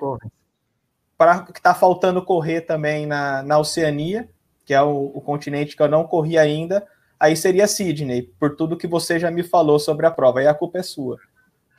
para 1.17 1.43
que 1.43 1.59
está 1.59 1.73
faltando 1.73 2.21
correr 2.23 2.61
também 2.61 3.05
na, 3.05 3.41
na 3.43 3.57
Oceania, 3.57 4.29
que 4.65 4.73
é 4.73 4.81
o, 4.81 5.11
o, 5.13 5.21
continente 5.21 5.75
que 5.75 5.81
eu 5.81 5.89
não 5.89 6.05
corri 6.05 6.37
ainda, 6.37 6.85
aí 7.19 7.35
seria 7.35 7.67
Sydney, 7.67 8.23
por 8.39 8.55
tudo 8.55 8.77
que 8.77 8.87
você 8.87 9.19
já 9.19 9.29
me 9.29 9.43
falou 9.43 9.79
sobre 9.79 10.05
a 10.05 10.11
prova. 10.11 10.39
Aí 10.39 10.47
a 10.47 10.53
culpa 10.53 10.79
é 10.79 10.83
sua. 10.83 11.17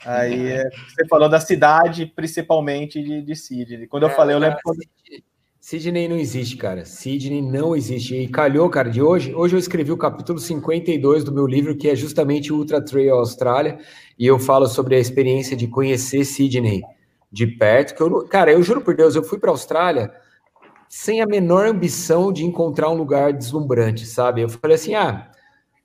Aí 0.05 0.53
é, 0.53 0.68
você 0.88 1.07
falou 1.09 1.29
da 1.29 1.40
cidade, 1.40 2.07
principalmente 2.07 3.03
de, 3.03 3.23
de 3.23 3.35
Sydney. 3.35 3.87
Quando 3.87 4.03
eu 4.03 4.11
é, 4.11 4.12
falei, 4.12 4.35
eu 4.37 4.40
lembro 4.40 4.59
quando. 4.62 4.81
Sidney 5.59 6.09
não 6.09 6.18
existe, 6.18 6.59
cara. 6.59 6.85
Sidney 6.85 7.40
não 7.40 7.75
existe. 7.75 8.14
E 8.14 8.29
calhou, 8.29 8.68
cara, 8.68 8.90
de 8.90 9.01
hoje. 9.01 9.35
Hoje 9.35 9.57
eu 9.57 9.59
escrevi 9.59 9.90
o 9.90 9.97
capítulo 9.97 10.38
52 10.38 11.25
do 11.25 11.33
meu 11.33 11.47
livro, 11.47 11.75
que 11.75 11.88
é 11.88 11.97
justamente 11.97 12.53
Ultra 12.53 12.85
Trail 12.85 13.14
Austrália, 13.14 13.79
e 14.18 14.27
eu 14.27 14.38
falo 14.38 14.66
sobre 14.66 14.94
a 14.94 14.99
experiência 14.99 15.57
de 15.57 15.66
conhecer 15.66 16.23
Sidney 16.27 16.83
de 17.33 17.47
perto. 17.47 17.94
Que 17.94 18.03
eu, 18.03 18.29
cara, 18.29 18.53
eu 18.53 18.62
juro 18.62 18.83
por 18.83 18.94
Deus, 18.94 19.14
eu 19.14 19.25
fui 19.25 19.38
para 19.38 19.49
a 19.49 19.55
Austrália 19.55 20.12
sem 20.96 21.20
a 21.20 21.26
menor 21.26 21.66
ambição 21.66 22.33
de 22.33 22.44
encontrar 22.44 22.88
um 22.88 22.94
lugar 22.94 23.33
deslumbrante, 23.33 24.07
sabe? 24.07 24.42
Eu 24.42 24.48
falei 24.48 24.76
assim, 24.76 24.94
ah, 24.94 25.28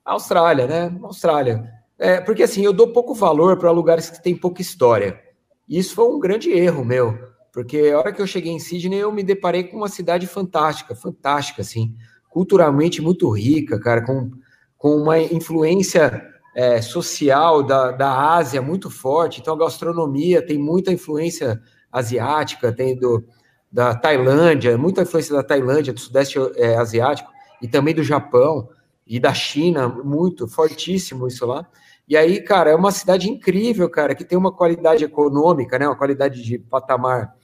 Austrália, 0.04 0.66
né? 0.68 0.96
Austrália. 1.02 1.68
É, 1.98 2.20
porque 2.20 2.44
assim, 2.44 2.62
eu 2.62 2.72
dou 2.72 2.92
pouco 2.92 3.12
valor 3.12 3.58
para 3.58 3.72
lugares 3.72 4.08
que 4.08 4.22
têm 4.22 4.36
pouca 4.36 4.62
história. 4.62 5.20
E 5.68 5.78
isso 5.78 5.94
foi 5.94 6.04
um 6.04 6.20
grande 6.20 6.50
erro 6.50 6.84
meu 6.84 7.30
porque 7.52 7.90
a 7.92 7.98
hora 7.98 8.12
que 8.12 8.22
eu 8.22 8.26
cheguei 8.26 8.52
em 8.52 8.60
Sydney, 8.60 9.00
eu 9.00 9.10
me 9.10 9.22
deparei 9.22 9.64
com 9.64 9.76
uma 9.76 9.88
cidade 9.88 10.26
fantástica, 10.26 10.94
fantástica, 10.94 11.62
assim, 11.62 11.94
culturalmente 12.28 13.02
muito 13.02 13.28
rica, 13.30 13.78
cara, 13.80 14.04
com, 14.04 14.30
com 14.78 14.96
uma 14.96 15.18
influência 15.18 16.22
é, 16.54 16.80
social 16.80 17.62
da, 17.62 17.90
da 17.90 18.34
Ásia 18.34 18.62
muito 18.62 18.88
forte. 18.88 19.40
Então, 19.40 19.54
a 19.54 19.58
gastronomia 19.58 20.44
tem 20.44 20.58
muita 20.58 20.92
influência 20.92 21.60
asiática, 21.90 22.72
tem 22.72 22.96
do, 22.96 23.24
da 23.70 23.94
Tailândia, 23.94 24.76
muita 24.76 25.02
influência 25.02 25.34
da 25.34 25.42
Tailândia, 25.42 25.92
do 25.92 26.00
Sudeste 26.00 26.38
é, 26.56 26.76
Asiático, 26.76 27.30
e 27.62 27.68
também 27.68 27.94
do 27.94 28.02
Japão 28.02 28.68
e 29.06 29.20
da 29.20 29.34
China, 29.34 29.88
muito 29.88 30.48
fortíssimo 30.48 31.26
isso 31.26 31.46
lá. 31.46 31.66
E 32.08 32.16
aí, 32.16 32.40
cara, 32.42 32.70
é 32.70 32.74
uma 32.74 32.90
cidade 32.90 33.30
incrível, 33.30 33.88
cara, 33.88 34.14
que 34.14 34.24
tem 34.24 34.36
uma 34.36 34.52
qualidade 34.52 35.04
econômica, 35.04 35.78
né, 35.78 35.86
uma 35.86 35.96
qualidade 35.96 36.42
de 36.42 36.58
patamar 36.58 37.34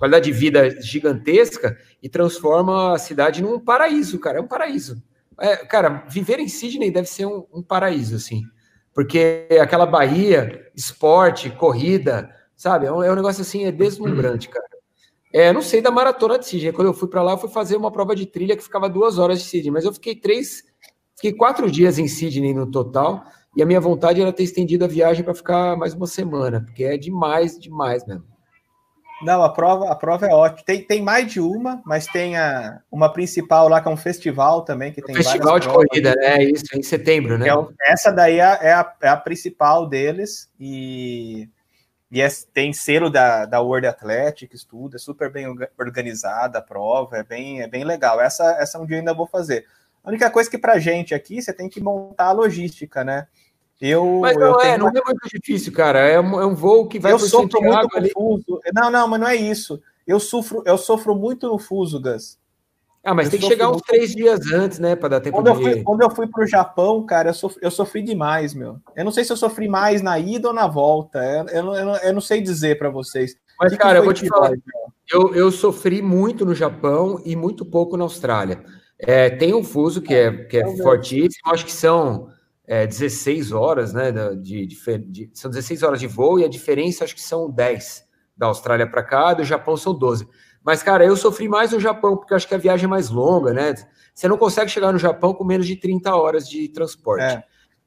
qualidade 0.00 0.24
de 0.24 0.32
vida 0.32 0.80
gigantesca 0.80 1.76
e 2.02 2.08
transforma 2.08 2.94
a 2.94 2.98
cidade 2.98 3.42
num 3.42 3.60
paraíso, 3.60 4.18
cara. 4.18 4.38
É 4.38 4.40
um 4.40 4.48
paraíso. 4.48 5.02
É, 5.38 5.56
cara, 5.58 6.06
viver 6.08 6.40
em 6.40 6.48
Sydney 6.48 6.90
deve 6.90 7.06
ser 7.06 7.26
um, 7.26 7.46
um, 7.52 7.62
paraíso, 7.62 8.16
assim. 8.16 8.42
Porque 8.94 9.46
aquela 9.60 9.84
Bahia, 9.84 10.70
esporte, 10.74 11.50
corrida, 11.50 12.34
sabe? 12.56 12.86
É 12.86 12.92
um, 12.92 13.02
é 13.02 13.12
um 13.12 13.14
negócio 13.14 13.42
assim, 13.42 13.66
é 13.66 13.70
deslumbrante, 13.70 14.48
cara. 14.48 14.66
É, 15.32 15.52
não 15.52 15.62
sei 15.62 15.80
da 15.80 15.90
maratona 15.90 16.38
de 16.38 16.46
Sydney. 16.46 16.72
Quando 16.72 16.88
eu 16.88 16.94
fui 16.94 17.08
para 17.08 17.22
lá, 17.22 17.32
eu 17.32 17.38
fui 17.38 17.48
fazer 17.48 17.76
uma 17.76 17.90
prova 17.90 18.16
de 18.16 18.26
trilha 18.26 18.56
que 18.56 18.62
ficava 18.64 18.88
duas 18.88 19.18
horas 19.18 19.40
de 19.40 19.48
Sydney, 19.48 19.70
mas 19.70 19.84
eu 19.84 19.92
fiquei 19.92 20.16
três, 20.16 20.64
fiquei 21.16 21.32
quatro 21.32 21.70
dias 21.70 21.98
em 21.98 22.08
Sydney 22.08 22.52
no 22.52 22.70
total. 22.70 23.24
E 23.56 23.62
a 23.62 23.66
minha 23.66 23.80
vontade 23.80 24.20
era 24.20 24.32
ter 24.32 24.44
estendido 24.44 24.84
a 24.84 24.88
viagem 24.88 25.24
para 25.24 25.34
ficar 25.34 25.76
mais 25.76 25.92
uma 25.92 26.06
semana, 26.06 26.62
porque 26.64 26.84
é 26.84 26.96
demais, 26.96 27.58
demais 27.58 28.06
mesmo. 28.06 28.24
Não, 29.22 29.42
a 29.42 29.50
prova, 29.50 29.90
a 29.90 29.94
prova 29.94 30.26
é 30.26 30.32
ótima. 30.32 30.64
Tem, 30.64 30.82
tem 30.82 31.02
mais 31.02 31.30
de 31.30 31.40
uma, 31.40 31.82
mas 31.84 32.06
tem 32.06 32.36
a, 32.38 32.80
uma 32.90 33.12
principal 33.12 33.68
lá, 33.68 33.80
que 33.80 33.88
é 33.88 33.90
um 33.90 33.96
festival 33.96 34.62
também, 34.64 34.92
que 34.92 35.02
tem 35.02 35.14
Festival 35.14 35.58
de 35.58 35.68
provas. 35.68 35.86
corrida, 35.88 36.14
né? 36.16 36.42
Isso, 36.44 36.64
em 36.74 36.82
setembro, 36.82 37.36
né? 37.36 37.48
É, 37.48 37.92
essa 37.92 38.10
daí 38.10 38.40
é, 38.40 38.58
é, 38.62 38.72
a, 38.72 38.94
é 39.02 39.08
a 39.08 39.16
principal 39.16 39.86
deles, 39.86 40.48
e, 40.58 41.48
e 42.10 42.20
é, 42.20 42.28
tem 42.52 42.72
selo 42.72 43.08
da, 43.08 43.46
da 43.46 43.60
World 43.60 43.86
Athletics, 43.86 44.64
tudo, 44.64 44.96
é 44.96 44.98
super 44.98 45.30
bem 45.30 45.46
organizada 45.78 46.58
a 46.58 46.62
prova, 46.62 47.18
é 47.18 47.22
bem, 47.22 47.62
é 47.62 47.68
bem 47.68 47.84
legal. 47.84 48.20
Essa, 48.20 48.56
essa 48.58 48.78
é 48.78 48.80
um 48.80 48.86
dia 48.86 48.96
eu 48.96 49.00
ainda 49.00 49.14
vou 49.14 49.26
fazer. 49.28 49.66
A 50.02 50.08
única 50.08 50.28
coisa 50.28 50.50
que 50.50 50.58
pra 50.58 50.78
gente 50.78 51.14
aqui, 51.14 51.40
você 51.40 51.52
tem 51.52 51.68
que 51.68 51.80
montar 51.80 52.26
a 52.26 52.32
logística, 52.32 53.04
né? 53.04 53.28
Eu, 53.80 54.20
mas 54.20 54.36
não 54.36 54.42
eu 54.42 54.60
é, 54.60 54.76
não 54.76 54.88
é 54.88 54.92
muito 54.92 55.28
difícil, 55.32 55.72
cara. 55.72 56.00
É 56.00 56.20
um, 56.20 56.40
é 56.40 56.46
um 56.46 56.54
voo 56.54 56.86
que 56.86 56.98
vai 56.98 57.12
eu 57.12 57.18
sofro 57.18 57.62
muito 57.62 57.88
confuso. 58.12 58.60
Não, 58.74 58.90
não, 58.90 59.06
mas 59.06 59.20
não 59.20 59.28
é 59.28 59.36
isso. 59.36 59.80
Eu 60.06 60.18
sofro, 60.18 60.62
eu 60.66 60.76
sofro 60.76 61.14
muito 61.14 61.46
no 61.46 61.58
fuso, 61.58 62.00
Gus. 62.00 62.39
Ah, 63.02 63.14
mas 63.14 63.26
eu 63.26 63.30
tem 63.32 63.40
que 63.40 63.46
chegar 63.46 63.70
uns 63.70 63.80
três 63.80 64.14
dias 64.14 64.52
antes, 64.52 64.78
né, 64.78 64.94
para 64.94 65.08
dar 65.08 65.20
tempo 65.20 65.36
quando 65.36 65.56
de... 65.56 65.64
Eu 65.64 65.72
fui, 65.72 65.82
quando 65.82 66.02
eu 66.02 66.10
fui 66.10 66.26
para 66.26 66.44
o 66.44 66.46
Japão, 66.46 67.04
cara, 67.06 67.30
eu 67.30 67.34
sofri, 67.34 67.60
eu 67.62 67.70
sofri, 67.70 68.02
demais, 68.02 68.52
meu. 68.52 68.76
Eu 68.94 69.04
não 69.04 69.12
sei 69.12 69.24
se 69.24 69.32
eu 69.32 69.36
sofri 69.36 69.68
mais 69.68 70.02
na 70.02 70.18
ida 70.18 70.48
ou 70.48 70.54
na 70.54 70.66
volta. 70.66 71.18
Eu, 71.18 71.46
eu, 71.46 71.74
eu, 71.74 71.88
eu 71.96 72.12
não 72.12 72.20
sei 72.20 72.42
dizer 72.42 72.78
para 72.78 72.90
vocês. 72.90 73.34
Mas, 73.58 73.72
que 73.72 73.78
cara, 73.78 73.94
que 73.94 73.98
eu 74.00 74.04
vou 74.04 74.12
te 74.12 74.28
falar. 74.28 74.52
Eu, 75.10 75.34
eu 75.34 75.50
sofri 75.50 76.02
muito 76.02 76.44
no 76.44 76.54
Japão 76.54 77.20
e 77.24 77.34
muito 77.34 77.64
pouco 77.64 77.96
na 77.96 78.04
Austrália. 78.04 78.62
É, 78.98 79.30
tem 79.30 79.54
um 79.54 79.64
fuso 79.64 80.02
que 80.02 80.14
é, 80.14 80.44
que 80.44 80.58
é 80.58 80.76
fortíssimo, 80.76 81.52
acho 81.52 81.64
que 81.64 81.72
são 81.72 82.28
é, 82.66 82.86
16 82.86 83.50
horas, 83.50 83.94
né? 83.94 84.12
De, 84.12 84.66
de, 84.66 84.98
de, 84.98 85.30
são 85.32 85.50
16 85.50 85.82
horas 85.82 86.00
de 86.00 86.06
voo 86.06 86.38
e 86.38 86.44
a 86.44 86.48
diferença 86.48 87.04
acho 87.04 87.14
que 87.14 87.22
são 87.22 87.50
10 87.50 88.04
da 88.36 88.46
Austrália 88.46 88.86
para 88.86 89.02
cá, 89.02 89.34
do 89.34 89.42
Japão 89.42 89.76
são 89.76 89.94
12. 89.94 90.28
Mas, 90.64 90.82
cara, 90.82 91.04
eu 91.04 91.16
sofri 91.16 91.48
mais 91.48 91.72
no 91.72 91.80
Japão, 91.80 92.16
porque 92.16 92.34
acho 92.34 92.46
que 92.46 92.54
a 92.54 92.58
viagem 92.58 92.84
é 92.84 92.88
mais 92.88 93.10
longa, 93.10 93.52
né? 93.52 93.74
Você 94.14 94.28
não 94.28 94.36
consegue 94.36 94.70
chegar 94.70 94.92
no 94.92 94.98
Japão 94.98 95.32
com 95.32 95.44
menos 95.44 95.66
de 95.66 95.76
30 95.76 96.14
horas 96.14 96.48
de 96.48 96.68
transporte. 96.68 97.22
É. 97.22 97.44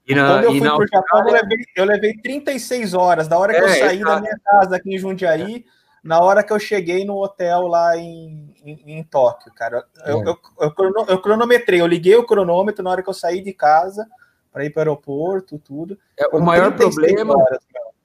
E 0.08 0.16
na, 0.16 0.34
Quando 0.34 0.44
eu 0.44 0.52
fui 0.52 0.60
para 0.60 0.78
o 0.78 0.88
Japão, 0.88 1.28
eu 1.28 1.34
levei, 1.34 1.58
eu 1.76 1.86
levei 1.86 2.14
36 2.18 2.94
horas, 2.94 3.28
da 3.28 3.38
hora 3.38 3.54
que 3.54 3.60
é, 3.60 3.64
eu 3.64 3.88
saí 3.88 4.00
da 4.00 4.20
minha 4.20 4.38
casa 4.44 4.76
aqui 4.76 4.94
em 4.94 4.98
Jundiaí, 4.98 5.64
na 6.04 6.20
hora 6.20 6.44
que 6.44 6.52
eu 6.52 6.60
cheguei 6.60 7.06
no 7.06 7.16
hotel 7.16 7.68
lá 7.68 7.96
em, 7.96 8.54
em, 8.66 8.98
em 8.98 9.04
Tóquio, 9.04 9.54
cara. 9.54 9.86
Eu, 10.06 10.22
é. 10.22 10.30
eu, 10.30 10.38
eu, 10.60 11.06
eu, 11.08 11.22
cronometrei, 11.22 11.80
eu 11.80 11.88
liguei 11.88 12.16
o 12.16 12.26
cronômetro 12.26 12.84
na 12.84 12.90
hora 12.90 13.02
que 13.02 13.10
eu 13.10 13.14
saí 13.14 13.42
de 13.42 13.54
casa, 13.54 14.06
para 14.52 14.66
ir 14.66 14.72
para 14.72 14.80
o 14.80 14.82
aeroporto, 14.82 15.58
tudo. 15.58 15.98
É, 16.18 16.28
o 16.36 16.42
maior 16.42 16.76
problema 16.76 17.34
horas, 17.38 17.60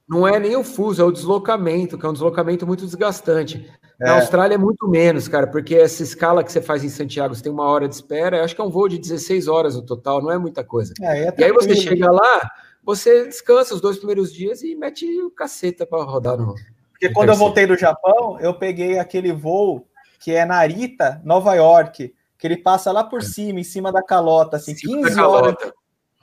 não 0.09 0.27
é 0.27 0.39
nem 0.39 0.57
o 0.57 0.62
fuso, 0.62 1.03
é 1.03 1.05
o 1.05 1.12
deslocamento, 1.12 1.99
que 1.99 2.07
é 2.07 2.09
um 2.09 2.12
deslocamento 2.12 2.66
muito 2.66 2.85
desgastante. 2.87 3.71
É. 4.01 4.05
Na 4.07 4.14
Austrália 4.16 4.55
é 4.55 4.59
muito 4.59 4.86
menos, 4.86 5.26
cara, 5.26 5.46
porque 5.46 5.74
essa 5.74 6.03
escala 6.03 6.44
que 6.44 6.53
você 6.53 6.62
faz 6.62 6.84
em 6.84 6.88
Santiago, 6.88 7.34
você 7.34 7.42
tem 7.42 7.51
uma 7.51 7.64
hora 7.64 7.88
de 7.88 7.94
espera, 7.94 8.38
eu 8.38 8.44
acho 8.44 8.55
que 8.55 8.61
é 8.61 8.64
um 8.64 8.70
voo 8.70 8.88
de 8.88 8.96
16 8.96 9.49
horas 9.49 9.74
no 9.74 9.82
total, 9.82 10.22
não 10.22 10.30
é 10.30 10.38
muita 10.38 10.62
coisa. 10.62 10.94
É, 11.03 11.26
é 11.26 11.34
e 11.36 11.44
aí 11.44 11.53
você 11.53 11.74
chega 11.74 12.11
lá, 12.11 12.49
você 12.82 13.26
descansa 13.26 13.74
os 13.74 13.80
dois 13.80 13.99
primeiros 13.99 14.32
dias 14.32 14.62
e 14.62 14.76
mete 14.76 15.05
o 15.22 15.30
caceta 15.30 15.84
para 15.84 16.05
rodar 16.05 16.36
no. 16.36 16.55
Porque 16.92 17.12
quando 17.12 17.30
eu 17.30 17.36
voltei 17.36 17.66
do 17.66 17.76
Japão, 17.76 18.38
eu 18.40 18.55
peguei 18.55 18.99
aquele 18.99 19.32
voo 19.32 19.86
que 20.20 20.32
é 20.32 20.44
Narita, 20.44 21.20
Nova 21.24 21.55
York, 21.55 22.12
que 22.36 22.46
ele 22.46 22.57
passa 22.57 22.92
lá 22.92 23.03
por 23.03 23.20
é. 23.20 23.24
cima, 23.24 23.61
em 23.61 23.64
cima 23.64 23.90
da 23.90 24.03
calota, 24.03 24.57
assim, 24.57 24.74
15 24.74 25.20
horas. 25.20 25.55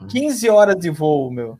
15 0.08 0.50
horas 0.50 0.76
de 0.76 0.90
voo, 0.90 1.30
meu. 1.30 1.58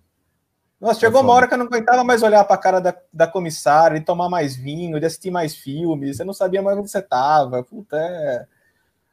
Nossa, 0.80 1.00
chegou 1.00 1.20
é 1.20 1.24
uma 1.24 1.32
hora 1.32 1.48
que 1.48 1.54
eu 1.54 1.58
não 1.58 1.66
aguentava 1.66 2.04
mais 2.04 2.22
olhar 2.22 2.44
para 2.44 2.54
a 2.54 2.58
cara 2.58 2.80
da, 2.80 2.94
da 3.12 3.26
comissária, 3.26 3.98
de 3.98 4.04
tomar 4.04 4.28
mais 4.28 4.54
vinho, 4.54 5.00
de 5.00 5.06
assistir 5.06 5.30
mais 5.30 5.54
filmes, 5.54 6.16
você 6.16 6.24
não 6.24 6.34
sabia 6.34 6.60
mais 6.60 6.76
onde 6.76 6.90
você 6.90 6.98
estava. 6.98 7.62
Puta, 7.62 7.96
é... 7.96 8.46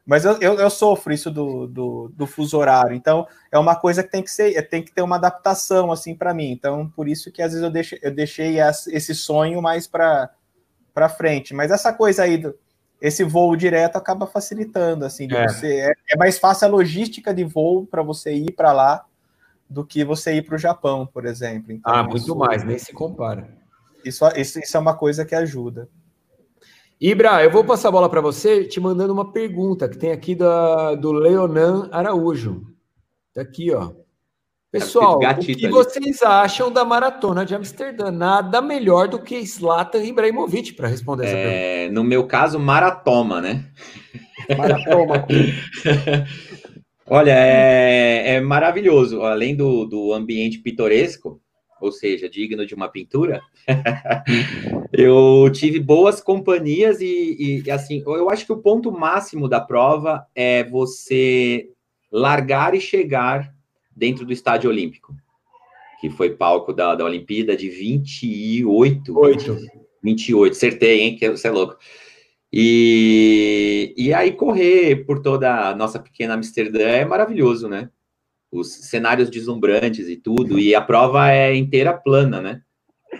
Mas 0.06 0.26
eu, 0.26 0.38
eu, 0.38 0.60
eu, 0.60 0.68
sofro 0.68 1.14
isso 1.14 1.30
do, 1.30 1.66
do, 1.66 2.12
do, 2.14 2.26
fuso 2.26 2.58
horário, 2.58 2.94
então 2.94 3.26
é 3.50 3.58
uma 3.58 3.74
coisa 3.74 4.02
que 4.02 4.10
tem 4.10 4.22
que 4.22 4.30
ser, 4.30 4.60
tem 4.68 4.82
que 4.82 4.92
ter 4.92 5.00
uma 5.00 5.16
adaptação 5.16 5.90
assim 5.90 6.14
para 6.14 6.34
mim. 6.34 6.50
Então, 6.50 6.90
por 6.90 7.08
isso 7.08 7.32
que 7.32 7.40
às 7.40 7.52
vezes 7.52 7.64
eu, 7.64 7.70
deixo, 7.70 7.96
eu 8.02 8.14
deixei 8.14 8.58
esse 8.60 9.14
sonho 9.14 9.62
mais 9.62 9.86
para 9.86 10.28
frente. 11.16 11.54
Mas 11.54 11.70
essa 11.70 11.90
coisa 11.90 12.24
aí 12.24 12.36
do, 12.36 12.54
esse 13.00 13.24
voo 13.24 13.56
direto 13.56 13.96
acaba 13.96 14.26
facilitando, 14.26 15.06
assim, 15.06 15.26
é. 15.32 15.48
Você, 15.48 15.74
é, 15.80 15.92
é, 16.10 16.16
mais 16.18 16.38
fácil 16.38 16.68
a 16.68 16.70
logística 16.70 17.32
de 17.32 17.44
voo 17.44 17.86
para 17.86 18.02
você 18.02 18.34
ir 18.34 18.52
para 18.52 18.72
lá 18.72 19.06
do 19.68 19.84
que 19.84 20.04
você 20.04 20.34
ir 20.34 20.42
para 20.42 20.56
o 20.56 20.58
Japão, 20.58 21.06
por 21.06 21.24
exemplo. 21.24 21.72
Então, 21.72 21.92
ah, 21.92 22.02
muito 22.02 22.16
isso, 22.16 22.36
mais, 22.36 22.64
nem 22.64 22.78
se 22.78 22.92
compara. 22.92 23.48
Isso, 24.04 24.24
isso, 24.36 24.58
isso 24.58 24.76
é 24.76 24.80
uma 24.80 24.94
coisa 24.94 25.24
que 25.24 25.34
ajuda. 25.34 25.88
Ibra, 27.00 27.42
eu 27.42 27.50
vou 27.50 27.64
passar 27.64 27.88
a 27.88 27.92
bola 27.92 28.08
para 28.08 28.20
você, 28.20 28.64
te 28.64 28.80
mandando 28.80 29.12
uma 29.12 29.32
pergunta 29.32 29.88
que 29.88 29.98
tem 29.98 30.12
aqui 30.12 30.34
da, 30.34 30.94
do 30.94 31.12
Leonan 31.12 31.88
Araújo. 31.90 32.62
Tá 33.34 33.42
aqui, 33.42 33.72
ó. 33.72 33.92
Pessoal, 34.70 35.18
o 35.18 35.38
que 35.38 35.52
ali. 35.52 35.68
vocês 35.68 36.20
acham 36.22 36.70
da 36.70 36.84
maratona 36.84 37.46
de 37.46 37.54
Amsterdã? 37.54 38.10
Nada 38.10 38.60
melhor 38.60 39.06
do 39.06 39.20
que 39.20 39.44
Zlatan 39.46 40.02
Ibrahimovic 40.02 40.72
para 40.72 40.88
responder 40.88 41.26
essa 41.26 41.36
é, 41.36 41.44
pergunta. 41.44 41.94
No 41.94 42.04
meu 42.04 42.26
caso, 42.26 42.58
maratoma, 42.58 43.40
né? 43.40 43.66
Maratoma. 44.56 45.26
Olha, 47.08 47.32
é, 47.32 48.36
é, 48.36 48.40
maravilhoso. 48.40 49.22
Além 49.22 49.54
do, 49.54 49.84
do 49.84 50.12
ambiente 50.12 50.58
pitoresco, 50.58 51.40
ou 51.80 51.92
seja, 51.92 52.28
digno 52.30 52.64
de 52.64 52.74
uma 52.74 52.88
pintura, 52.88 53.42
eu 54.92 55.50
tive 55.52 55.78
boas 55.78 56.20
companhias 56.20 57.00
e, 57.00 57.62
e, 57.64 57.70
assim, 57.70 58.02
eu 58.06 58.30
acho 58.30 58.46
que 58.46 58.52
o 58.52 58.62
ponto 58.62 58.90
máximo 58.90 59.48
da 59.48 59.60
prova 59.60 60.26
é 60.34 60.64
você 60.64 61.68
largar 62.10 62.74
e 62.74 62.80
chegar 62.80 63.52
dentro 63.94 64.24
do 64.24 64.32
estádio 64.32 64.70
olímpico, 64.70 65.14
que 66.00 66.08
foi 66.08 66.30
palco 66.30 66.72
da, 66.72 66.94
da 66.94 67.04
Olimpíada 67.04 67.56
de 67.56 67.68
28. 67.68 69.18
8. 69.18 69.56
28, 70.02 70.52
acertei, 70.52 71.00
hein? 71.00 71.16
Que 71.16 71.30
você 71.30 71.48
é 71.48 71.50
louco. 71.50 71.76
E, 72.56 73.92
e 73.96 74.14
aí 74.14 74.30
correr 74.30 75.04
por 75.04 75.18
toda 75.18 75.70
a 75.70 75.74
nossa 75.74 75.98
pequena 75.98 76.34
Amsterdã 76.34 76.84
é 76.86 77.04
maravilhoso, 77.04 77.68
né? 77.68 77.90
Os 78.48 78.72
cenários 78.72 79.28
deslumbrantes 79.28 80.08
e 80.08 80.14
tudo, 80.14 80.56
e 80.56 80.72
a 80.72 80.80
prova 80.80 81.32
é 81.32 81.52
inteira 81.56 81.92
plana, 81.92 82.40
né? 82.40 82.62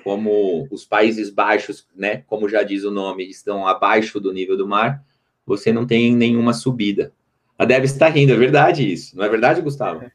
Como 0.05 0.69
os 0.71 0.85
Países 0.85 1.31
Baixos, 1.31 1.85
né? 1.97 2.19
Como 2.29 2.49
já 2.49 2.63
diz 2.63 2.85
o 2.85 2.93
nome, 2.93 3.29
estão 3.29 3.67
abaixo 3.67 4.21
do 4.21 4.33
nível 4.33 4.57
do 4.57 4.69
mar, 4.69 5.03
você 5.45 5.73
não 5.73 5.85
tem 5.85 6.15
nenhuma 6.15 6.53
subida. 6.53 7.13
A 7.59 7.65
Deb 7.65 7.83
está 7.87 8.09
rindo, 8.09 8.33
é 8.33 8.37
verdade 8.37 8.89
isso, 8.89 9.17
não 9.17 9.25
é 9.25 9.29
verdade, 9.29 9.61
Gustavo? 9.61 10.05
É, 10.05 10.13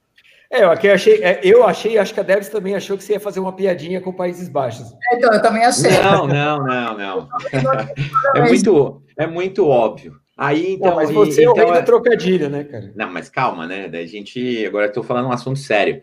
eu, 0.52 0.72
aqui 0.72 0.90
achei, 0.90 1.24
é, 1.24 1.40
eu 1.44 1.66
achei, 1.66 1.98
acho 1.98 2.14
que 2.14 2.20
a 2.20 2.24
Debs 2.24 2.50
também 2.50 2.76
achou 2.76 2.98
que 2.98 3.04
você 3.04 3.14
ia 3.14 3.20
fazer 3.20 3.40
uma 3.40 3.54
piadinha 3.54 4.02
com 4.02 4.12
Países 4.12 4.50
Baixos. 4.50 4.94
Então, 5.14 5.34
eu 5.34 5.42
também 5.42 5.64
achei. 5.64 5.92
Não, 5.92 6.28
não, 6.28 6.64
não, 6.64 6.98
não. 6.98 7.30
É 8.36 8.42
muito, 8.42 9.04
é 9.18 9.28
muito 9.28 9.68
óbvio. 9.68 10.20
Aí, 10.38 10.74
então. 10.76 10.92
Pô, 10.92 10.96
mas 10.96 11.12
você 11.12 11.42
e, 11.42 11.44
é 11.44 11.50
o 11.50 11.52
então, 11.52 11.70
rei 11.70 11.80
é... 11.80 11.82
trocadilho, 11.82 12.50
né, 12.50 12.64
cara? 12.64 12.92
Não, 12.96 13.12
mas 13.12 13.30
calma, 13.30 13.68
né? 13.68 13.88
Da 13.90 14.06
gente. 14.06 14.66
Agora 14.66 14.88
estou 14.88 15.04
falando 15.04 15.28
um 15.28 15.32
assunto 15.32 15.60
sério. 15.60 16.02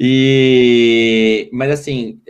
E, 0.00 1.50
mas 1.52 1.72
assim, 1.72 2.20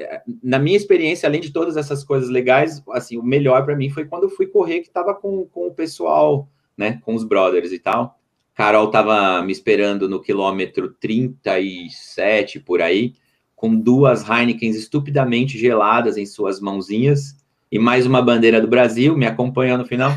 na 0.42 0.58
minha 0.58 0.76
experiência, 0.76 1.28
além 1.28 1.40
de 1.40 1.52
todas 1.52 1.76
essas 1.76 2.02
coisas 2.02 2.30
legais, 2.30 2.82
assim, 2.92 3.18
o 3.18 3.22
melhor 3.22 3.64
para 3.64 3.76
mim 3.76 3.90
foi 3.90 4.06
quando 4.06 4.22
eu 4.22 4.30
fui 4.30 4.46
correr 4.46 4.80
que 4.80 4.88
estava 4.88 5.14
com, 5.14 5.44
com 5.46 5.66
o 5.66 5.74
pessoal, 5.74 6.48
né, 6.76 6.98
com 7.04 7.14
os 7.14 7.24
brothers 7.24 7.70
e 7.70 7.78
tal. 7.78 8.17
Carol 8.58 8.86
estava 8.86 9.40
me 9.40 9.52
esperando 9.52 10.08
no 10.08 10.20
quilômetro 10.20 10.92
37 10.94 12.58
por 12.58 12.82
aí, 12.82 13.14
com 13.54 13.72
duas 13.72 14.28
Heinekens 14.28 14.74
estupidamente 14.74 15.56
geladas 15.56 16.16
em 16.16 16.26
suas 16.26 16.58
mãozinhas 16.58 17.36
e 17.70 17.78
mais 17.78 18.04
uma 18.04 18.20
bandeira 18.20 18.60
do 18.60 18.66
Brasil 18.66 19.16
me 19.16 19.26
acompanhando 19.26 19.82
no 19.82 19.86
final. 19.86 20.12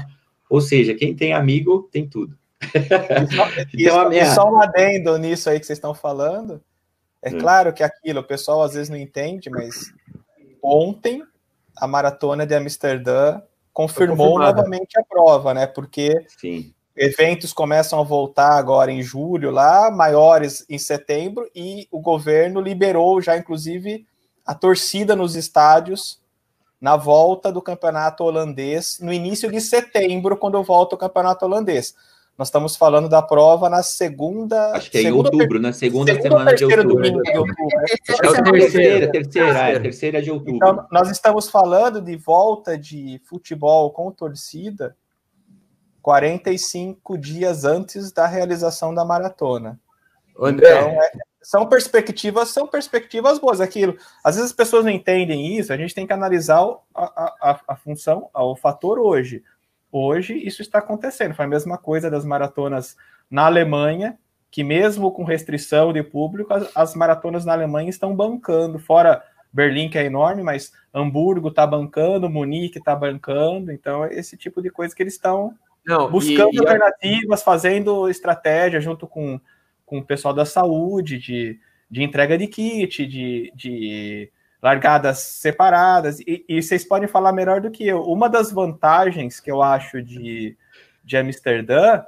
Ou 0.49 0.59
seja, 0.59 0.95
quem 0.95 1.15
tem 1.15 1.33
amigo 1.33 1.87
tem 1.91 2.09
tudo. 2.09 2.35
E 2.73 3.35
só, 3.35 3.47
então, 3.77 4.09
minha... 4.09 4.33
só 4.33 4.51
um 4.51 4.59
adendo 4.59 5.19
nisso 5.19 5.47
aí 5.47 5.59
que 5.59 5.67
vocês 5.67 5.77
estão 5.77 5.93
falando. 5.93 6.59
É 7.21 7.29
hum. 7.29 7.37
claro 7.37 7.71
que 7.71 7.83
aquilo 7.83 8.21
o 8.21 8.27
pessoal 8.27 8.63
às 8.63 8.73
vezes 8.73 8.89
não 8.89 8.97
entende, 8.97 9.51
mas 9.51 9.93
ontem 10.63 11.21
a 11.77 11.85
maratona 11.85 12.47
de 12.47 12.55
Amsterdã 12.55 13.39
confirmou 13.71 14.39
novamente 14.39 14.99
a 14.99 15.03
prova, 15.03 15.53
né? 15.53 15.67
Porque 15.67 16.25
Sim 16.39 16.73
eventos 16.95 17.53
começam 17.53 17.99
a 17.99 18.03
voltar 18.03 18.57
agora 18.57 18.91
em 18.91 19.01
julho, 19.01 19.51
lá, 19.51 19.89
maiores 19.89 20.65
em 20.69 20.77
setembro, 20.77 21.49
e 21.55 21.87
o 21.91 21.99
governo 21.99 22.59
liberou 22.61 23.21
já, 23.21 23.37
inclusive, 23.37 24.05
a 24.45 24.53
torcida 24.53 25.15
nos 25.15 25.35
estádios 25.35 26.19
na 26.79 26.97
volta 26.97 27.51
do 27.51 27.61
campeonato 27.61 28.23
holandês, 28.23 28.97
no 28.99 29.13
início 29.13 29.51
de 29.51 29.61
setembro, 29.61 30.35
quando 30.35 30.61
volta 30.63 30.95
o 30.95 30.97
campeonato 30.97 31.45
holandês. 31.45 31.93
Nós 32.37 32.47
estamos 32.47 32.75
falando 32.75 33.07
da 33.07 33.21
prova 33.21 33.69
na 33.69 33.83
segunda. 33.83 34.71
Acho 34.71 34.89
que 34.89 34.97
é 34.97 35.03
em 35.03 35.11
outubro, 35.11 35.59
na 35.59 35.71
segunda, 35.73 36.11
segunda 36.11 36.29
semana 36.29 36.55
de 36.55 36.65
outubro. 36.65 37.03
De 37.03 37.37
outubro. 37.37 37.53
É, 37.77 37.93
é, 37.93 38.51
terceira, 38.51 39.11
terceira, 39.11 39.59
é, 39.59 39.79
terceira 39.79 40.21
de 40.23 40.31
outubro. 40.31 40.55
Então, 40.55 40.87
nós 40.91 41.11
estamos 41.11 41.49
falando 41.49 42.01
de 42.01 42.15
volta 42.15 42.75
de 42.75 43.21
futebol 43.25 43.91
com 43.91 44.11
torcida 44.11 44.95
45 46.01 47.17
dias 47.17 47.63
antes 47.63 48.11
da 48.11 48.27
realização 48.27 48.93
da 48.93 49.05
maratona. 49.05 49.79
André. 50.39 50.69
Então, 50.69 50.89
é, 50.89 51.11
são 51.41 51.65
perspectivas, 51.67 52.49
são 52.49 52.67
perspectivas 52.67 53.39
boas. 53.39 53.59
Aquilo, 53.59 53.97
às 54.23 54.35
vezes 54.35 54.51
as 54.51 54.55
pessoas 54.55 54.85
não 54.85 54.91
entendem 54.91 55.57
isso, 55.57 55.73
a 55.73 55.77
gente 55.77 55.93
tem 55.93 56.05
que 56.05 56.13
analisar 56.13 56.61
a, 56.93 57.33
a, 57.41 57.61
a 57.69 57.75
função, 57.75 58.29
o 58.33 58.55
fator 58.55 58.99
hoje. 58.99 59.43
Hoje 59.91 60.35
isso 60.35 60.61
está 60.61 60.79
acontecendo. 60.79 61.35
Foi 61.35 61.45
a 61.45 61.49
mesma 61.49 61.77
coisa 61.77 62.09
das 62.09 62.23
maratonas 62.23 62.95
na 63.29 63.45
Alemanha, 63.45 64.17
que 64.49 64.63
mesmo 64.63 65.11
com 65.11 65.23
restrição 65.23 65.91
de 65.91 66.03
público, 66.03 66.53
as, 66.53 66.71
as 66.75 66.95
maratonas 66.95 67.45
na 67.45 67.53
Alemanha 67.53 67.89
estão 67.89 68.15
bancando, 68.15 68.79
fora 68.79 69.23
Berlim, 69.51 69.89
que 69.89 69.97
é 69.97 70.05
enorme, 70.05 70.43
mas 70.43 70.71
Hamburgo 70.93 71.49
está 71.49 71.67
bancando, 71.67 72.29
Munique 72.29 72.77
está 72.77 72.95
bancando, 72.95 73.71
então 73.71 74.05
é 74.05 74.13
esse 74.13 74.37
tipo 74.37 74.61
de 74.61 74.69
coisa 74.69 74.95
que 74.95 75.03
eles 75.03 75.13
estão 75.13 75.53
buscando 76.09 76.53
e, 76.53 76.59
alternativas, 76.59 77.43
fazendo 77.43 78.09
estratégia 78.09 78.79
junto 78.79 79.07
com, 79.07 79.39
com 79.85 79.99
o 79.99 80.05
pessoal 80.05 80.33
da 80.33 80.45
saúde, 80.45 81.17
de, 81.17 81.59
de 81.89 82.03
entrega 82.03 82.37
de 82.37 82.47
kit, 82.47 83.05
de, 83.05 83.51
de 83.55 84.31
largadas 84.61 85.19
separadas, 85.19 86.19
e, 86.19 86.45
e, 86.47 86.61
vocês 86.61 86.85
podem 86.85 87.07
falar 87.07 87.33
melhor 87.33 87.61
do 87.61 87.71
que 87.71 87.87
eu. 87.87 88.03
Uma 88.03 88.29
das 88.29 88.51
vantagens 88.51 89.39
que 89.39 89.51
eu 89.51 89.61
acho 89.61 90.01
de, 90.03 90.55
de 91.03 91.17
Amsterdã 91.17 92.03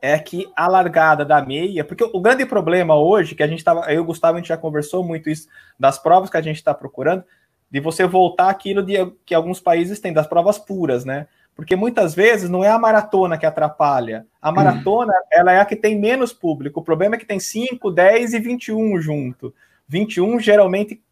é 0.00 0.18
que 0.18 0.50
a 0.56 0.66
largada 0.66 1.24
da 1.24 1.44
meia, 1.44 1.84
porque 1.84 2.04
o 2.04 2.20
grande 2.20 2.46
problema 2.46 2.96
hoje, 2.96 3.34
que 3.34 3.42
a 3.42 3.46
gente 3.46 3.58
estava, 3.58 3.92
eu 3.92 3.96
e 3.96 3.98
o 3.98 4.04
Gustavo, 4.04 4.34
a 4.34 4.40
gente 4.40 4.48
já 4.48 4.56
conversou 4.56 5.04
muito 5.04 5.28
isso, 5.28 5.48
das 5.78 5.98
provas 5.98 6.30
que 6.30 6.36
a 6.36 6.42
gente 6.42 6.56
está 6.56 6.72
procurando, 6.72 7.24
de 7.70 7.80
você 7.80 8.06
voltar 8.06 8.48
aquilo 8.48 8.82
de, 8.82 8.94
que 9.24 9.34
alguns 9.34 9.60
países 9.60 10.00
têm, 10.00 10.12
das 10.12 10.26
provas 10.26 10.58
puras, 10.58 11.04
né? 11.04 11.26
Porque 11.56 11.74
muitas 11.74 12.14
vezes 12.14 12.50
não 12.50 12.62
é 12.62 12.68
a 12.68 12.78
maratona 12.78 13.38
que 13.38 13.46
atrapalha. 13.46 14.26
A 14.40 14.52
maratona, 14.52 15.14
ela 15.32 15.52
é 15.52 15.58
a 15.58 15.64
que 15.64 15.74
tem 15.74 15.98
menos 15.98 16.30
público. 16.30 16.80
O 16.80 16.84
problema 16.84 17.14
é 17.14 17.18
que 17.18 17.24
tem 17.24 17.40
5, 17.40 17.90
10 17.90 18.34
e 18.34 18.38
21 18.38 19.00
junto. 19.00 19.54
21 19.88 20.38
geralmente 20.38 21.02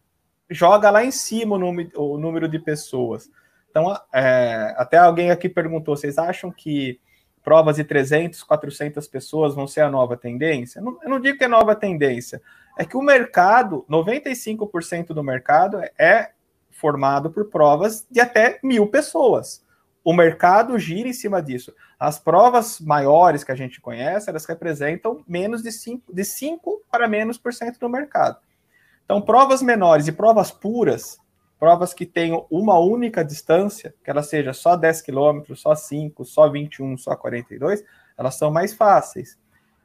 joga 0.47 0.91
lá 0.91 1.03
em 1.03 1.09
cima 1.09 1.55
o 1.55 1.59
número, 1.59 1.89
o 1.99 2.17
número 2.19 2.47
de 2.47 2.59
pessoas. 2.59 3.27
Então, 3.71 3.97
é, 4.13 4.75
até 4.77 4.97
alguém 4.97 5.31
aqui 5.31 5.49
perguntou: 5.49 5.97
vocês 5.97 6.19
acham 6.19 6.51
que 6.51 6.99
provas 7.43 7.77
de 7.77 7.83
300, 7.83 8.43
400 8.43 9.07
pessoas 9.07 9.55
vão 9.55 9.67
ser 9.67 9.81
a 9.81 9.89
nova 9.89 10.15
tendência? 10.15 10.79
Não, 10.79 10.97
eu 11.01 11.09
não 11.09 11.19
digo 11.19 11.39
que 11.39 11.43
é 11.43 11.47
nova 11.47 11.75
tendência, 11.75 12.41
é 12.77 12.85
que 12.85 12.95
o 12.95 13.01
mercado, 13.01 13.83
95% 13.89 15.07
do 15.07 15.23
mercado 15.23 15.79
é 15.97 16.31
formado 16.69 17.31
por 17.31 17.45
provas 17.49 18.05
de 18.11 18.19
até 18.19 18.59
mil 18.63 18.87
pessoas. 18.87 19.64
O 20.05 20.13
mercado 20.13 20.77
gira 20.77 21.09
em 21.09 21.13
cima 21.13 21.41
disso. 21.41 21.73
As 21.99 22.19
provas 22.19 22.79
maiores 22.79 23.43
que 23.43 23.51
a 23.51 23.55
gente 23.55 23.81
conhece, 23.81 24.29
elas 24.29 24.45
representam 24.45 25.23
menos 25.27 25.63
de 25.63 25.71
5, 25.71 26.13
de 26.13 26.23
5 26.23 26.83
para 26.91 27.07
menos 27.07 27.39
por 27.39 27.51
cento 27.51 27.79
do 27.79 27.89
mercado. 27.89 28.37
Então, 29.03 29.19
provas 29.19 29.63
menores 29.63 30.07
e 30.07 30.11
provas 30.11 30.51
puras, 30.51 31.17
provas 31.59 31.91
que 31.91 32.05
tenham 32.05 32.45
uma 32.51 32.77
única 32.77 33.25
distância, 33.25 33.95
que 34.03 34.11
ela 34.11 34.21
seja 34.21 34.53
só 34.53 34.75
10 34.75 35.01
quilômetros, 35.01 35.61
só 35.61 35.73
5, 35.73 36.23
só 36.23 36.47
21, 36.47 36.99
só 36.99 37.15
42, 37.15 37.83
elas 38.15 38.35
são 38.35 38.51
mais 38.51 38.75
fáceis. 38.75 39.39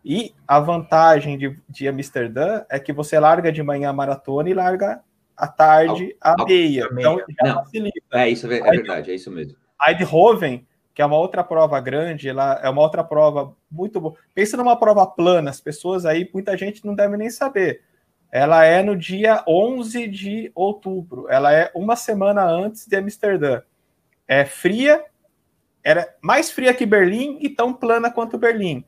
E 0.05 0.35
a 0.47 0.61
vantagem 0.61 1.39
de, 1.39 1.59
de 1.67 1.89
Amsterdã 1.89 2.63
é 2.69 2.79
que 2.79 2.93
você 2.93 3.19
larga 3.19 3.51
de 3.51 3.63
manhã 3.63 3.89
a 3.89 3.95
maratona 3.95 4.51
e 4.51 4.55
larga 4.55 5.01
à 5.35 5.49
tarde 5.49 6.15
a 6.21 6.45
meia. 6.45 6.87
Então, 6.93 7.19
já 7.19 7.55
Não, 7.55 7.65
facilita. 7.65 8.01
É 8.13 8.29
isso, 8.29 8.47
é, 8.53 8.59
é 8.59 8.71
verdade, 8.71 9.11
é 9.11 9.15
isso 9.15 9.31
mesmo. 9.31 9.57
A 9.81 9.93
Eindhoven, 9.93 10.67
que 10.95 11.01
é 11.01 11.07
uma 11.07 11.17
outra 11.17 11.43
prova 11.43 11.81
grande, 11.81 12.29
ela 12.29 12.61
é 12.63 12.69
uma 12.69 12.83
outra 12.83 13.03
prova 13.03 13.55
muito 13.71 14.01
boa. 14.01 14.15
Pensa 14.35 14.57
numa 14.57 14.77
prova 14.77 15.07
plana, 15.07 15.51
as 15.51 15.61
pessoas 15.61 16.05
aí, 16.05 16.29
muita 16.33 16.57
gente 16.57 16.85
não 16.85 16.95
deve 16.95 17.17
nem 17.17 17.31
saber. 17.31 17.83
Ela 18.31 18.65
é 18.65 18.83
no 18.83 18.97
dia 18.97 19.43
11 19.47 20.07
de 20.07 20.53
outubro. 20.55 21.27
Ela 21.29 21.53
é 21.53 21.71
uma 21.75 21.97
semana 21.97 22.45
antes 22.45 22.87
de 22.87 22.97
Amsterdã. 22.97 23.63
É 24.29 24.45
fria, 24.45 25.05
era 25.83 26.07
mais 26.23 26.51
fria 26.51 26.73
que 26.75 26.87
Berlim 26.87 27.39
e 27.41 27.49
tão 27.49 27.73
plana 27.73 28.11
quanto 28.11 28.39
Berlim. 28.39 28.85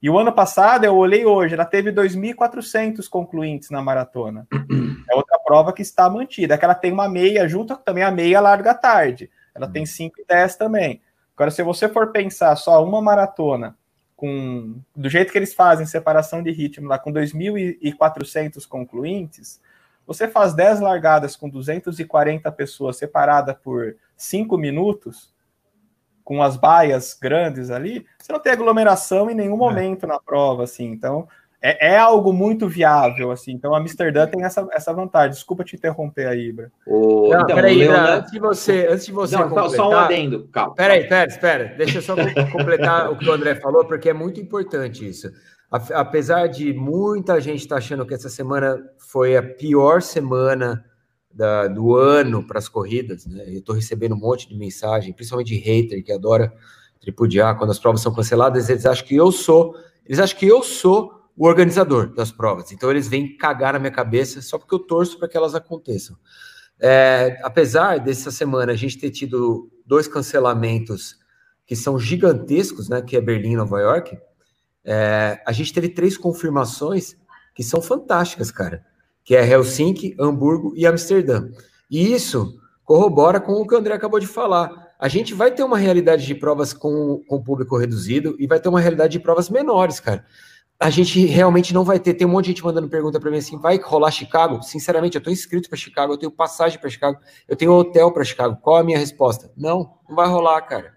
E 0.00 0.10
o 0.10 0.18
ano 0.18 0.32
passado, 0.32 0.84
eu 0.84 0.94
olhei 0.94 1.24
hoje, 1.24 1.54
ela 1.54 1.64
teve 1.64 1.90
2.400 1.90 3.08
concluintes 3.08 3.70
na 3.70 3.80
maratona. 3.80 4.46
É 5.06 5.14
outra 5.14 5.38
prova 5.38 5.70
que 5.70 5.82
está 5.82 6.08
mantida. 6.08 6.54
É 6.54 6.58
que 6.58 6.64
ela 6.64 6.74
tem 6.74 6.90
uma 6.90 7.06
meia 7.06 7.46
junto, 7.46 7.76
também 7.76 8.02
a 8.02 8.10
meia 8.10 8.40
larga 8.40 8.72
tarde. 8.72 9.30
Ela 9.54 9.68
tem 9.68 9.86
5 9.86 10.20
e 10.20 10.24
10 10.24 10.56
também. 10.56 11.00
Agora, 11.36 11.50
se 11.50 11.62
você 11.62 11.88
for 11.88 12.12
pensar 12.12 12.54
só 12.56 12.84
uma 12.84 13.00
maratona 13.00 13.76
com 14.16 14.80
do 14.94 15.08
jeito 15.08 15.32
que 15.32 15.38
eles 15.38 15.54
fazem 15.54 15.86
separação 15.86 16.42
de 16.42 16.50
ritmo 16.50 16.88
lá 16.88 16.98
com 16.98 17.12
2.400 17.12 18.66
concluintes, 18.66 19.60
você 20.06 20.28
faz 20.28 20.54
10 20.54 20.80
largadas 20.80 21.34
com 21.36 21.48
240 21.48 22.50
pessoas 22.52 22.96
separada 22.96 23.54
por 23.54 23.96
5 24.16 24.56
minutos, 24.56 25.34
com 26.22 26.42
as 26.42 26.56
baias 26.56 27.12
grandes 27.14 27.70
ali, 27.70 28.06
você 28.18 28.32
não 28.32 28.40
tem 28.40 28.52
aglomeração 28.52 29.30
em 29.30 29.34
nenhum 29.34 29.54
é. 29.54 29.58
momento 29.58 30.04
é. 30.04 30.08
na 30.08 30.18
prova, 30.18 30.64
assim. 30.64 30.86
Então, 30.86 31.28
é, 31.66 31.94
é, 31.94 31.98
algo 31.98 32.30
muito 32.30 32.68
viável, 32.68 33.30
assim. 33.30 33.52
Então, 33.52 33.74
Amsterdã 33.74 34.26
tem 34.26 34.44
essa, 34.44 34.68
essa 34.70 34.92
vantagem. 34.92 35.30
Desculpa 35.30 35.64
te 35.64 35.74
interromper 35.74 36.26
aí, 36.26 36.48
Ibra. 36.48 36.70
O... 36.86 37.30
Não, 37.30 37.40
então, 37.40 37.56
peraí, 37.56 37.82
Ibra, 37.82 38.16
antes 38.18 38.32
de 38.32 38.38
você, 38.38 38.86
antes 38.86 39.06
de 39.06 39.12
você 39.12 39.34
não, 39.34 39.48
completar... 39.48 39.70
Só 39.70 39.88
um 39.88 39.96
adendo, 39.96 40.46
calma. 40.52 40.74
Peraí, 40.74 41.08
pera, 41.08 41.26
espera. 41.26 41.74
Deixa 41.78 41.98
eu 41.98 42.02
só 42.02 42.14
completar 42.52 43.10
o 43.10 43.16
que 43.16 43.26
o 43.26 43.32
André 43.32 43.54
falou, 43.54 43.86
porque 43.86 44.10
é 44.10 44.12
muito 44.12 44.38
importante 44.38 45.08
isso. 45.08 45.32
Apesar 45.70 46.48
de 46.48 46.74
muita 46.74 47.40
gente 47.40 47.60
estar 47.60 47.76
tá 47.76 47.78
achando 47.78 48.04
que 48.04 48.12
essa 48.12 48.28
semana 48.28 48.78
foi 48.98 49.34
a 49.34 49.42
pior 49.42 50.02
semana 50.02 50.84
da, 51.32 51.66
do 51.66 51.96
ano 51.96 52.46
para 52.46 52.58
as 52.58 52.68
corridas, 52.68 53.24
né? 53.24 53.42
Eu 53.46 53.60
estou 53.60 53.74
recebendo 53.74 54.14
um 54.14 54.20
monte 54.20 54.46
de 54.46 54.54
mensagem, 54.54 55.14
principalmente 55.14 55.48
de 55.48 55.56
hater 55.56 56.04
que 56.04 56.12
adora 56.12 56.52
tripudiar 57.00 57.56
quando 57.56 57.70
as 57.70 57.78
provas 57.78 58.02
são 58.02 58.14
canceladas, 58.14 58.68
eles 58.68 58.84
acham 58.84 59.06
que 59.06 59.16
eu 59.16 59.32
sou, 59.32 59.74
eles 60.04 60.18
acham 60.18 60.38
que 60.38 60.46
eu 60.46 60.62
sou 60.62 61.23
o 61.36 61.46
organizador 61.46 62.12
das 62.14 62.30
provas. 62.30 62.70
Então 62.72 62.90
eles 62.90 63.08
vêm 63.08 63.36
cagar 63.36 63.72
na 63.72 63.78
minha 63.78 63.90
cabeça 63.90 64.40
só 64.40 64.58
porque 64.58 64.74
eu 64.74 64.78
torço 64.78 65.18
para 65.18 65.28
que 65.28 65.36
elas 65.36 65.54
aconteçam. 65.54 66.16
É, 66.80 67.38
apesar 67.42 67.98
dessa 67.98 68.30
semana 68.30 68.72
a 68.72 68.76
gente 68.76 68.98
ter 68.98 69.10
tido 69.10 69.70
dois 69.86 70.08
cancelamentos 70.08 71.16
que 71.66 71.74
são 71.74 71.98
gigantescos, 71.98 72.88
né? 72.88 73.02
Que 73.02 73.16
é 73.16 73.20
Berlim 73.20 73.52
e 73.52 73.56
Nova 73.56 73.80
York. 73.80 74.18
É, 74.84 75.40
a 75.46 75.52
gente 75.52 75.72
teve 75.72 75.88
três 75.88 76.16
confirmações 76.16 77.16
que 77.54 77.62
são 77.62 77.80
fantásticas, 77.80 78.50
cara. 78.50 78.84
Que 79.24 79.34
é 79.34 79.48
Helsinki, 79.48 80.14
Hamburgo 80.18 80.74
e 80.76 80.86
Amsterdã. 80.86 81.48
E 81.90 82.12
isso 82.12 82.60
corrobora 82.84 83.40
com 83.40 83.52
o 83.54 83.66
que 83.66 83.74
o 83.74 83.78
André 83.78 83.94
acabou 83.94 84.20
de 84.20 84.26
falar. 84.26 84.92
A 84.98 85.08
gente 85.08 85.32
vai 85.32 85.50
ter 85.50 85.62
uma 85.62 85.78
realidade 85.78 86.26
de 86.26 86.34
provas 86.34 86.74
com, 86.74 87.22
com 87.26 87.42
público 87.42 87.78
reduzido 87.78 88.36
e 88.38 88.46
vai 88.46 88.60
ter 88.60 88.68
uma 88.68 88.80
realidade 88.80 89.12
de 89.12 89.20
provas 89.20 89.48
menores, 89.48 90.00
cara 90.00 90.24
a 90.84 90.90
gente 90.90 91.24
realmente 91.24 91.72
não 91.72 91.82
vai 91.82 91.98
ter. 91.98 92.12
Tem 92.12 92.26
um 92.26 92.30
monte 92.30 92.44
de 92.44 92.50
gente 92.50 92.62
mandando 92.62 92.90
pergunta 92.90 93.18
para 93.18 93.30
mim 93.30 93.38
assim: 93.38 93.58
vai 93.58 93.78
rolar 93.78 94.10
Chicago? 94.10 94.62
Sinceramente, 94.62 95.16
eu 95.16 95.18
estou 95.18 95.32
inscrito 95.32 95.66
para 95.66 95.78
Chicago, 95.78 96.12
eu 96.12 96.18
tenho 96.18 96.30
passagem 96.30 96.78
para 96.78 96.90
Chicago, 96.90 97.18
eu 97.48 97.56
tenho 97.56 97.72
hotel 97.72 98.12
para 98.12 98.22
Chicago. 98.22 98.58
Qual 98.60 98.76
a 98.76 98.84
minha 98.84 98.98
resposta? 98.98 99.50
Não, 99.56 99.94
não 100.06 100.14
vai 100.14 100.28
rolar, 100.28 100.60
cara. 100.60 100.92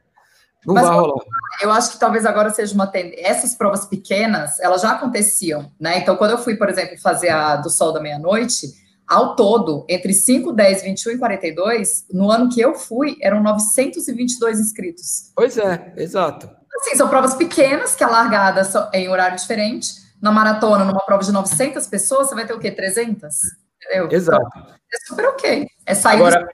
Não 0.66 0.74
Mas, 0.74 0.86
vai 0.86 0.98
rolar. 0.98 1.24
Eu 1.62 1.72
acho 1.72 1.94
que 1.94 2.00
talvez 2.00 2.26
agora 2.26 2.50
seja 2.50 2.76
uma 2.76 2.88
tendência. 2.88 3.26
Essas 3.26 3.56
provas 3.56 3.86
pequenas, 3.86 4.60
elas 4.60 4.82
já 4.82 4.92
aconteciam, 4.92 5.72
né? 5.80 6.00
Então, 6.00 6.18
quando 6.18 6.32
eu 6.32 6.38
fui, 6.38 6.58
por 6.58 6.68
exemplo, 6.68 7.00
fazer 7.00 7.30
a 7.30 7.56
do 7.56 7.70
Sol 7.70 7.94
da 7.94 8.02
Meia-Noite, 8.02 8.68
ao 9.08 9.38
todo, 9.38 9.86
entre 9.88 10.14
5, 10.14 10.52
10, 10.52 10.84
21 10.84 11.12
e 11.14 11.18
42, 11.18 12.08
no 12.12 12.30
ano 12.30 12.50
que 12.50 12.60
eu 12.60 12.76
fui, 12.76 13.16
eram 13.22 13.42
922 13.42 14.60
inscritos. 14.60 15.32
Pois 15.34 15.58
é, 15.58 15.94
exato. 15.96 16.50
Assim, 16.78 16.96
são 16.96 17.10
provas 17.10 17.36
pequenas, 17.36 17.96
que 17.96 18.04
a 18.04 18.08
largada 18.08 18.62
é 18.94 19.00
em 19.00 19.10
horário 19.10 19.38
diferente. 19.38 20.08
Na 20.22 20.32
maratona, 20.32 20.84
numa 20.84 21.04
prova 21.04 21.24
de 21.24 21.32
900 21.32 21.86
pessoas, 21.88 22.30
você 22.30 22.36
vai 22.36 22.46
ter 22.46 22.54
o 22.54 22.60
quê? 22.60 22.72
300? 22.72 23.36
Entendeu? 23.84 24.10
Exato. 24.12 24.48
Então, 24.48 24.76
é 24.94 24.98
super 25.06 25.26
ok. 25.26 25.68
É 25.86 25.94
sair. 25.94 26.18
Agora, 26.18 26.48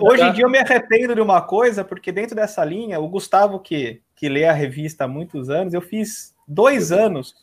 hoje 0.00 0.22
em 0.22 0.32
dia 0.32 0.44
eu 0.44 0.50
me 0.50 0.58
arrependo 0.58 1.14
de 1.14 1.20
uma 1.20 1.42
coisa, 1.42 1.84
porque 1.84 2.12
dentro 2.12 2.36
dessa 2.36 2.64
linha, 2.64 3.00
o 3.00 3.08
Gustavo, 3.08 3.58
que, 3.58 4.00
que 4.14 4.28
lê 4.28 4.44
a 4.44 4.52
revista 4.52 5.04
há 5.04 5.08
muitos 5.08 5.50
anos, 5.50 5.74
eu 5.74 5.80
fiz 5.80 6.34
dois 6.46 6.92
anos 6.92 7.34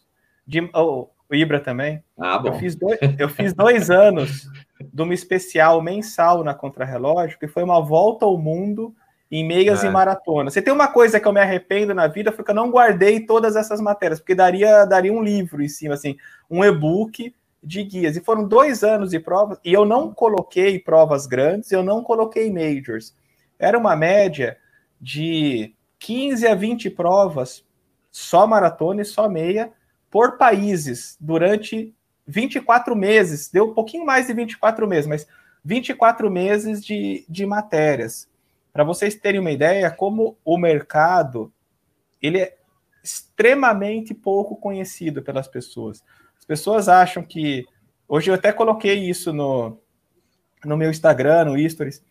de. 0.46 0.70
Oh, 0.74 1.08
o 1.30 1.36
Ibra 1.36 1.60
também. 1.60 2.04
Ah, 2.20 2.40
bom. 2.40 2.48
Eu 2.48 2.54
fiz 2.56 2.76
dois, 2.76 3.00
eu 3.20 3.30
fiz 3.30 3.54
dois 3.54 3.90
anos 3.92 4.50
de 4.82 5.02
uma 5.02 5.14
especial 5.14 5.82
mensal 5.82 6.44
na 6.44 6.56
Contrarrelógio, 6.56 7.38
que 7.38 7.48
foi 7.48 7.64
uma 7.64 7.82
volta 7.82 8.26
ao 8.26 8.38
mundo 8.38 8.96
em 9.32 9.46
meias 9.46 9.84
é. 9.84 9.88
e 9.88 9.90
maratonas. 9.92 10.54
Se 10.54 10.62
tem 10.62 10.74
uma 10.74 10.88
coisa 10.88 11.20
que 11.20 11.28
eu 11.28 11.34
me 11.34 11.40
arrependo 11.40 11.94
na 11.94 12.08
vida 12.08 12.32
foi 12.32 12.44
que 12.44 12.52
eu 12.52 12.56
não 12.56 12.72
guardei 12.72 13.20
todas 13.20 13.56
essas 13.56 13.80
matérias, 13.80 14.20
porque 14.20 14.34
daria, 14.34 14.86
daria 14.86 15.14
um 15.14 15.22
livro 15.22 15.62
em 15.62 15.68
cima, 15.68 15.94
assim, 15.94 16.18
um 16.50 16.64
e-book 16.64 17.34
de 17.62 17.84
guias. 17.84 18.16
E 18.16 18.22
foram 18.22 18.48
dois 18.48 18.84
anos 18.84 19.12
de 19.12 19.20
provas, 19.20 19.60
e 19.64 19.74
eu 19.74 19.86
não 19.86 20.14
coloquei 20.14 20.80
provas 20.80 21.28
grandes, 21.28 21.72
eu 21.72 21.84
não 21.84 22.04
coloquei 22.04 22.52
majors. 22.52 23.14
Era 23.58 23.78
uma 23.78 23.96
média 23.96 24.58
de 25.00 25.76
15 26.00 26.48
a 26.48 26.56
20 26.56 26.90
provas, 26.90 27.64
só 28.10 28.48
maratona 28.48 29.02
e 29.02 29.06
só 29.06 29.30
meia, 29.30 29.72
por 30.10 30.38
países, 30.38 31.18
durante 31.20 31.94
24 32.26 32.96
meses. 32.96 33.50
Deu 33.52 33.66
um 33.66 33.74
pouquinho 33.74 34.06
mais 34.06 34.28
de 34.28 34.34
24 34.34 34.88
meses, 34.88 35.08
mas 35.08 35.28
24 35.64 36.32
meses 36.32 36.84
de, 36.84 37.26
de 37.28 37.46
matérias. 37.46 38.29
Para 38.80 38.86
vocês 38.86 39.14
terem 39.14 39.42
uma 39.42 39.52
ideia, 39.52 39.92
como 39.92 40.38
o 40.46 40.58
mercado 40.58 41.52
ele 42.22 42.40
é 42.40 42.58
extremamente 43.04 44.14
pouco 44.14 44.56
conhecido 44.56 45.22
pelas 45.22 45.50
pessoas. 45.50 46.02
As 46.38 46.46
pessoas 46.46 46.88
acham 46.88 47.22
que 47.22 47.66
hoje 48.08 48.32
eu 48.32 48.36
até 48.36 48.54
coloquei 48.54 49.10
isso 49.10 49.34
no, 49.34 49.78
no 50.64 50.78
meu 50.78 50.90
Instagram, 50.90 51.44
no 51.44 51.70
Stories. 51.70 52.02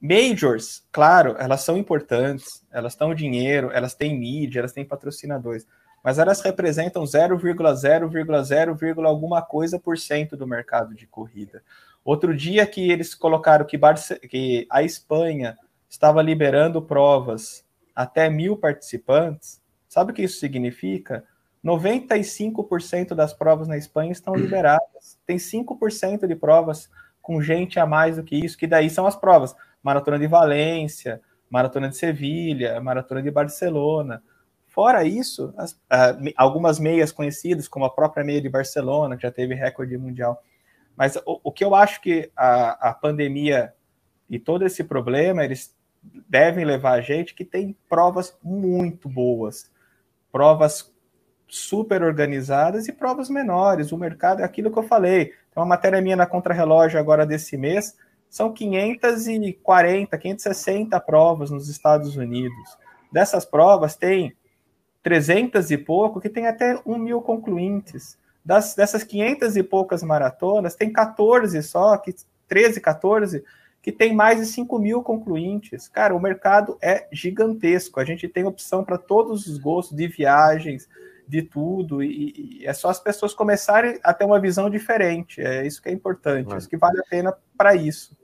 Majors, 0.00 0.82
claro, 0.90 1.36
elas 1.38 1.60
são 1.60 1.76
importantes, 1.76 2.66
elas 2.72 2.96
dão 2.96 3.14
dinheiro, 3.14 3.70
elas 3.70 3.94
têm 3.94 4.18
mídia, 4.18 4.60
elas 4.60 4.72
têm 4.72 4.86
patrocinadores, 4.86 5.66
mas 6.02 6.18
elas 6.18 6.40
representam 6.40 7.04
0,0,0, 7.04 9.04
alguma 9.04 9.42
coisa 9.42 9.78
por 9.78 9.98
cento 9.98 10.34
do 10.34 10.46
mercado 10.46 10.94
de 10.94 11.06
corrida. 11.06 11.62
Outro 12.02 12.34
dia 12.34 12.64
que 12.64 12.90
eles 12.90 13.14
colocaram 13.14 13.66
que, 13.66 13.76
Barce 13.76 14.18
que 14.20 14.66
a 14.70 14.82
Espanha 14.82 15.58
estava 15.90 16.22
liberando 16.22 16.80
provas 16.80 17.66
até 17.94 18.30
mil 18.30 18.56
participantes, 18.56 19.60
sabe 19.88 20.12
o 20.12 20.14
que 20.14 20.22
isso 20.22 20.38
significa? 20.38 21.24
95% 21.64 23.14
das 23.14 23.34
provas 23.34 23.68
na 23.68 23.76
Espanha 23.76 24.12
estão 24.12 24.34
liberadas. 24.34 25.18
Tem 25.26 25.36
5% 25.36 26.26
de 26.26 26.34
provas 26.34 26.88
com 27.20 27.42
gente 27.42 27.78
a 27.78 27.84
mais 27.84 28.16
do 28.16 28.22
que 28.22 28.36
isso, 28.36 28.56
que 28.56 28.66
daí 28.66 28.88
são 28.88 29.06
as 29.06 29.16
provas. 29.16 29.54
Maratona 29.82 30.18
de 30.18 30.26
Valência, 30.26 31.20
Maratona 31.50 31.88
de 31.88 31.96
Sevilha, 31.96 32.80
Maratona 32.80 33.22
de 33.22 33.30
Barcelona. 33.30 34.22
Fora 34.68 35.04
isso, 35.04 35.52
as, 35.58 35.78
algumas 36.36 36.78
meias 36.78 37.12
conhecidas, 37.12 37.68
como 37.68 37.84
a 37.84 37.90
própria 37.90 38.24
meia 38.24 38.40
de 38.40 38.48
Barcelona, 38.48 39.16
que 39.16 39.22
já 39.24 39.30
teve 39.30 39.54
recorde 39.54 39.98
mundial. 39.98 40.42
Mas 40.96 41.16
o, 41.26 41.40
o 41.44 41.52
que 41.52 41.64
eu 41.64 41.74
acho 41.74 42.00
que 42.00 42.30
a, 42.36 42.90
a 42.90 42.94
pandemia 42.94 43.74
e 44.30 44.38
todo 44.38 44.64
esse 44.64 44.84
problema, 44.84 45.44
eles 45.44 45.76
devem 46.28 46.64
levar 46.64 46.92
a 46.92 47.00
gente 47.00 47.34
que 47.34 47.44
tem 47.44 47.76
provas 47.88 48.36
muito 48.42 49.08
boas, 49.08 49.70
provas 50.32 50.92
super 51.46 52.02
organizadas 52.02 52.88
e 52.88 52.92
provas 52.92 53.28
menores. 53.28 53.92
O 53.92 53.98
mercado 53.98 54.40
é 54.40 54.44
aquilo 54.44 54.70
que 54.70 54.78
eu 54.78 54.84
falei. 54.84 55.26
Tem 55.26 55.56
uma 55.56 55.66
matéria 55.66 56.00
minha 56.00 56.16
na 56.16 56.26
Contrarrelógio 56.26 56.98
agora 56.98 57.26
desse 57.26 57.56
mês, 57.56 57.96
são 58.28 58.52
540, 58.52 60.16
560 60.16 61.00
provas 61.00 61.50
nos 61.50 61.68
Estados 61.68 62.16
Unidos. 62.16 62.78
Dessas 63.12 63.44
provas, 63.44 63.96
tem 63.96 64.36
300 65.02 65.70
e 65.72 65.76
pouco 65.76 66.20
que 66.20 66.28
tem 66.28 66.46
até 66.46 66.80
1 66.86 66.96
mil 66.96 67.20
concluintes. 67.20 68.16
Das, 68.44 68.74
dessas 68.74 69.02
500 69.02 69.56
e 69.56 69.62
poucas 69.62 70.02
maratonas, 70.02 70.76
tem 70.76 70.92
14 70.92 71.60
só, 71.62 71.96
que 71.96 72.14
13, 72.46 72.80
14 72.80 73.44
que 73.82 73.90
tem 73.90 74.14
mais 74.14 74.38
de 74.38 74.46
5 74.46 74.78
mil 74.78 75.02
concluintes. 75.02 75.88
Cara, 75.88 76.14
o 76.14 76.20
mercado 76.20 76.76
é 76.82 77.08
gigantesco. 77.12 77.98
A 77.98 78.04
gente 78.04 78.28
tem 78.28 78.44
opção 78.44 78.84
para 78.84 78.98
todos 78.98 79.46
os 79.46 79.58
gostos 79.58 79.96
de 79.96 80.06
viagens, 80.06 80.88
de 81.26 81.42
tudo, 81.42 82.02
e, 82.02 82.58
e, 82.60 82.66
é 82.66 82.72
só 82.72 82.88
as 82.90 82.98
pessoas 82.98 83.32
começarem 83.32 84.00
a 84.02 84.12
ter 84.12 84.24
uma 84.24 84.40
visão 84.40 84.68
diferente. 84.68 85.40
É 85.40 85.64
isso 85.64 85.80
que 85.80 85.88
é 85.88 85.92
importante, 85.92 86.52
é. 86.52 86.58
isso 86.58 86.68
que 86.68 86.76
vale 86.76 86.98
a 86.98 87.04
pena 87.08 87.32
para 87.56 87.74
isso. 87.74 88.18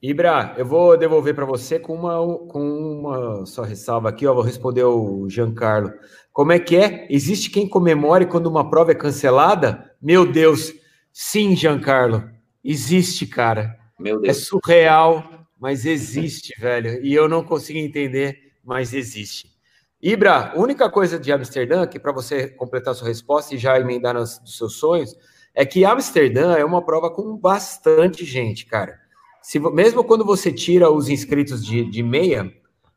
Ibra, 0.00 0.54
eu 0.56 0.66
vou 0.66 0.96
devolver 0.96 1.34
para 1.34 1.46
você 1.46 1.78
com 1.78 1.94
uma, 1.94 2.16
com 2.46 2.60
uma 2.60 3.46
só 3.46 3.62
ressalva 3.62 4.10
aqui, 4.10 4.26
ó, 4.26 4.34
vou 4.34 4.42
responder 4.42 4.84
o 4.84 5.28
Giancarlo. 5.28 5.92
Como 6.32 6.52
é 6.52 6.58
que 6.58 6.76
é? 6.76 7.06
Existe 7.10 7.50
quem 7.50 7.68
comemore 7.68 8.26
quando 8.26 8.46
uma 8.46 8.68
prova 8.68 8.92
é 8.92 8.94
cancelada? 8.94 9.92
Meu 10.00 10.30
Deus, 10.30 10.72
sim, 11.12 11.56
Giancarlo, 11.56 12.28
existe, 12.62 13.26
cara. 13.26 13.78
Meu 13.98 14.20
Deus. 14.20 14.36
É 14.36 14.40
surreal, 14.40 15.46
mas 15.58 15.86
existe, 15.86 16.52
velho. 16.60 17.04
E 17.04 17.14
eu 17.14 17.28
não 17.28 17.44
consigo 17.44 17.78
entender, 17.78 18.52
mas 18.64 18.92
existe. 18.92 19.54
Ibra, 20.02 20.52
única 20.54 20.90
coisa 20.90 21.18
de 21.18 21.32
Amsterdã, 21.32 21.86
que 21.86 21.98
para 21.98 22.12
você 22.12 22.48
completar 22.48 22.94
sua 22.94 23.08
resposta 23.08 23.54
e 23.54 23.58
já 23.58 23.78
emendar 23.80 24.14
nos 24.14 24.40
seus 24.44 24.76
sonhos, 24.76 25.16
é 25.54 25.64
que 25.64 25.84
Amsterdã 25.84 26.54
é 26.56 26.64
uma 26.64 26.84
prova 26.84 27.10
com 27.10 27.36
bastante 27.36 28.24
gente, 28.24 28.66
cara. 28.66 28.98
Se, 29.40 29.58
mesmo 29.58 30.04
quando 30.04 30.24
você 30.24 30.52
tira 30.52 30.90
os 30.90 31.08
inscritos 31.08 31.64
de, 31.64 31.88
de 31.88 32.02
meia, 32.02 32.52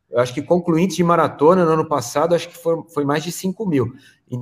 eu 0.10 0.20
acho 0.20 0.34
que 0.34 0.42
concluintes 0.42 0.96
de 0.96 1.04
maratona 1.04 1.64
no 1.64 1.72
ano 1.72 1.88
passado, 1.88 2.34
acho 2.34 2.50
que 2.50 2.58
foi, 2.58 2.84
foi 2.94 3.06
mais 3.06 3.24
de 3.24 3.32
5 3.32 3.66
mil. 3.66 3.94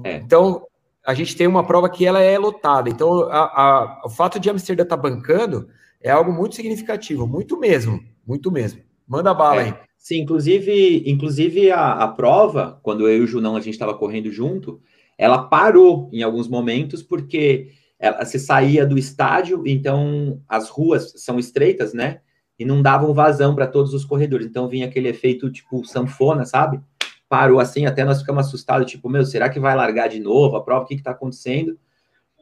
É. 0.03 0.15
Então, 0.17 0.65
a 1.05 1.13
gente 1.13 1.35
tem 1.35 1.45
uma 1.45 1.65
prova 1.65 1.89
que 1.89 2.05
ela 2.05 2.21
é 2.21 2.37
lotada. 2.37 2.89
Então, 2.89 3.29
a, 3.29 3.43
a, 3.43 4.01
o 4.05 4.09
fato 4.09 4.39
de 4.39 4.49
Amsterdã 4.49 4.83
estar 4.83 4.97
tá 4.97 5.01
bancando 5.01 5.67
é 6.01 6.11
algo 6.11 6.31
muito 6.31 6.55
significativo, 6.55 7.27
muito 7.27 7.59
mesmo, 7.59 8.03
muito 8.25 8.51
mesmo. 8.51 8.81
Manda 9.07 9.33
bala 9.33 9.61
é. 9.61 9.65
aí. 9.65 9.73
Sim, 9.97 10.21
inclusive, 10.21 11.03
inclusive 11.07 11.71
a, 11.71 11.93
a 11.93 12.07
prova, 12.07 12.79
quando 12.83 13.09
eu 13.09 13.17
e 13.17 13.21
o 13.21 13.27
Junão 13.27 13.55
a 13.55 13.59
gente 13.59 13.73
estava 13.73 13.95
correndo 13.95 14.31
junto, 14.31 14.79
ela 15.17 15.47
parou 15.47 16.09
em 16.13 16.21
alguns 16.21 16.47
momentos 16.47 17.01
porque 17.01 17.71
ela, 17.99 18.23
se 18.25 18.39
saía 18.39 18.85
do 18.85 18.97
estádio, 18.97 19.63
então 19.65 20.41
as 20.47 20.69
ruas 20.69 21.13
são 21.15 21.39
estreitas, 21.39 21.93
né? 21.93 22.21
E 22.57 22.63
não 22.63 22.81
davam 22.81 23.13
vazão 23.13 23.55
para 23.55 23.67
todos 23.67 23.93
os 23.93 24.05
corredores. 24.05 24.45
Então 24.45 24.67
vinha 24.67 24.85
aquele 24.85 25.09
efeito 25.09 25.49
tipo 25.51 25.83
sanfona, 25.85 26.45
sabe? 26.45 26.79
Parou 27.27 27.59
assim, 27.59 27.85
até 27.85 28.05
nós 28.05 28.19
ficamos 28.19 28.45
assustados, 28.45 28.89
tipo, 28.89 29.09
meu, 29.09 29.25
será 29.25 29.49
que 29.49 29.59
vai 29.59 29.75
largar 29.75 30.07
de 30.07 30.19
novo 30.19 30.55
a 30.55 30.63
prova? 30.63 30.85
O 30.85 30.87
que 30.87 30.93
está 30.93 31.11
acontecendo? 31.11 31.79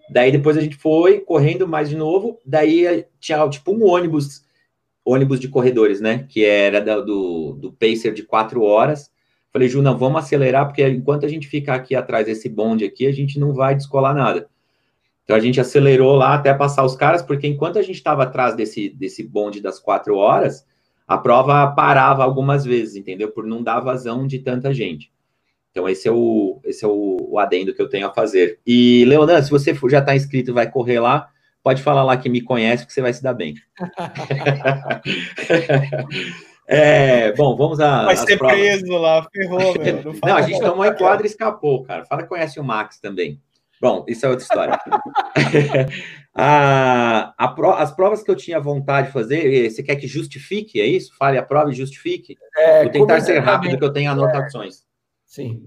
Daí 0.09 0.31
depois 0.31 0.57
a 0.57 0.61
gente 0.61 0.75
foi 0.75 1.19
correndo 1.19 1.67
mais 1.67 1.89
de 1.89 1.95
novo. 1.95 2.39
Daí 2.45 3.05
tinha 3.19 3.47
tipo 3.49 3.71
um 3.71 3.85
ônibus, 3.85 4.43
ônibus 5.03 5.39
de 5.39 5.47
corredores, 5.47 6.01
né? 6.01 6.25
Que 6.29 6.43
era 6.43 6.81
do, 7.01 7.53
do 7.53 7.71
Pacer 7.73 8.13
de 8.13 8.23
quatro 8.23 8.63
horas. 8.63 9.11
Falei, 9.51 9.69
Ju, 9.69 9.81
não, 9.81 9.97
vamos 9.97 10.23
acelerar, 10.23 10.65
porque 10.65 10.87
enquanto 10.87 11.25
a 11.25 11.29
gente 11.29 11.47
ficar 11.47 11.75
aqui 11.75 11.93
atrás 11.93 12.25
desse 12.25 12.49
bonde 12.49 12.85
aqui, 12.85 13.05
a 13.05 13.11
gente 13.11 13.39
não 13.39 13.53
vai 13.53 13.75
descolar 13.75 14.13
nada. 14.15 14.49
Então 15.23 15.35
a 15.35 15.39
gente 15.39 15.61
acelerou 15.61 16.15
lá 16.15 16.33
até 16.33 16.53
passar 16.53 16.83
os 16.83 16.95
caras, 16.95 17.21
porque 17.21 17.47
enquanto 17.47 17.77
a 17.77 17.81
gente 17.81 17.95
estava 17.95 18.23
atrás 18.23 18.55
desse, 18.55 18.89
desse 18.89 19.23
bonde 19.23 19.61
das 19.61 19.79
quatro 19.79 20.17
horas, 20.17 20.65
a 21.07 21.17
prova 21.17 21.67
parava 21.67 22.23
algumas 22.23 22.65
vezes, 22.65 22.95
entendeu? 22.95 23.31
Por 23.31 23.45
não 23.45 23.63
dar 23.63 23.79
vazão 23.79 24.25
de 24.25 24.39
tanta 24.39 24.73
gente. 24.73 25.11
Então, 25.73 25.89
esse 25.89 26.07
é 26.07 26.11
o, 26.11 26.61
esse 26.63 26.85
é 26.85 26.87
o, 26.87 27.17
o 27.31 27.39
adendo 27.39 27.73
que 27.73 27.81
eu 27.81 27.89
tenho 27.89 28.05
a 28.05 28.13
fazer. 28.13 28.59
E, 28.65 29.03
Leonardo, 29.05 29.43
se 29.43 29.49
você 29.49 29.73
já 29.89 29.97
está 29.97 30.15
inscrito 30.15 30.51
e 30.51 30.53
vai 30.53 30.69
correr 30.69 30.99
lá, 30.99 31.29
pode 31.63 31.81
falar 31.81 32.03
lá 32.03 32.15
que 32.15 32.29
me 32.29 32.41
conhece, 32.41 32.85
que 32.85 32.93
você 32.93 33.01
vai 33.01 33.11
se 33.11 33.23
dar 33.23 33.33
bem. 33.33 33.55
é, 36.67 37.31
bom, 37.31 37.57
vamos 37.57 37.79
a. 37.79 38.05
Vai 38.05 38.17
ser 38.17 38.37
provas. 38.37 38.55
preso 38.55 38.95
lá, 38.97 39.27
ferrou, 39.33 39.73
meu. 39.81 40.03
Não, 40.03 40.13
não 40.23 40.37
a 40.37 40.43
gente 40.43 40.59
tomou 40.59 40.85
em 40.85 40.93
quadra 40.93 41.25
e 41.25 41.29
escapou, 41.29 41.83
cara. 41.83 42.05
Fala 42.05 42.21
que 42.21 42.29
conhece 42.29 42.59
o 42.59 42.63
Max 42.63 42.99
também. 42.99 43.41
Bom, 43.81 44.05
isso 44.07 44.27
é 44.27 44.29
outra 44.29 44.43
história. 44.43 44.77
a, 46.37 47.33
a 47.35 47.47
pro, 47.47 47.71
as 47.71 47.91
provas 47.91 48.21
que 48.21 48.29
eu 48.29 48.35
tinha 48.35 48.59
vontade 48.59 49.07
de 49.07 49.13
fazer, 49.13 49.71
você 49.71 49.81
quer 49.81 49.95
que 49.95 50.07
justifique, 50.07 50.79
é 50.79 50.85
isso? 50.85 51.17
Fale 51.17 51.39
a 51.39 51.43
prova 51.43 51.71
e 51.71 51.73
justifique? 51.73 52.37
É, 52.55 52.83
Vou 52.83 52.91
tentar 52.91 53.21
ser 53.21 53.39
rápido, 53.39 53.75
que 53.75 53.83
eu 53.83 53.91
tenho 53.91 54.11
anotações. 54.11 54.83
Sim. 55.33 55.63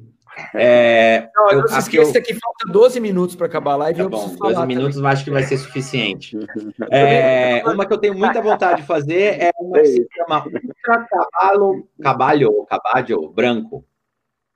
É, 0.55 1.29
não, 1.35 1.51
eu, 1.51 1.61
não 1.63 1.67
se 1.67 1.79
esqueça 1.81 2.19
eu... 2.19 2.23
que 2.23 2.35
falta 2.35 2.71
12 2.71 3.01
minutos 3.01 3.35
para 3.35 3.47
acabar 3.49 3.73
a 3.73 3.77
live. 3.77 4.01
Tá 4.01 4.09
bom, 4.09 4.37
12 4.37 4.65
minutos 4.65 4.97
eu 4.97 5.07
acho 5.09 5.25
que 5.25 5.31
vai 5.31 5.43
ser 5.43 5.59
suficiente. 5.59 6.39
É, 6.89 7.65
uma 7.67 7.85
que 7.85 7.93
eu 7.93 7.99
tenho 7.99 8.17
muita 8.17 8.41
vontade 8.41 8.83
de 8.83 8.87
fazer 8.87 9.43
é 9.43 9.51
uma 9.59 9.81
que 9.81 9.87
se 9.87 10.07
chama 10.15 10.45
Ultra 10.45 11.07
Caballo, 11.11 11.89
Cabalho, 12.01 12.67
Caballo 12.67 13.29
Branco, 13.33 13.85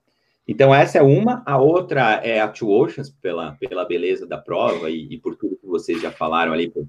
Então, 0.49 0.75
essa 0.75 0.97
é 0.97 1.03
uma. 1.03 1.43
A 1.45 1.59
outra 1.59 2.23
é 2.25 2.41
a 2.41 2.49
Two 2.49 2.71
Oceans, 2.71 3.11
pela, 3.11 3.53
pela 3.53 3.85
beleza 3.85 4.27
da 4.27 4.39
prova 4.39 4.89
e, 4.89 5.07
e 5.11 5.19
por 5.19 5.37
tudo 5.37 5.57
que 5.57 5.67
vocês 5.67 6.01
já 6.01 6.11
falaram 6.11 6.55
ali, 6.55 6.71
por, 6.71 6.89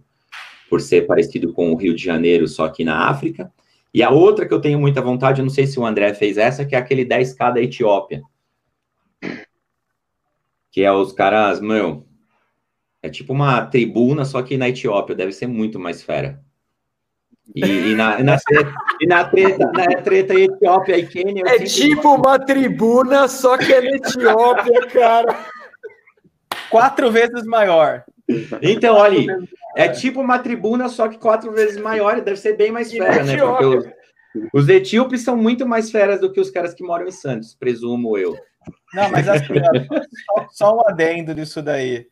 por 0.70 0.80
ser 0.80 1.06
parecido 1.06 1.52
com 1.52 1.74
o 1.74 1.76
Rio 1.76 1.94
de 1.94 2.04
Janeiro, 2.04 2.48
só 2.48 2.70
que 2.70 2.86
na 2.86 3.10
África. 3.10 3.52
E 3.96 4.04
a 4.04 4.10
outra 4.10 4.46
que 4.46 4.54
eu 4.54 4.60
tenho 4.60 4.78
muita 4.78 5.02
vontade, 5.02 5.40
eu 5.40 5.46
não 5.46 5.50
sei 5.50 5.66
se 5.66 5.80
o 5.80 5.86
André 5.86 6.14
fez 6.14 6.38
essa, 6.38 6.66
que 6.66 6.76
é 6.76 6.78
aquele 6.78 7.06
10K 7.06 7.54
da 7.54 7.62
Etiópia. 7.62 8.22
Que 10.70 10.84
é 10.84 10.92
os 10.92 11.14
caras, 11.14 11.62
meu, 11.62 12.06
é 13.02 13.10
tipo 13.10 13.32
uma 13.32 13.66
tribuna, 13.66 14.26
só 14.26 14.42
que 14.42 14.58
na 14.58 14.68
Etiópia, 14.68 15.16
deve 15.16 15.32
ser 15.32 15.48
muito 15.48 15.80
mais 15.80 16.04
fera. 16.04 16.44
E, 17.56 17.64
e, 17.64 17.96
na, 17.96 18.22
na, 18.22 18.38
e 19.00 19.08
na 19.08 19.24
treta, 19.24 19.72
na 19.72 20.02
treta 20.02 20.34
Etiópia 20.34 20.98
e 20.98 21.08
Quênia. 21.08 21.44
É 21.48 21.60
tipo 21.60 22.16
uma 22.16 22.38
tribuna, 22.38 23.30
só 23.30 23.58
que 23.58 23.72
é 23.72 23.80
na 23.80 23.96
Etiópia, 23.96 24.88
cara. 24.88 25.46
Quatro 26.70 27.10
vezes 27.10 27.46
maior. 27.46 28.04
Então, 28.62 28.96
olha, 28.98 29.40
é 29.76 29.90
tipo 29.90 30.22
uma 30.22 30.40
tribuna, 30.40 30.90
só 30.90 31.08
que 31.08 31.18
quatro 31.18 31.52
vezes 31.52 31.78
maior, 31.78 32.22
deve 32.22 32.38
ser 32.38 32.56
bem 32.56 32.72
mais 32.72 32.92
fera, 32.92 33.24
né? 33.24 33.38
Porque 33.38 33.66
os, 33.66 33.86
os 34.54 34.70
etíopes 34.70 35.22
são 35.22 35.36
muito 35.36 35.68
mais 35.68 35.92
feras 35.92 36.20
do 36.20 36.32
que 36.32 36.40
os 36.40 36.50
caras 36.50 36.74
que 36.74 36.84
moram 36.84 37.08
em 37.08 37.12
Santos, 37.12 37.56
presumo 37.56 38.18
eu. 38.18 38.36
Não, 38.94 39.12
mas 39.12 39.28
assim, 39.28 39.54
só, 40.26 40.48
só 40.52 40.78
um 40.78 40.88
adendo 40.88 41.36
disso 41.36 41.62
daí. 41.62 42.08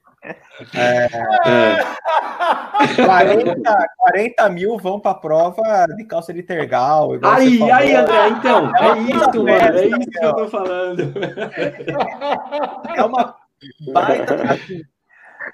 É, 0.74 1.10
é. 1.46 1.78
40, 2.96 3.88
40 3.98 4.50
mil 4.50 4.78
vão 4.78 5.00
para 5.00 5.12
a 5.12 5.16
prova 5.16 5.86
de 5.98 6.06
calça 6.06 6.34
de 6.34 6.42
tergal. 6.42 7.12
Aí, 7.24 7.62
aí, 7.72 7.94
André, 7.94 8.30
então, 8.30 8.72
é, 8.76 8.88
é 8.88 8.98
isso, 9.02 9.44
mano, 9.44 9.78
é 9.78 9.88
isso 9.88 10.10
que 10.10 10.26
eu 10.26 10.36
tô 10.36 10.48
falando. 10.48 11.14
É 12.96 13.04
uma 13.04 13.36
baita. 13.94 14.36
Assim, 14.54 14.82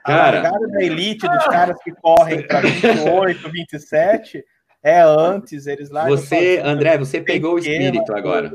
Cara, 0.06 0.40
a 0.40 0.42
largada 0.44 0.68
da 0.68 0.84
elite 0.84 1.28
dos 1.28 1.46
caras 1.46 1.78
que 1.84 1.92
correm 1.92 2.46
para 2.46 2.62
28, 2.62 3.52
27 3.52 4.46
é 4.82 5.02
antes, 5.02 5.68
eles 5.68 5.90
lá. 5.90 6.08
Você, 6.08 6.62
André, 6.64 6.98
você 6.98 7.22
pegou 7.22 7.56
o 7.56 7.60
espírito 7.60 8.14
agora. 8.14 8.52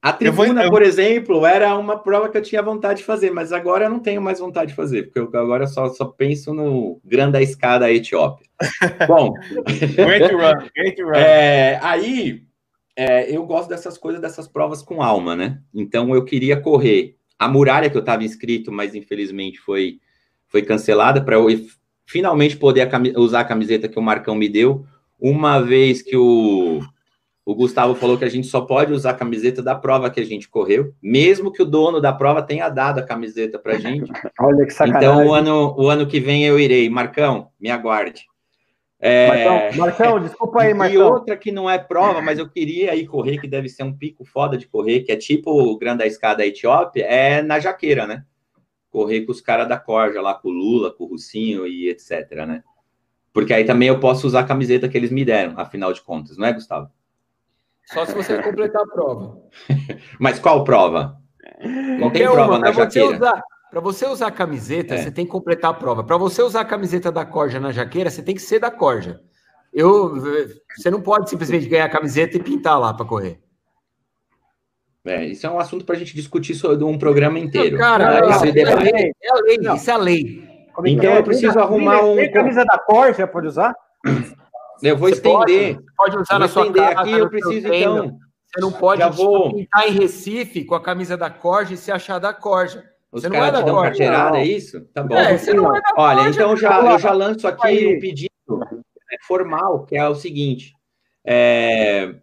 A 0.00 0.12
tribuna, 0.12 0.62
vou... 0.62 0.70
por 0.70 0.82
exemplo, 0.82 1.44
era 1.44 1.76
uma 1.76 1.98
prova 1.98 2.28
que 2.28 2.38
eu 2.38 2.42
tinha 2.42 2.62
vontade 2.62 3.00
de 3.00 3.04
fazer, 3.04 3.30
mas 3.30 3.52
agora 3.52 3.86
eu 3.86 3.90
não 3.90 3.98
tenho 3.98 4.22
mais 4.22 4.38
vontade 4.38 4.70
de 4.70 4.76
fazer, 4.76 5.04
porque 5.04 5.18
eu 5.18 5.40
agora 5.40 5.66
só, 5.66 5.88
só 5.88 6.04
penso 6.04 6.54
no 6.54 7.00
grande 7.04 7.42
escada 7.42 7.90
Etiópia. 7.90 8.46
Bom, 9.08 9.32
great 9.96 10.32
run, 10.32 10.68
great 10.74 11.02
run. 11.02 11.14
É, 11.14 11.80
aí 11.82 12.44
é, 12.96 13.28
eu 13.34 13.44
gosto 13.44 13.68
dessas 13.68 13.98
coisas, 13.98 14.20
dessas 14.20 14.46
provas 14.46 14.82
com 14.82 15.02
alma, 15.02 15.34
né? 15.34 15.60
Então 15.74 16.14
eu 16.14 16.24
queria 16.24 16.60
correr 16.60 17.17
a 17.38 17.48
muralha 17.48 17.88
que 17.88 17.96
eu 17.96 18.00
estava 18.00 18.24
inscrito, 18.24 18.72
mas 18.72 18.94
infelizmente 18.94 19.58
foi, 19.60 20.00
foi 20.48 20.62
cancelada 20.62 21.22
para 21.22 21.36
eu 21.36 21.46
finalmente 22.06 22.56
poder 22.56 22.88
a 22.92 23.20
usar 23.20 23.40
a 23.40 23.44
camiseta 23.44 23.88
que 23.88 23.98
o 23.98 24.02
Marcão 24.02 24.34
me 24.34 24.48
deu, 24.48 24.84
uma 25.20 25.60
vez 25.60 26.00
que 26.00 26.16
o, 26.16 26.80
o 27.44 27.54
Gustavo 27.54 27.94
falou 27.94 28.16
que 28.16 28.24
a 28.24 28.28
gente 28.30 28.46
só 28.46 28.60
pode 28.60 28.92
usar 28.92 29.10
a 29.10 29.14
camiseta 29.14 29.62
da 29.62 29.74
prova 29.74 30.10
que 30.10 30.20
a 30.20 30.24
gente 30.24 30.48
correu, 30.48 30.94
mesmo 31.02 31.52
que 31.52 31.62
o 31.62 31.66
dono 31.66 32.00
da 32.00 32.12
prova 32.12 32.42
tenha 32.42 32.68
dado 32.68 32.98
a 32.98 33.02
camiseta 33.02 33.58
para 33.58 33.74
a 33.74 33.78
gente. 33.78 34.10
Olha 34.40 34.64
que 34.64 34.72
sacanagem. 34.72 35.08
Então, 35.08 35.26
o 35.26 35.34
ano, 35.34 35.74
o 35.78 35.88
ano 35.88 36.06
que 36.06 36.20
vem 36.20 36.44
eu 36.44 36.58
irei. 36.58 36.88
Marcão, 36.88 37.48
me 37.60 37.70
aguarde. 37.70 38.26
É... 39.00 39.28
Marcão, 39.28 39.78
Marcão, 39.78 40.20
desculpa 40.20 40.62
aí, 40.62 40.74
Marcão. 40.74 40.94
E 40.94 41.02
outra 41.02 41.36
que 41.36 41.52
não 41.52 41.70
é 41.70 41.78
prova, 41.78 42.20
mas 42.20 42.38
eu 42.38 42.48
queria 42.48 42.94
ir 42.96 43.06
correr, 43.06 43.38
que 43.38 43.46
deve 43.46 43.68
ser 43.68 43.84
um 43.84 43.96
pico 43.96 44.24
foda 44.24 44.56
de 44.56 44.66
correr, 44.66 45.02
que 45.02 45.12
é 45.12 45.16
tipo 45.16 45.50
o 45.50 45.78
Grande 45.78 46.04
Escada 46.04 46.44
Etiópia, 46.44 47.04
é 47.04 47.40
na 47.40 47.60
jaqueira, 47.60 48.06
né? 48.06 48.24
Correr 48.90 49.22
com 49.22 49.30
os 49.30 49.40
caras 49.40 49.68
da 49.68 49.78
corja 49.78 50.20
lá, 50.20 50.34
com 50.34 50.48
o 50.48 50.52
Lula, 50.52 50.92
com 50.92 51.04
o 51.04 51.08
Russinho 51.08 51.66
e 51.66 51.88
etc, 51.88 52.30
né? 52.46 52.64
Porque 53.32 53.54
aí 53.54 53.64
também 53.64 53.88
eu 53.88 54.00
posso 54.00 54.26
usar 54.26 54.40
a 54.40 54.46
camiseta 54.46 54.88
que 54.88 54.96
eles 54.96 55.12
me 55.12 55.24
deram, 55.24 55.54
afinal 55.56 55.92
de 55.92 56.02
contas, 56.02 56.36
não 56.36 56.46
é, 56.46 56.52
Gustavo? 56.52 56.90
Só 57.84 58.04
se 58.04 58.14
você 58.14 58.42
completar 58.42 58.82
a 58.82 58.86
prova. 58.86 59.40
mas 60.18 60.38
qual 60.38 60.64
prova? 60.64 61.16
Não 61.98 62.10
tem 62.10 62.24
prova 62.24 62.52
uma, 62.52 62.58
na 62.58 62.72
jaqueira. 62.72 63.42
Para 63.70 63.80
você 63.80 64.06
usar 64.06 64.28
a 64.28 64.32
camiseta, 64.32 64.94
é. 64.94 64.98
você 64.98 65.10
tem 65.10 65.26
que 65.26 65.30
completar 65.30 65.70
a 65.70 65.74
prova. 65.74 66.02
Para 66.02 66.16
você 66.16 66.42
usar 66.42 66.62
a 66.62 66.64
camiseta 66.64 67.12
da 67.12 67.24
Corja 67.24 67.60
na 67.60 67.70
jaqueira, 67.70 68.10
você 68.10 68.22
tem 68.22 68.34
que 68.34 68.40
ser 68.40 68.58
da 68.58 68.70
Corja. 68.70 69.20
Eu, 69.72 70.14
você 70.76 70.90
não 70.90 71.02
pode 71.02 71.28
simplesmente 71.28 71.68
ganhar 71.68 71.84
a 71.84 71.90
camiseta 71.90 72.36
e 72.36 72.42
pintar 72.42 72.80
lá 72.80 72.94
para 72.94 73.04
correr. 73.04 73.40
É, 75.04 75.24
isso 75.24 75.46
é 75.46 75.50
um 75.50 75.58
assunto 75.58 75.84
para 75.84 75.94
a 75.94 75.98
gente 75.98 76.14
discutir 76.14 76.54
sobre 76.54 76.84
um 76.84 76.98
programa 76.98 77.38
inteiro. 77.38 77.72
Não, 77.72 77.78
cara, 77.78 78.20
não, 78.20 78.28
é, 78.28 78.48
é, 78.48 78.60
é, 78.60 78.74
lei, 78.74 79.12
é 79.22 79.30
a 79.30 79.34
lei, 79.42 79.58
não. 79.58 79.74
isso 79.76 79.90
é 79.90 79.94
a 79.94 79.96
lei. 79.96 80.48
Então 80.84 81.14
eu 81.14 81.24
preciso 81.24 81.58
arrumar 81.58 82.02
um. 82.04 82.16
Tem 82.16 82.30
camisa 82.30 82.64
da 82.64 82.78
Corja, 82.78 83.26
pode 83.26 83.46
usar? 83.46 83.74
Eu 84.82 84.96
vou 84.96 85.08
você 85.08 85.16
estender. 85.16 85.74
Pode, 85.74 85.86
pode 85.96 86.18
usar 86.18 86.34
eu 86.34 86.38
na 86.38 86.48
sua 86.48 86.72
casa, 86.72 87.00
aqui, 87.00 87.12
eu 87.12 87.28
preciso 87.28 87.66
então. 87.72 88.18
Você 88.46 88.60
não 88.60 88.72
pode 88.72 89.02
vou... 89.16 89.54
pintar 89.54 89.88
em 89.88 89.92
Recife 89.92 90.64
com 90.64 90.74
a 90.74 90.82
camisa 90.82 91.16
da 91.16 91.28
Corja 91.28 91.74
e 91.74 91.76
se 91.76 91.90
achar 91.90 92.18
da 92.18 92.32
Corja. 92.32 92.84
Os 93.10 93.22
você 93.22 93.30
caras 93.30 93.60
te 93.60 93.64
dão 93.64 93.80
carteirada, 93.80 94.38
é 94.38 94.44
isso? 94.44 94.82
Tá 94.92 95.02
bom. 95.02 95.16
É, 95.16 95.38
você 95.38 95.54
não 95.54 95.74
é 95.74 95.80
Olha, 95.96 96.28
então 96.28 96.50
eu 96.50 96.56
já, 96.56 96.92
eu 96.92 96.98
já 96.98 97.12
lanço 97.12 97.48
aqui 97.48 97.66
Aí. 97.66 97.96
um 97.96 98.00
pedido 98.00 98.30
né, 98.58 99.16
formal, 99.26 99.86
que 99.86 99.96
é 99.96 100.06
o 100.06 100.14
seguinte: 100.14 100.74
é, 101.24 102.14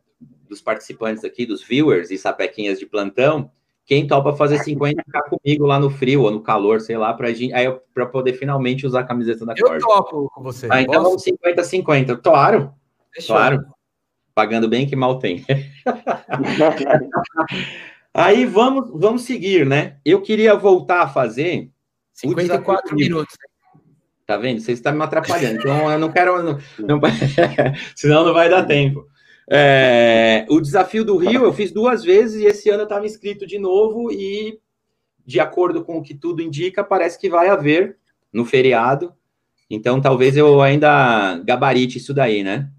dos 0.48 0.62
participantes 0.62 1.24
aqui, 1.24 1.46
dos 1.46 1.64
viewers 1.64 2.12
e 2.12 2.18
sapequinhas 2.18 2.78
de 2.78 2.86
plantão, 2.86 3.50
quem 3.84 4.06
topa 4.06 4.34
fazer 4.34 4.60
50 4.60 5.02
ficar 5.04 5.24
comigo 5.24 5.66
lá 5.66 5.80
no 5.80 5.90
frio 5.90 6.22
ou 6.22 6.30
no 6.30 6.42
calor, 6.42 6.80
sei 6.80 6.98
lá, 6.98 7.14
para 7.14 7.30
para 7.94 8.06
poder 8.06 8.34
finalmente 8.34 8.86
usar 8.86 9.00
a 9.00 9.06
camiseta 9.06 9.44
da 9.44 9.56
Eu 9.58 9.80
topo 9.80 10.30
com 10.36 10.44
você. 10.44 10.68
Ah, 10.70 10.82
então 10.82 11.02
vamos 11.02 11.24
50-50. 11.24 12.22
Claro. 12.22 12.72
Fechou. 13.12 13.36
Claro. 13.36 13.66
Pagando 14.36 14.68
bem 14.68 14.86
que 14.86 14.96
mal 14.96 15.18
tem. 15.18 15.44
Aí 18.16 18.46
vamos, 18.46 18.90
vamos 18.94 19.24
seguir, 19.24 19.66
né? 19.66 19.98
Eu 20.06 20.22
queria 20.22 20.56
voltar 20.56 21.02
a 21.02 21.08
fazer. 21.10 21.70
54 22.14 22.96
minutos. 22.96 23.36
Tá 24.26 24.38
vendo? 24.38 24.62
Você 24.62 24.72
está 24.72 24.90
me 24.94 25.04
atrapalhando. 25.04 25.60
Então 25.60 25.92
eu 25.92 26.00
não 26.00 26.10
quero. 26.10 26.42
Não, 26.42 26.58
não, 26.80 27.02
senão 27.94 28.24
não 28.24 28.34
vai 28.34 28.50
dar 28.50 28.64
tempo. 28.64 29.06
É, 29.50 30.46
o 30.50 30.62
desafio 30.62 31.04
do 31.04 31.18
Rio 31.18 31.44
eu 31.44 31.52
fiz 31.52 31.74
duas 31.74 32.06
vezes 32.06 32.42
e 32.42 32.46
esse 32.46 32.70
ano 32.70 32.82
eu 32.82 32.86
estava 32.86 33.06
inscrito 33.06 33.46
de 33.46 33.60
novo 33.60 34.10
e, 34.10 34.60
de 35.26 35.42
acordo 35.42 35.84
com 35.84 35.98
o 35.98 36.02
que 36.02 36.16
tudo 36.16 36.42
indica, 36.42 36.86
parece 36.86 37.20
que 37.20 37.30
vai 37.30 37.50
haver 37.50 37.98
no 38.32 38.46
feriado. 38.46 39.14
Então 39.70 40.00
talvez 40.00 40.38
eu 40.38 40.62
ainda 40.62 41.38
gabarite 41.40 41.98
isso 41.98 42.14
daí, 42.14 42.44
né? 42.44 42.72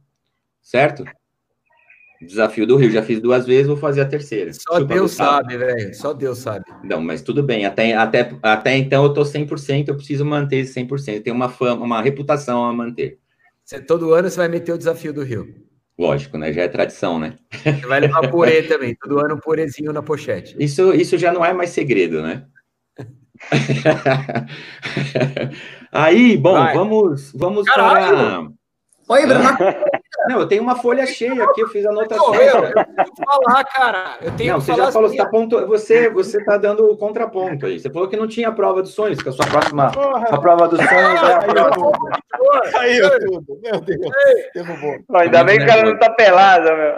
Certo? 0.63 1.05
Desafio 2.27 2.67
do 2.67 2.77
Rio, 2.77 2.91
já 2.91 3.03
fiz 3.03 3.21
duas 3.21 3.47
vezes, 3.47 3.67
vou 3.67 3.77
fazer 3.77 4.01
a 4.01 4.07
terceira. 4.07 4.53
Só 4.53 4.81
Chupa 4.81 4.95
Deus 4.95 5.13
sabe, 5.13 5.57
velho. 5.57 5.95
Só 5.95 6.13
Deus 6.13 6.39
sabe. 6.39 6.65
Não, 6.83 7.01
mas 7.01 7.23
tudo 7.23 7.43
bem. 7.43 7.65
Até, 7.65 7.95
até, 7.95 8.35
até 8.43 8.77
então 8.77 9.05
eu 9.05 9.15
tô 9.15 9.23
100%, 9.23 9.89
eu 9.89 9.97
preciso 9.97 10.25
manter 10.25 10.59
esse 10.59 10.81
100%. 10.81 11.23
Tem 11.23 11.33
uma 11.33 11.49
fama, 11.49 11.85
uma 11.85 12.03
reputação 12.03 12.65
a 12.65 12.73
manter. 12.73 13.19
Você, 13.65 13.81
todo 13.81 14.13
ano 14.13 14.29
você 14.29 14.37
vai 14.37 14.49
meter 14.49 14.73
o 14.73 14.79
desafio 14.79 15.13
do 15.13 15.23
Rio. 15.23 15.47
Lógico, 15.99 16.37
né? 16.37 16.53
Já 16.53 16.63
é 16.63 16.69
tradição, 16.69 17.19
né? 17.19 17.37
Você 17.51 17.87
vai 17.87 18.01
levar 18.01 18.31
purê 18.31 18.63
também, 18.63 18.95
todo 18.95 19.19
ano 19.19 19.37
um 19.37 19.41
purezinho 19.41 19.93
na 19.93 20.03
pochete. 20.03 20.55
Isso, 20.59 20.93
isso 20.93 21.17
já 21.17 21.33
não 21.33 21.45
é 21.45 21.55
mais 21.55 21.71
segredo, 21.71 22.23
né? 22.23 22.45
Aí, 25.93 26.37
bom, 26.37 26.53
vai. 26.53 26.75
vamos, 26.75 27.33
vamos 27.35 27.65
para. 27.65 28.49
Oi, 29.09 29.27
Bruno. 29.27 29.49
Não, 30.29 30.41
eu 30.41 30.49
tenho 30.49 30.63
uma 30.63 30.77
folha 30.77 31.07
cheia 31.07 31.45
aqui, 31.45 31.61
eu 31.61 31.69
fiz 31.69 31.87
anotação. 31.87 32.35
Eu, 32.35 32.41
eu, 32.41 32.65
eu 32.65 32.73
tenho 32.73 33.13
que 33.15 33.25
falar, 33.25 33.65
cara. 33.65 34.19
Eu 34.21 34.33
tenho 34.33 34.53
não, 34.53 34.59
que 34.59 34.67
você 34.67 34.73
falar 34.73 34.87
já 34.87 34.93
falou, 34.93 35.09
você, 35.09 35.17
tá 35.17 35.27
ponto, 35.27 35.67
você, 35.67 36.11
você 36.11 36.45
tá 36.45 36.57
dando 36.57 36.91
o 36.91 36.97
contraponto 36.97 37.67
aí. 37.67 37.79
Você 37.79 37.91
falou 37.91 38.09
que 38.09 38.17
não 38.17 38.27
tinha 38.27 38.51
prova 38.53 38.83
dos 38.83 38.93
sonhos, 38.93 39.21
que 39.21 39.29
a 39.29 39.33
sua 39.33 39.47
próxima 39.47 39.87
a 39.87 40.39
prova 40.39 40.69
dos 40.69 40.79
sonhos 40.79 41.23
é 41.23 41.35
a 41.35 41.39
prova. 41.39 41.93
Caiu 42.73 43.11
tudo, 43.21 43.61
meu 43.63 43.81
Deus. 43.81 44.13
Derrubou. 44.55 44.99
Ainda 45.15 45.45
bem 45.45 45.59
que 45.59 45.65
o 45.65 45.67
cara 45.67 45.83
não 45.85 45.99
tá 45.99 46.11
pelado, 46.11 46.65
meu. 46.65 46.95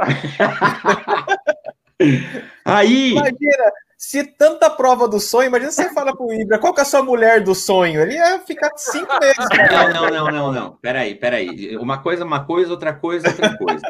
Aí. 2.65 3.13
Imagina, 3.13 3.73
se 3.99 4.23
tanta 4.23 4.71
prova 4.71 5.09
do 5.09 5.19
sonho, 5.19 5.49
imagina 5.49 5.73
você 5.73 5.93
fala 5.93 6.17
pro 6.17 6.33
Ibra, 6.33 6.61
qual 6.61 6.73
que 6.73 6.79
é 6.79 6.83
a 6.85 6.87
sua 6.87 7.03
mulher 7.03 7.43
do 7.43 7.53
sonho? 7.53 8.01
Ele 8.01 8.15
ia 8.15 8.39
ficar 8.39 8.71
cinco 8.77 9.13
meses. 9.19 9.37
Não, 9.73 9.93
não, 9.93 10.11
não, 10.11 10.31
não, 10.31 10.53
não. 10.53 10.73
Peraí, 10.77 11.17
peraí. 11.17 11.77
Uma 11.77 11.99
coisa, 11.99 12.25
uma 12.25 12.45
coisa, 12.45 12.71
outra 12.71 12.95
coisa, 12.95 13.27
outra 13.29 13.59
coisa. 13.59 13.83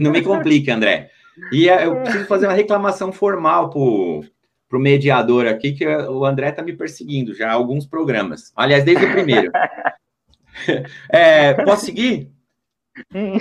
Não 0.00 0.10
me 0.10 0.22
complique, 0.22 0.70
André. 0.70 1.10
E 1.52 1.68
é, 1.68 1.84
eu 1.84 2.00
preciso 2.00 2.26
fazer 2.26 2.46
uma 2.46 2.54
reclamação 2.54 3.12
formal 3.12 3.68
pro, 3.68 4.24
pro 4.70 4.80
mediador 4.80 5.46
aqui, 5.46 5.72
que 5.72 5.86
o 5.86 6.24
André 6.24 6.50
tá 6.50 6.62
me 6.62 6.72
perseguindo 6.72 7.34
já 7.34 7.50
há 7.50 7.52
alguns 7.52 7.84
programas. 7.84 8.54
Aliás, 8.56 8.84
desde 8.84 9.04
o 9.04 9.12
primeiro. 9.12 9.52
É, 11.10 11.52
posso 11.62 11.84
seguir? 11.84 12.32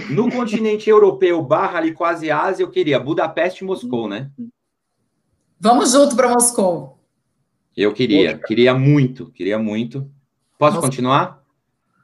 No 0.10 0.30
continente 0.30 0.90
europeu 0.90 1.42
barra 1.42 1.78
ali 1.78 1.94
quase 1.94 2.30
Ásia, 2.30 2.64
eu 2.64 2.70
queria 2.70 3.00
Budapeste 3.00 3.64
e 3.64 3.68
Moscou, 3.68 4.10
né? 4.10 4.30
Vamos 5.66 5.94
junto 5.94 6.16
para 6.16 6.30
Moscou. 6.30 7.00
Eu 7.76 7.92
queria, 7.92 8.38
queria 8.38 8.76
muito, 8.76 9.32
queria 9.32 9.58
muito. 9.58 10.08
Posso 10.60 10.74
Moscou. 10.76 10.92
continuar? 10.92 11.42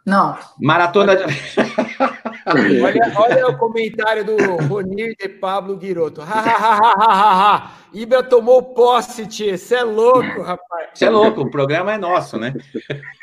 Não. 0.04 0.36
Maratona 0.60 1.16
de... 1.16 1.26
olha, 2.84 3.14
olha 3.18 3.48
o 3.48 3.58
comentário 3.58 4.26
do 4.26 4.36
Ronir 4.68 5.16
de 5.20 5.30
Pablo 5.30 5.78
Guiroto. 5.78 6.22
Ibra 7.94 8.24
tomou 8.24 8.74
posse, 8.74 9.28
tia. 9.28 9.58
Você 9.58 9.76
é 9.76 9.84
louco, 9.84 10.42
rapaz. 10.42 10.90
Você 10.94 11.06
é 11.06 11.10
louco, 11.10 11.42
o 11.42 11.52
programa 11.52 11.94
é 11.94 11.98
nosso, 11.98 12.38
né? 12.38 12.54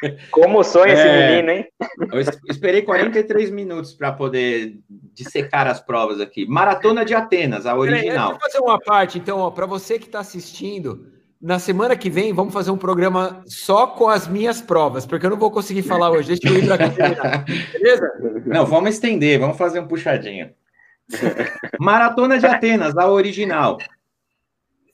Como 0.30 0.62
sonha 0.62 0.92
é... 0.92 0.94
esse 0.94 1.32
menino, 1.32 1.50
hein? 1.50 1.66
Eu 2.12 2.20
esperei 2.48 2.82
43 2.82 3.50
minutos 3.50 3.94
para 3.94 4.12
poder 4.12 4.78
dissecar 5.14 5.66
as 5.66 5.80
provas 5.80 6.20
aqui. 6.20 6.46
Maratona 6.46 7.04
de 7.04 7.14
Atenas, 7.14 7.66
a 7.66 7.76
original. 7.76 8.32
Vou 8.32 8.40
fazer 8.40 8.58
uma 8.58 8.78
parte, 8.78 9.18
então, 9.18 9.50
para 9.52 9.66
você 9.66 9.98
que 9.98 10.06
está 10.06 10.20
assistindo. 10.20 11.17
Na 11.40 11.60
semana 11.60 11.96
que 11.96 12.10
vem, 12.10 12.32
vamos 12.32 12.52
fazer 12.52 12.72
um 12.72 12.76
programa 12.76 13.44
só 13.46 13.86
com 13.86 14.08
as 14.08 14.26
minhas 14.26 14.60
provas, 14.60 15.06
porque 15.06 15.24
eu 15.24 15.30
não 15.30 15.38
vou 15.38 15.52
conseguir 15.52 15.82
falar 15.82 16.10
hoje. 16.10 16.36
Deixa 16.36 16.48
eu 16.48 16.58
ir 16.58 16.66
para 16.66 16.90
terminar. 16.90 17.44
Beleza? 17.72 18.42
Não, 18.44 18.66
vamos 18.66 18.90
estender, 18.90 19.38
vamos 19.38 19.56
fazer 19.56 19.78
um 19.78 19.86
puxadinho. 19.86 20.52
Maratona 21.78 22.38
de 22.38 22.46
Atenas, 22.46 22.96
a 22.96 23.08
original. 23.08 23.78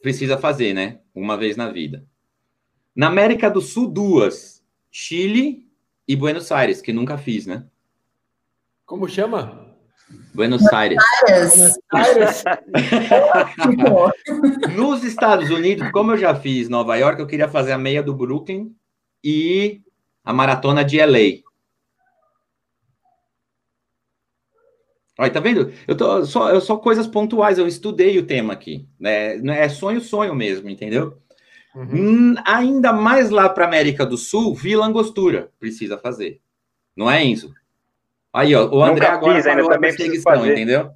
Precisa 0.02 0.36
fazer, 0.36 0.74
né? 0.74 1.00
Uma 1.14 1.36
vez 1.36 1.56
na 1.56 1.70
vida. 1.70 2.04
Na 2.94 3.06
América 3.06 3.50
do 3.50 3.62
Sul, 3.62 3.88
duas. 3.88 4.62
Chile 4.90 5.66
e 6.06 6.14
Buenos 6.14 6.52
Aires, 6.52 6.82
que 6.82 6.92
nunca 6.92 7.16
fiz, 7.16 7.46
né? 7.46 7.64
Como 8.84 9.08
chama? 9.08 9.63
Buenos 10.34 10.66
Aires. 10.72 11.02
Buenos 11.22 11.78
Aires. 11.92 12.44
Nos 14.76 15.04
Estados 15.04 15.50
Unidos, 15.50 15.90
como 15.92 16.12
eu 16.12 16.18
já 16.18 16.34
fiz 16.34 16.68
Nova 16.68 16.96
York, 16.96 17.20
eu 17.20 17.26
queria 17.26 17.48
fazer 17.48 17.72
a 17.72 17.78
meia 17.78 18.02
do 18.02 18.14
Brooklyn 18.14 18.74
e 19.22 19.80
a 20.24 20.32
maratona 20.32 20.84
de 20.84 20.98
LA. 20.98 21.44
Olha, 25.18 25.30
tá 25.30 25.38
vendo? 25.38 25.72
Eu 25.86 25.96
tô 25.96 26.24
só, 26.24 26.50
eu 26.50 26.60
só 26.60 26.76
coisas 26.76 27.06
pontuais, 27.06 27.56
eu 27.56 27.68
estudei 27.68 28.18
o 28.18 28.26
tema 28.26 28.52
aqui. 28.52 28.88
Né? 28.98 29.36
É 29.56 29.68
sonho, 29.68 30.00
sonho 30.00 30.34
mesmo, 30.34 30.68
entendeu? 30.68 31.18
Uhum. 31.74 32.32
Hum, 32.32 32.34
ainda 32.44 32.92
mais 32.92 33.30
lá 33.30 33.48
para 33.48 33.64
América 33.64 34.04
do 34.04 34.16
Sul, 34.16 34.54
Vila 34.54 34.86
Angostura 34.86 35.52
precisa 35.58 35.96
fazer. 35.96 36.40
Não 36.96 37.10
é, 37.10 37.24
Enzo? 37.24 37.54
Aí, 38.34 38.52
ó, 38.54 38.66
o 38.68 38.82
André 38.82 39.06
Nunca 39.06 39.12
agora 39.12 39.34
fiz, 39.36 39.44
parou 39.44 39.72
a 39.72 39.78
perseguição, 39.78 40.46
entendeu? 40.46 40.90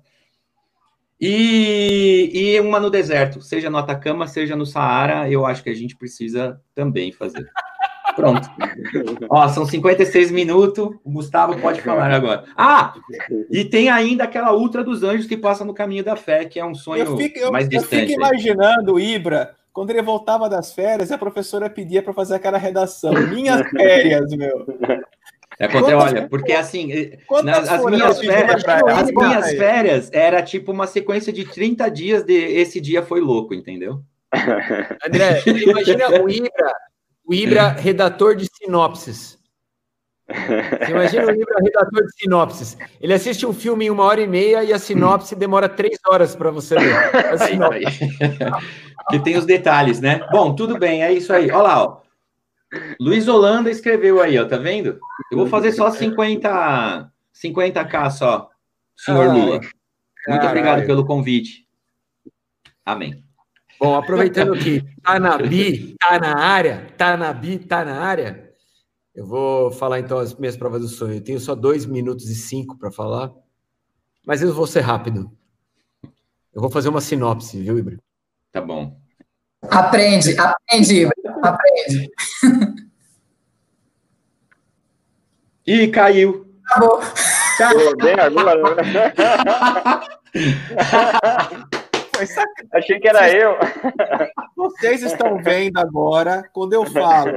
E, 1.21 2.31
e 2.33 2.61
uma 2.61 2.81
no 2.81 2.91
deserto, 2.91 3.41
seja 3.41 3.71
no 3.71 3.79
Atacama, 3.79 4.27
seja 4.27 4.57
no 4.57 4.67
Saara, 4.67 5.31
eu 5.31 5.47
acho 5.47 5.63
que 5.63 5.71
a 5.71 5.75
gente 5.75 5.97
precisa 5.97 6.61
também 6.75 7.13
fazer. 7.13 7.49
Pronto. 8.17 8.49
Ó, 9.31 9.49
são 9.49 9.65
56 9.65 10.33
minutos. 10.33 10.97
O 11.05 11.11
Gustavo 11.11 11.57
pode 11.61 11.81
falar 11.81 12.11
agora. 12.11 12.45
Ah! 12.57 12.95
E 13.49 13.65
tem 13.65 13.89
ainda 13.89 14.25
aquela 14.25 14.53
Ultra 14.53 14.83
dos 14.83 15.05
Anjos 15.05 15.27
que 15.27 15.37
passa 15.37 15.65
no 15.65 15.75
caminho 15.75 16.03
da 16.03 16.17
fé, 16.17 16.45
que 16.45 16.59
é 16.59 16.65
um 16.65 16.75
sonho 16.75 17.05
eu 17.05 17.17
fico, 17.17 17.39
eu, 17.39 17.53
mais 17.53 17.69
distante. 17.69 17.95
Eu 17.95 18.09
fico 18.09 18.21
imaginando 18.21 18.95
o 18.95 19.01
Ibra, 19.01 19.55
quando 19.73 19.91
ele 19.91 20.03
voltava 20.03 20.49
das 20.49 20.73
férias, 20.73 21.13
a 21.13 21.19
professora 21.19 21.71
pedia 21.71 22.03
para 22.03 22.13
fazer 22.13 22.35
aquela 22.35 22.59
redação. 22.59 23.13
Minhas 23.29 23.63
férias, 23.71 24.29
meu. 24.33 24.67
É, 25.61 25.67
quantas, 25.67 25.93
olha, 25.93 26.29
porque 26.29 26.53
assim, 26.53 26.93
eh, 26.93 27.19
nas, 27.43 27.69
as, 27.69 27.85
minhas 27.85 28.21
férias, 28.21 28.65
as 28.65 29.11
minhas 29.11 29.51
férias 29.55 30.11
era 30.13 30.41
tipo 30.41 30.71
uma 30.71 30.87
sequência 30.87 31.33
de 31.33 31.45
30 31.45 31.91
dias 31.91 32.23
de 32.23 32.33
esse 32.33 32.81
dia 32.81 33.03
foi 33.03 33.21
louco, 33.21 33.53
entendeu? 33.53 34.01
André, 35.05 35.43
imagina 35.47 36.23
o 36.23 36.31
Ibra, 36.31 36.73
o 37.27 37.35
Ibra 37.35 37.69
redator 37.71 38.37
de 38.37 38.47
sinopses. 38.47 39.37
Você 40.29 40.93
imagina 40.93 41.27
o 41.27 41.31
Ibra 41.31 41.57
redator 41.61 42.05
de 42.05 42.21
sinopses. 42.21 42.79
Ele 43.01 43.15
assiste 43.15 43.45
um 43.45 43.53
filme 43.53 43.87
em 43.87 43.91
uma 43.91 44.05
hora 44.05 44.21
e 44.21 44.29
meia 44.29 44.63
e 44.63 44.73
a 44.73 44.79
sinopse 44.79 45.35
demora 45.35 45.69
três 45.69 45.99
horas 46.07 46.37
para 46.37 46.53
você 46.53 46.77
ler. 46.77 47.11
que 49.11 49.19
tem 49.19 49.37
os 49.37 49.45
detalhes, 49.45 50.01
né? 50.01 50.21
Bom, 50.31 50.55
tudo 50.55 50.79
bem, 50.79 51.03
é 51.03 51.13
isso 51.13 51.33
aí. 51.33 51.51
Olha 51.51 51.63
lá, 51.63 51.83
ó. 51.83 52.08
Luiz 53.01 53.27
Holanda 53.29 53.71
escreveu 53.71 54.21
aí, 54.21 54.39
ó, 54.39 54.47
tá 54.47 54.57
vendo? 54.57 54.99
Eu 55.31 55.39
vou 55.39 55.47
fazer 55.47 55.73
só 55.73 55.91
50, 55.91 57.11
50k 57.35 58.11
só, 58.11 58.51
senhor 58.97 59.33
Lula. 59.33 59.61
Muito 60.29 60.47
obrigado 60.47 60.87
pelo 60.87 61.07
convite. 61.07 61.67
Amém. 62.85 63.25
Bom, 63.81 63.95
aproveitando 63.95 64.59
que 64.59 64.83
tá 65.03 65.19
na 65.19 65.39
Bi, 65.39 65.95
tá 65.99 66.19
na 66.19 66.37
área, 66.37 66.93
tá 66.97 67.17
na 67.17 67.33
Bi, 67.33 67.59
tá 67.59 67.85
na 67.85 68.01
área, 68.01 68.49
eu 69.19 69.27
vou 69.27 69.73
falar 69.73 69.99
então 69.99 70.19
as 70.19 70.33
minhas 70.35 70.57
provas 70.57 70.81
do 70.81 70.89
sonho. 70.89 71.15
Eu 71.15 71.25
tenho 71.25 71.41
só 71.41 71.55
dois 71.55 71.85
minutos 71.85 72.29
e 72.29 72.37
cinco 72.37 72.79
para 72.79 72.91
falar, 72.91 73.33
mas 74.25 74.43
eu 74.43 74.55
vou 74.55 74.67
ser 74.67 74.81
rápido. 74.81 75.29
Eu 76.53 76.61
vou 76.61 76.71
fazer 76.71 76.89
uma 76.89 77.01
sinopse, 77.01 77.61
viu, 77.61 77.79
Ibra? 77.79 77.99
Tá 78.53 78.61
bom. 78.61 79.01
Aprende, 79.63 80.37
aprende, 80.39 81.09
aprende. 81.43 82.11
Ih, 85.67 85.89
caiu. 85.91 86.47
Acabou. 86.65 87.01
Pô, 87.01 87.97
bem 87.97 88.15
agora. 88.21 88.63
Né? 88.85 89.13
Achei 92.73 93.01
que 93.01 93.09
era 93.09 93.31
eu. 93.31 93.57
Vocês 94.57 95.03
estão 95.03 95.43
vendo 95.43 95.79
agora, 95.79 96.49
quando 96.53 96.73
eu 96.73 96.87
falo 96.87 97.33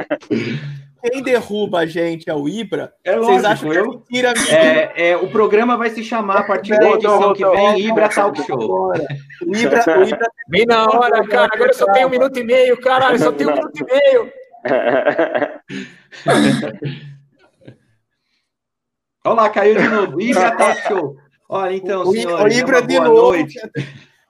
quem 1.02 1.22
derruba 1.22 1.80
a 1.80 1.86
gente 1.86 2.30
é 2.30 2.34
o 2.34 2.48
Ibra, 2.48 2.94
é 3.04 3.16
lógico, 3.16 3.32
vocês 3.32 3.46
acham 3.46 3.70
que 3.70 3.78
é 3.78 3.84
mentira 3.84 4.34
é, 4.50 5.10
é, 5.10 5.18
O 5.18 5.30
programa 5.30 5.76
vai 5.78 5.90
se 5.90 6.04
chamar 6.04 6.38
a 6.38 6.44
partir 6.44 6.78
da 6.78 6.92
edição 6.92 7.34
que 7.34 7.46
vem 7.46 7.88
Ibra 7.88 8.10
Talk 8.10 8.42
Show. 8.44 8.94
Ibra, 9.44 9.84
o 10.00 10.04
Ibra 10.04 10.28
Bem 10.48 10.66
na 10.66 10.86
hora, 10.86 11.28
cara. 11.28 11.50
Agora 11.54 11.74
só 11.74 11.86
tem 11.92 12.06
um 12.06 12.10
minuto 12.10 12.38
e 12.38 12.44
meio, 12.44 12.80
caralho. 12.80 13.18
Só 13.20 13.32
tem 13.32 13.48
um 13.48 13.56
minuto 13.56 13.78
e 13.80 13.86
meio. 13.86 14.32
Olha 19.26 19.36
lá, 19.36 19.50
caiu 19.50 19.76
de 19.76 19.88
novo. 19.88 20.22
Ibra 20.22 20.52
Talk 20.56 20.82
Show. 20.88 21.16
Olha, 21.50 21.76
então, 21.76 22.02
o, 22.04 22.12
senhores, 22.12 22.56
o 22.56 22.60
Ibra 22.60 22.82
de 22.82 23.00
novo. 23.00 23.34
Noite. 23.34 23.60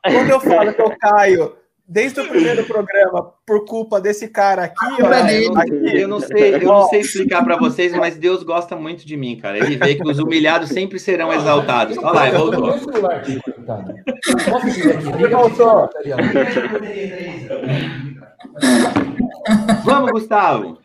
Quando 0.03 0.29
eu 0.29 0.39
falo 0.39 0.73
que 0.73 0.81
eu 0.81 0.97
caio 0.97 1.60
desde 1.91 2.21
o 2.21 2.27
primeiro 2.27 2.63
programa, 2.63 3.33
por 3.45 3.65
culpa 3.65 3.99
desse 3.99 4.29
cara 4.29 4.63
aqui, 4.63 5.03
ó, 5.03 5.59
aqui, 5.59 5.99
eu 5.99 6.07
não 6.07 6.21
sei, 6.21 6.55
eu 6.55 6.61
não 6.61 6.87
sei 6.87 7.01
explicar 7.01 7.43
para 7.43 7.57
vocês, 7.57 7.91
mas 7.91 8.15
Deus 8.15 8.43
gosta 8.43 8.77
muito 8.77 9.05
de 9.05 9.17
mim, 9.17 9.35
cara. 9.35 9.57
Ele 9.57 9.75
vê 9.75 9.95
que 9.95 10.09
os 10.09 10.17
humilhados 10.17 10.69
sempre 10.69 10.97
serão 10.97 11.33
exaltados. 11.33 11.97
Olha 11.97 12.11
lá, 12.11 12.29
voltou. 12.31 12.79
Vamos, 19.83 20.11
Gustavo. 20.11 20.77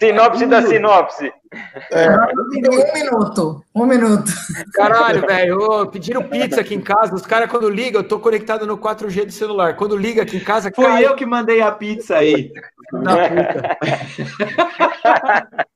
Sinopse 0.00 0.46
da 0.46 0.62
sinopse. 0.62 1.32
Um 1.92 2.92
minuto. 2.92 3.64
Um 3.74 3.86
minuto. 3.86 4.32
Caralho, 4.74 5.26
velho, 5.26 5.86
pediram 5.90 6.22
pizza 6.22 6.60
aqui 6.60 6.74
em 6.74 6.80
casa. 6.80 7.14
Os 7.14 7.22
caras, 7.22 7.50
quando 7.50 7.68
ligam, 7.68 8.02
eu 8.02 8.08
tô 8.08 8.18
conectado 8.18 8.66
no 8.66 8.78
4G 8.78 9.26
do 9.26 9.32
celular. 9.32 9.76
Quando 9.76 9.96
liga 9.96 10.22
aqui 10.22 10.36
em 10.36 10.44
casa, 10.44 10.70
Foi 10.74 10.84
cai 10.84 11.06
eu 11.06 11.14
que 11.14 11.26
mandei 11.26 11.60
a 11.60 11.70
pizza 11.72 12.16
aí. 12.16 12.52
na 12.92 13.16
puta. 13.28 13.78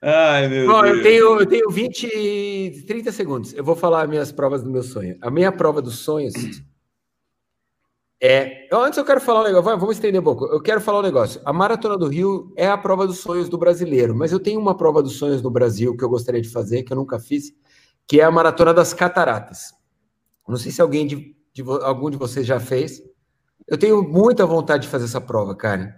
Ai, 0.00 0.48
meu 0.48 0.66
Bom, 0.66 0.82
Deus. 0.82 0.96
eu 0.96 1.02
tenho, 1.02 1.40
eu 1.40 1.46
tenho 1.46 1.70
20, 1.70 2.04
e 2.14 2.84
30 2.86 3.12
segundos. 3.12 3.52
Eu 3.52 3.64
vou 3.64 3.74
falar 3.74 4.06
minhas 4.06 4.30
provas 4.30 4.62
do 4.62 4.70
meu 4.70 4.82
sonho. 4.82 5.16
A 5.20 5.30
minha 5.30 5.50
prova 5.50 5.82
dos 5.82 5.98
sonhos 5.98 6.34
é. 8.20 8.68
Antes 8.72 8.98
eu 8.98 9.04
quero 9.04 9.20
falar 9.20 9.40
um 9.40 9.44
negócio, 9.44 9.78
vamos 9.78 9.96
estender 9.96 10.20
um 10.20 10.24
pouco. 10.24 10.46
Eu 10.46 10.60
quero 10.60 10.80
falar 10.80 11.00
um 11.00 11.02
negócio. 11.02 11.40
A 11.44 11.52
Maratona 11.52 11.96
do 11.96 12.08
Rio 12.08 12.52
é 12.56 12.66
a 12.68 12.76
prova 12.76 13.06
dos 13.06 13.18
sonhos 13.18 13.48
do 13.48 13.56
brasileiro, 13.58 14.14
mas 14.14 14.32
eu 14.32 14.40
tenho 14.40 14.60
uma 14.60 14.76
prova 14.76 15.02
dos 15.02 15.16
sonhos 15.16 15.40
do 15.40 15.50
Brasil 15.50 15.96
que 15.96 16.04
eu 16.04 16.08
gostaria 16.08 16.40
de 16.40 16.48
fazer, 16.48 16.82
que 16.82 16.92
eu 16.92 16.96
nunca 16.96 17.18
fiz, 17.20 17.52
que 18.06 18.20
é 18.20 18.24
a 18.24 18.30
Maratona 18.30 18.74
das 18.74 18.92
Cataratas. 18.92 19.72
Não 20.48 20.56
sei 20.56 20.72
se 20.72 20.80
alguém 20.80 21.06
de, 21.06 21.36
de 21.52 21.62
algum 21.82 22.10
de 22.10 22.16
vocês 22.16 22.46
já 22.46 22.58
fez. 22.58 23.02
Eu 23.66 23.76
tenho 23.76 24.02
muita 24.02 24.46
vontade 24.46 24.84
de 24.84 24.88
fazer 24.88 25.04
essa 25.04 25.20
prova, 25.20 25.54
cara. 25.54 25.94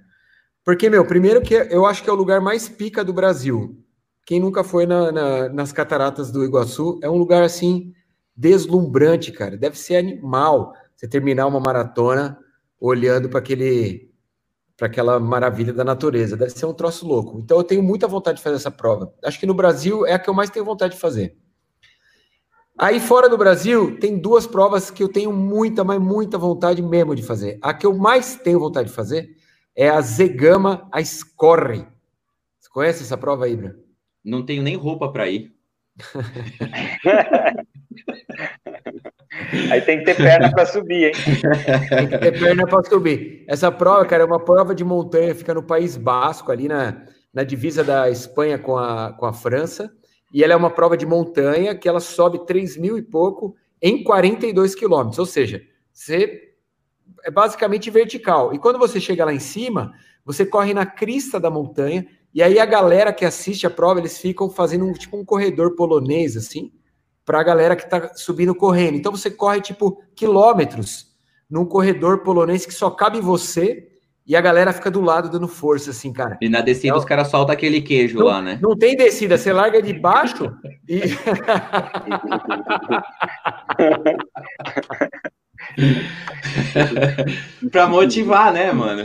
Porque, 0.64 0.90
meu, 0.90 1.06
primeiro 1.06 1.40
que 1.40 1.54
eu 1.54 1.86
acho 1.86 2.02
que 2.02 2.10
é 2.10 2.12
o 2.12 2.16
lugar 2.16 2.40
mais 2.40 2.68
pica 2.68 3.04
do 3.04 3.12
Brasil. 3.12 3.78
Quem 4.26 4.40
nunca 4.40 4.62
foi 4.62 4.86
na- 4.86 5.10
na- 5.12 5.48
nas 5.48 5.72
cataratas 5.72 6.30
do 6.30 6.44
Iguaçu, 6.44 6.98
é 7.02 7.08
um 7.08 7.16
lugar 7.16 7.42
assim 7.42 7.92
deslumbrante, 8.36 9.32
cara. 9.32 9.56
Deve 9.56 9.78
ser 9.78 9.96
animal 9.96 10.74
você 11.00 11.08
terminar 11.08 11.46
uma 11.46 11.58
maratona 11.58 12.38
olhando 12.78 13.30
para 13.30 13.38
aquele 13.38 14.10
para 14.76 14.86
aquela 14.86 15.18
maravilha 15.18 15.72
da 15.72 15.82
natureza. 15.82 16.36
Deve 16.36 16.50
ser 16.50 16.66
um 16.66 16.74
troço 16.74 17.06
louco. 17.06 17.38
Então 17.38 17.56
eu 17.56 17.64
tenho 17.64 17.82
muita 17.82 18.06
vontade 18.06 18.36
de 18.36 18.44
fazer 18.44 18.56
essa 18.56 18.70
prova. 18.70 19.14
Acho 19.24 19.40
que 19.40 19.46
no 19.46 19.54
Brasil 19.54 20.06
é 20.06 20.12
a 20.12 20.18
que 20.18 20.28
eu 20.28 20.34
mais 20.34 20.50
tenho 20.50 20.64
vontade 20.64 20.94
de 20.94 21.00
fazer. 21.00 21.38
Aí 22.78 23.00
fora 23.00 23.30
do 23.30 23.38
Brasil, 23.38 23.98
tem 23.98 24.18
duas 24.18 24.46
provas 24.46 24.90
que 24.90 25.02
eu 25.02 25.08
tenho 25.08 25.32
muita, 25.32 25.82
mas 25.84 25.98
muita 25.98 26.36
vontade 26.36 26.82
mesmo 26.82 27.14
de 27.14 27.22
fazer. 27.22 27.58
A 27.62 27.72
que 27.72 27.86
eu 27.86 27.96
mais 27.96 28.36
tenho 28.36 28.60
vontade 28.60 28.88
de 28.88 28.94
fazer 28.94 29.36
é 29.74 29.88
a 29.88 30.02
Zegama 30.02 30.86
a 30.92 31.02
Scorre. 31.02 31.86
Você 32.58 32.68
conhece 32.70 33.02
essa 33.02 33.16
prova, 33.16 33.48
Ibra? 33.48 33.74
Não 34.22 34.44
tenho 34.44 34.62
nem 34.62 34.76
roupa 34.76 35.10
para 35.10 35.30
ir. 35.30 35.54
Aí 39.70 39.80
tem 39.80 39.98
que 39.98 40.04
ter 40.04 40.16
perna 40.16 40.50
para 40.50 40.66
subir, 40.66 41.06
hein? 41.06 41.12
Tem 41.88 42.08
que 42.08 42.18
ter 42.18 42.38
perna 42.38 42.66
para 42.66 42.82
subir. 42.82 43.44
Essa 43.48 43.70
prova, 43.70 44.04
cara, 44.04 44.22
é 44.22 44.26
uma 44.26 44.38
prova 44.40 44.74
de 44.74 44.84
montanha, 44.84 45.34
fica 45.34 45.54
no 45.54 45.62
País 45.62 45.96
Basco, 45.96 46.52
ali 46.52 46.68
na, 46.68 47.04
na 47.32 47.42
divisa 47.42 47.82
da 47.82 48.10
Espanha 48.10 48.58
com 48.58 48.76
a, 48.76 49.12
com 49.12 49.26
a 49.26 49.32
França. 49.32 49.90
E 50.32 50.44
ela 50.44 50.52
é 50.52 50.56
uma 50.56 50.70
prova 50.70 50.96
de 50.96 51.06
montanha 51.06 51.74
que 51.74 51.88
ela 51.88 52.00
sobe 52.00 52.46
3 52.46 52.76
mil 52.76 52.96
e 52.96 53.02
pouco 53.02 53.56
em 53.82 54.04
42 54.04 54.74
quilômetros. 54.74 55.18
Ou 55.18 55.26
seja, 55.26 55.62
você 55.92 56.50
é 57.24 57.30
basicamente 57.30 57.90
vertical. 57.90 58.54
E 58.54 58.58
quando 58.58 58.78
você 58.78 59.00
chega 59.00 59.24
lá 59.24 59.32
em 59.32 59.40
cima, 59.40 59.92
você 60.24 60.46
corre 60.46 60.72
na 60.72 60.86
crista 60.86 61.40
da 61.40 61.50
montanha. 61.50 62.06
E 62.32 62.42
aí 62.42 62.58
a 62.58 62.66
galera 62.66 63.12
que 63.12 63.24
assiste 63.24 63.66
a 63.66 63.70
prova, 63.70 63.98
eles 63.98 64.18
ficam 64.18 64.48
fazendo 64.48 64.86
um, 64.86 64.92
tipo 64.92 65.16
um 65.16 65.24
corredor 65.24 65.74
polonês, 65.74 66.36
assim, 66.36 66.70
para 67.24 67.40
a 67.40 67.44
galera 67.44 67.76
que 67.76 67.84
está 67.84 68.14
subindo 68.14 68.54
correndo. 68.54 68.96
Então 68.96 69.12
você 69.12 69.30
corre 69.30 69.60
tipo 69.60 70.02
quilômetros 70.14 71.06
num 71.48 71.64
corredor 71.64 72.22
polonês 72.22 72.64
que 72.64 72.72
só 72.72 72.90
cabe 72.90 73.20
você 73.20 73.88
e 74.26 74.36
a 74.36 74.40
galera 74.40 74.72
fica 74.72 74.90
do 74.90 75.00
lado 75.00 75.28
dando 75.28 75.48
força, 75.48 75.90
assim, 75.90 76.12
cara. 76.12 76.38
E 76.40 76.48
na 76.48 76.60
descida 76.60 76.92
Não. 76.92 76.98
os 77.00 77.04
caras 77.04 77.28
soltam 77.28 77.52
aquele 77.52 77.80
queijo 77.80 78.18
Não, 78.18 78.26
lá, 78.26 78.40
né? 78.40 78.58
não 78.62 78.76
tem 78.76 78.96
descida, 78.96 79.36
você 79.36 79.52
larga 79.52 79.82
de 79.82 79.92
baixo 79.92 80.52
e. 80.88 81.00
pra 87.70 87.86
motivar, 87.88 88.52
né, 88.52 88.72
mano? 88.72 89.04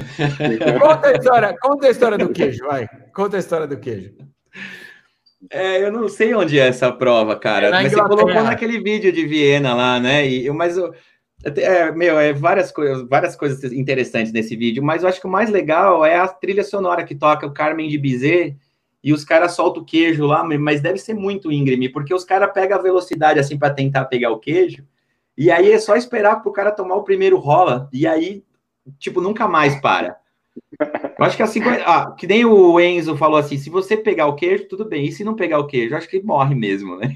conta, 0.80 1.08
a 1.08 1.14
história, 1.14 1.56
conta 1.60 1.88
a 1.88 1.90
história 1.90 2.18
do 2.18 2.30
queijo, 2.30 2.66
vai. 2.66 2.88
Conta 3.14 3.38
a 3.38 3.40
história 3.40 3.68
do 3.68 3.78
queijo. 3.78 4.14
É, 5.50 5.84
eu 5.84 5.92
não 5.92 6.08
sei 6.08 6.34
onde 6.34 6.60
é 6.60 6.68
essa 6.68 6.92
prova, 6.92 7.36
cara. 7.36 7.68
É 7.68 7.72
mas 7.72 7.92
você 7.92 7.98
colocou 8.02 8.26
naquele 8.44 8.80
vídeo 8.82 9.12
de 9.12 9.26
Viena 9.26 9.74
lá, 9.74 10.00
né? 10.00 10.28
E, 10.28 10.46
eu- 10.46 10.54
mas 10.54 10.78
eu, 10.78 10.94
é, 11.44 11.92
meu, 11.92 12.20
é 12.20 12.34
várias 12.34 12.72
coisas, 12.72 13.08
várias 13.08 13.36
coisas 13.36 13.64
interessantes 13.72 14.32
nesse 14.32 14.56
vídeo, 14.56 14.84
mas 14.84 15.04
eu 15.04 15.10
acho 15.10 15.20
que 15.20 15.28
o 15.28 15.30
mais 15.30 15.50
legal 15.50 16.04
é 16.06 16.18
a 16.18 16.28
trilha 16.28 16.64
sonora 16.64 17.04
que 17.04 17.14
toca 17.16 17.46
o 17.46 17.54
Carmen 17.54 17.88
de 17.90 17.98
Bizet 17.98 18.56
e 19.04 19.14
os 19.14 19.24
caras 19.24 19.54
soltam 19.54 19.84
o 19.84 19.86
queijo 19.86 20.26
lá, 20.26 20.44
mas 20.44 20.82
deve 20.82 20.98
ser 20.98 21.14
muito 21.14 21.52
íngreme, 21.52 21.90
porque 21.90 22.14
os 22.14 22.24
caras 22.24 22.52
pegam 22.52 22.78
a 22.78 22.82
velocidade 22.82 23.40
assim 23.40 23.58
para 23.58 23.74
tentar 23.74 24.06
pegar 24.06 24.32
o 24.32 24.40
queijo, 24.40 24.84
e 25.38 25.52
aí 25.52 25.72
é 25.72 25.78
só 25.78 25.96
esperar 25.96 26.42
pro 26.42 26.52
cara 26.52 26.72
tomar 26.72 26.96
o 26.96 27.04
primeiro 27.04 27.38
rola, 27.38 27.88
e 27.94 28.08
aí, 28.08 28.44
tipo, 28.98 29.22
nunca 29.22 29.48
mais 29.48 29.80
para. 29.80 30.18
Eu 31.18 31.26
acho 31.26 31.38
que 31.38 31.44
assim, 31.44 31.62
ah, 31.86 32.12
que 32.18 32.28
nem 32.28 32.46
o 32.46 32.80
Enzo 32.80 33.16
falou 33.16 33.38
assim, 33.38 33.58
se 33.58 33.70
você 33.70 33.96
pegar 33.96 34.28
o 34.28 34.36
queijo, 34.36 34.68
tudo 34.68 34.86
bem, 34.86 35.06
e 35.06 35.12
se 35.12 35.24
não 35.24 35.36
pegar 35.36 35.60
o 35.60 35.68
queijo, 35.68 35.96
acho 35.96 36.10
que 36.10 36.22
morre 36.22 36.54
mesmo, 36.56 36.98
né? 36.98 37.16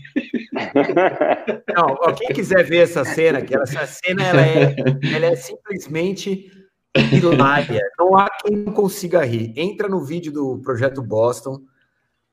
Não, 1.76 2.16
quem 2.16 2.30
quiser 2.30 2.64
ver 2.64 2.84
essa 2.84 3.06
cena, 3.06 3.42
que 3.42 3.56
essa 3.56 3.86
cena 3.86 4.24
ela 4.24 4.42
é, 4.42 4.76
ela 5.14 5.26
é 5.28 5.36
simplesmente 5.36 6.52
hilária. 7.14 7.82
Não 7.98 8.18
há 8.18 8.28
quem 8.30 8.58
não 8.58 8.74
consiga 8.74 9.24
rir. 9.24 9.54
Entra 9.56 9.88
no 9.88 10.04
vídeo 10.04 10.32
do 10.32 10.60
Projeto 10.60 11.02
Boston, 11.02 11.62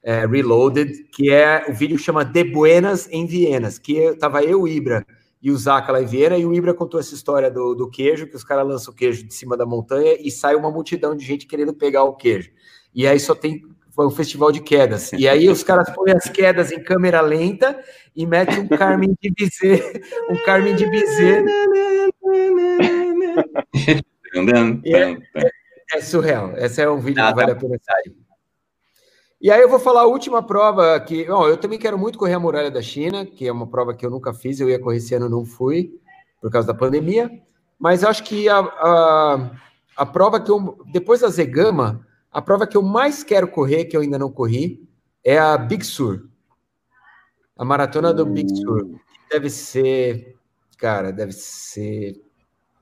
é, 0.03 0.27
Reloaded, 0.27 1.05
que 1.13 1.31
é 1.31 1.67
o 1.69 1.75
vídeo 1.75 1.97
que 1.97 2.03
chama 2.03 2.25
De 2.25 2.45
Buenas 2.45 3.09
em 3.11 3.27
Vienas, 3.27 3.79
que 3.79 3.97
eu, 3.97 4.19
tava 4.19 4.43
eu, 4.43 4.63
o 4.63 4.69
Ibra 4.69 5.05
e 5.43 5.51
o 5.51 5.57
Zaca 5.57 5.93
lá 5.93 6.03
em 6.03 6.07
Viena, 6.07 6.37
e 6.37 6.47
o 6.47 6.53
Ibra 6.53 6.75
contou 6.75 6.99
essa 6.99 7.15
história 7.15 7.51
do, 7.51 7.75
do 7.75 7.89
queijo, 7.89 8.27
que 8.27 8.37
os 8.37 8.45
caras 8.45 8.67
lançam 8.67 8.93
o 8.93 8.97
queijo 8.97 9.27
de 9.27 9.35
cima 9.35 9.57
da 9.57 9.67
montanha 9.67 10.17
e 10.21 10.31
sai 10.31 10.55
uma 10.55 10.71
multidão 10.71 11.15
de 11.15 11.25
gente 11.25 11.47
querendo 11.47 11.75
pegar 11.75 12.05
o 12.05 12.15
queijo. 12.15 12.51
E 12.95 13.07
aí 13.07 13.21
só 13.21 13.35
tem 13.35 13.63
foi 13.97 14.07
um 14.07 14.11
festival 14.11 14.53
de 14.53 14.61
quedas. 14.61 15.11
E 15.15 15.27
aí 15.27 15.49
os 15.49 15.63
caras 15.63 15.89
põem 15.91 16.13
as 16.13 16.29
quedas 16.29 16.71
em 16.71 16.83
câmera 16.83 17.23
lenta 17.23 17.83
e 18.15 18.27
metem 18.27 18.61
um 18.61 18.69
Carmen 18.69 19.17
de 19.23 19.33
Bizet, 19.33 20.03
um 20.29 20.37
Carmen 20.45 20.77
de 20.77 20.87
Bizet. 20.87 21.45
É 25.95 26.01
surreal. 26.01 26.53
Esse 26.57 26.83
é 26.83 26.91
um 26.91 26.99
vídeo 26.99 27.23
Ah, 27.23 27.29
que 27.29 27.37
vale 27.37 27.53
tá. 27.53 27.53
a 27.53 27.61
pena 27.61 27.79
sair. 27.81 28.26
E 29.41 29.51
aí 29.51 29.61
eu 29.61 29.69
vou 29.69 29.79
falar 29.79 30.03
a 30.03 30.07
última 30.07 30.43
prova 30.43 30.99
que, 31.01 31.27
bom, 31.27 31.47
eu 31.47 31.59
também 31.59 31.79
quero 31.79 31.99
muito 31.99 32.19
correr 32.19 32.35
a 32.35 32.41
muralha 32.41 32.71
da 32.71 32.81
China, 32.81 33.27
que 33.27 33.47
é 33.47 33.53
uma 33.53 33.67
prova 33.67 33.95
que 33.95 34.05
eu 34.05 34.11
nunca 34.11 34.33
fiz, 34.33 34.59
eu 34.59 34.71
ia 34.71 34.79
correr 34.79 34.97
esse 34.97 35.15
ano, 35.15 35.29
não 35.29 35.45
fui 35.45 36.01
por 36.41 36.51
causa 36.51 36.67
da 36.67 36.75
pandemia. 36.75 37.31
Mas 37.79 38.03
acho 38.03 38.25
que 38.25 38.49
a, 38.49 38.59
a, 38.59 39.51
a 39.97 40.07
prova 40.07 40.41
que 40.41 40.51
eu 40.51 40.79
depois 40.91 41.21
da 41.21 41.29
Zegama, 41.29 42.07
a 42.33 42.41
prova 42.41 42.67
que 42.67 42.77
eu 42.77 42.83
mais 42.83 43.23
quero 43.23 43.49
correr, 43.49 43.85
que 43.85 43.97
eu 43.97 44.01
ainda 44.01 44.19
não 44.19 44.31
corri, 44.33 44.89
é 45.23 45.39
a 45.39 45.57
Big 45.59 45.85
Sur. 45.85 46.29
A 47.59 47.65
maratona 47.65 48.15
do 48.15 48.25
Big 48.25 48.49
Sur. 48.57 48.99
Deve 49.31 49.51
ser, 49.51 50.37
cara, 50.79 51.13
deve 51.13 51.33
ser 51.33 52.23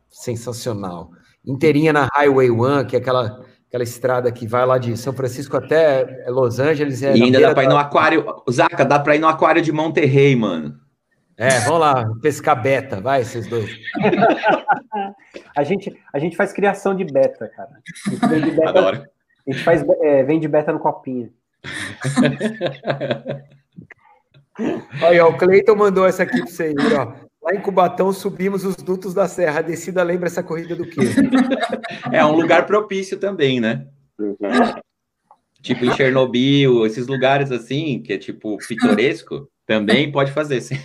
sensacional. 0.09 1.11
Inteirinha 1.45 1.93
na 1.93 2.09
Highway 2.15 2.51
One, 2.51 2.87
que 2.87 2.97
é 2.97 2.99
aquela, 2.99 3.45
aquela 3.75 3.83
estrada 3.83 4.31
que 4.31 4.47
vai 4.47 4.65
lá 4.65 4.79
de 4.79 4.97
São 4.97 5.13
Francisco 5.13 5.57
até 5.57 6.25
Los 6.29 6.61
Angeles. 6.61 7.03
É 7.03 7.17
E 7.17 7.25
ainda 7.25 7.41
dá 7.41 7.53
pra 7.53 7.65
ir 7.65 7.69
no 7.69 7.77
aquário. 7.77 8.25
Zaca, 8.49 8.85
dá 8.85 9.01
pra 9.01 9.17
ir 9.17 9.19
no 9.19 9.27
aquário 9.27 9.61
de 9.61 9.73
Monterrey, 9.73 10.37
mano. 10.37 10.79
É, 11.37 11.59
vamos 11.61 11.81
lá, 11.81 12.05
pescar 12.23 12.63
beta, 12.63 13.01
vai, 13.01 13.23
esses 13.23 13.49
dois. 13.49 13.69
A 15.57 15.65
gente, 15.65 15.93
a 16.13 16.19
gente 16.19 16.37
faz 16.37 16.53
criação 16.53 16.97
de 16.97 17.05
beta, 17.05 17.49
cara. 17.49 17.71
A 17.71 17.77
gente 18.11 18.27
vende 18.27 18.51
beta, 18.53 18.71
Adoro. 18.71 19.05
a 19.47 19.53
gente 19.53 19.63
faz, 19.63 19.85
é, 20.03 20.25
vende 20.25 20.49
beta 20.49 20.73
no 20.73 20.81
copinho. 20.81 21.33
Olha, 25.03 25.27
o 25.27 25.37
Cleiton 25.37 25.77
mandou 25.77 26.07
essa 26.07 26.25
aqui 26.25 26.39
para 26.39 26.47
você 26.51 26.65
aí, 26.65 26.75
ó. 26.97 27.13
Lá 27.45 27.55
em 27.55 27.61
Cubatão 27.61 28.11
subimos 28.11 28.65
os 28.65 28.77
dutos 28.77 29.13
da 29.13 29.29
serra. 29.29 29.59
A 29.59 29.63
descida 29.63 30.03
lembra 30.03 30.29
essa 30.29 30.43
corrida 30.43 30.75
do 30.75 30.87
quê? 30.87 31.01
É 32.11 32.25
um 32.25 32.33
lugar 32.33 32.67
propício 32.67 33.19
também, 33.19 33.61
né? 33.61 33.87
Tipo 35.61 35.85
em 35.85 35.93
Chernobyl, 35.93 36.87
esses 36.87 37.07
lugares 37.07 37.51
assim, 37.51 38.01
que 38.01 38.13
é 38.13 38.19
tipo 38.19 38.57
pitoresco, 38.59 39.49
também 39.67 40.13
pode 40.13 40.31
fazer. 40.33 40.61
sim. 40.61 40.77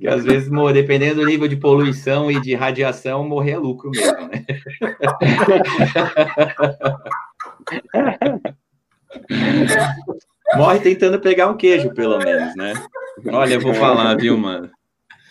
E 0.00 0.08
às 0.08 0.24
vezes, 0.24 0.48
dependendo 0.72 1.20
do 1.20 1.26
nível 1.26 1.46
de 1.48 1.56
poluição 1.56 2.30
e 2.30 2.40
de 2.40 2.54
radiação, 2.54 3.28
morrer 3.28 3.52
é 3.52 3.58
lucro 3.58 3.90
mesmo, 3.90 4.28
né? 4.28 4.46
Morre 10.56 10.80
tentando 10.80 11.20
pegar 11.20 11.48
um 11.48 11.56
queijo, 11.56 11.92
pelo 11.92 12.18
menos, 12.18 12.56
né? 12.56 12.72
Olha, 13.26 13.54
eu 13.54 13.60
vou 13.60 13.74
falar, 13.74 14.16
viu, 14.16 14.38
mano? 14.38 14.70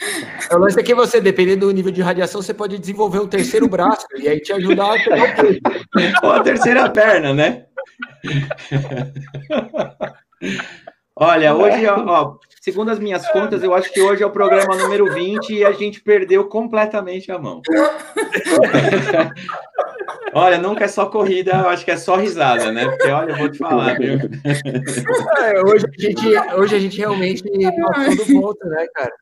O 0.51 0.57
lance 0.57 0.79
é 0.79 0.83
que 0.83 0.93
você, 0.93 1.19
dependendo 1.19 1.67
do 1.67 1.71
nível 1.73 1.91
de 1.91 2.01
radiação, 2.01 2.41
você 2.41 2.53
pode 2.53 2.77
desenvolver 2.77 3.19
um 3.19 3.27
terceiro 3.27 3.67
braço 3.67 4.05
e 4.17 4.27
aí 4.27 4.39
te 4.39 4.53
ajudar 4.53 4.95
a 4.95 5.03
pegar 5.03 5.23
o 5.23 5.35
peso. 5.35 5.59
Ou 6.23 6.31
a 6.31 6.39
terceira 6.41 6.89
perna, 6.89 7.33
né? 7.33 7.65
Olha, 11.15 11.55
hoje, 11.55 11.85
ó, 11.85 12.05
ó, 12.05 12.37
segundo 12.61 12.89
as 12.89 12.99
minhas 12.99 13.27
contas, 13.29 13.63
eu 13.63 13.73
acho 13.73 13.91
que 13.91 14.01
hoje 14.01 14.23
é 14.23 14.25
o 14.25 14.31
programa 14.31 14.75
número 14.75 15.13
20 15.13 15.53
e 15.53 15.65
a 15.65 15.71
gente 15.71 16.01
perdeu 16.01 16.45
completamente 16.47 17.31
a 17.31 17.37
mão. 17.37 17.61
Olha, 20.35 20.57
nunca 20.57 20.85
é 20.85 20.87
só 20.87 21.05
corrida, 21.05 21.51
eu 21.51 21.69
acho 21.69 21.85
que 21.85 21.91
é 21.91 21.97
só 21.97 22.15
risada, 22.15 22.71
né? 22.71 22.87
Porque, 22.87 23.07
olha, 23.07 23.31
eu 23.31 23.37
vou 23.37 23.49
te 23.49 23.59
falar, 23.59 23.95
viu? 23.99 24.17
É, 25.37 25.61
hoje, 25.61 25.85
a 25.85 26.01
gente, 26.01 26.27
hoje 26.55 26.75
a 26.75 26.79
gente 26.79 26.97
realmente 26.97 27.43
passou 27.43 28.15
do 28.15 28.25
ponto, 28.41 28.67
né, 28.67 28.87
cara? 28.95 29.13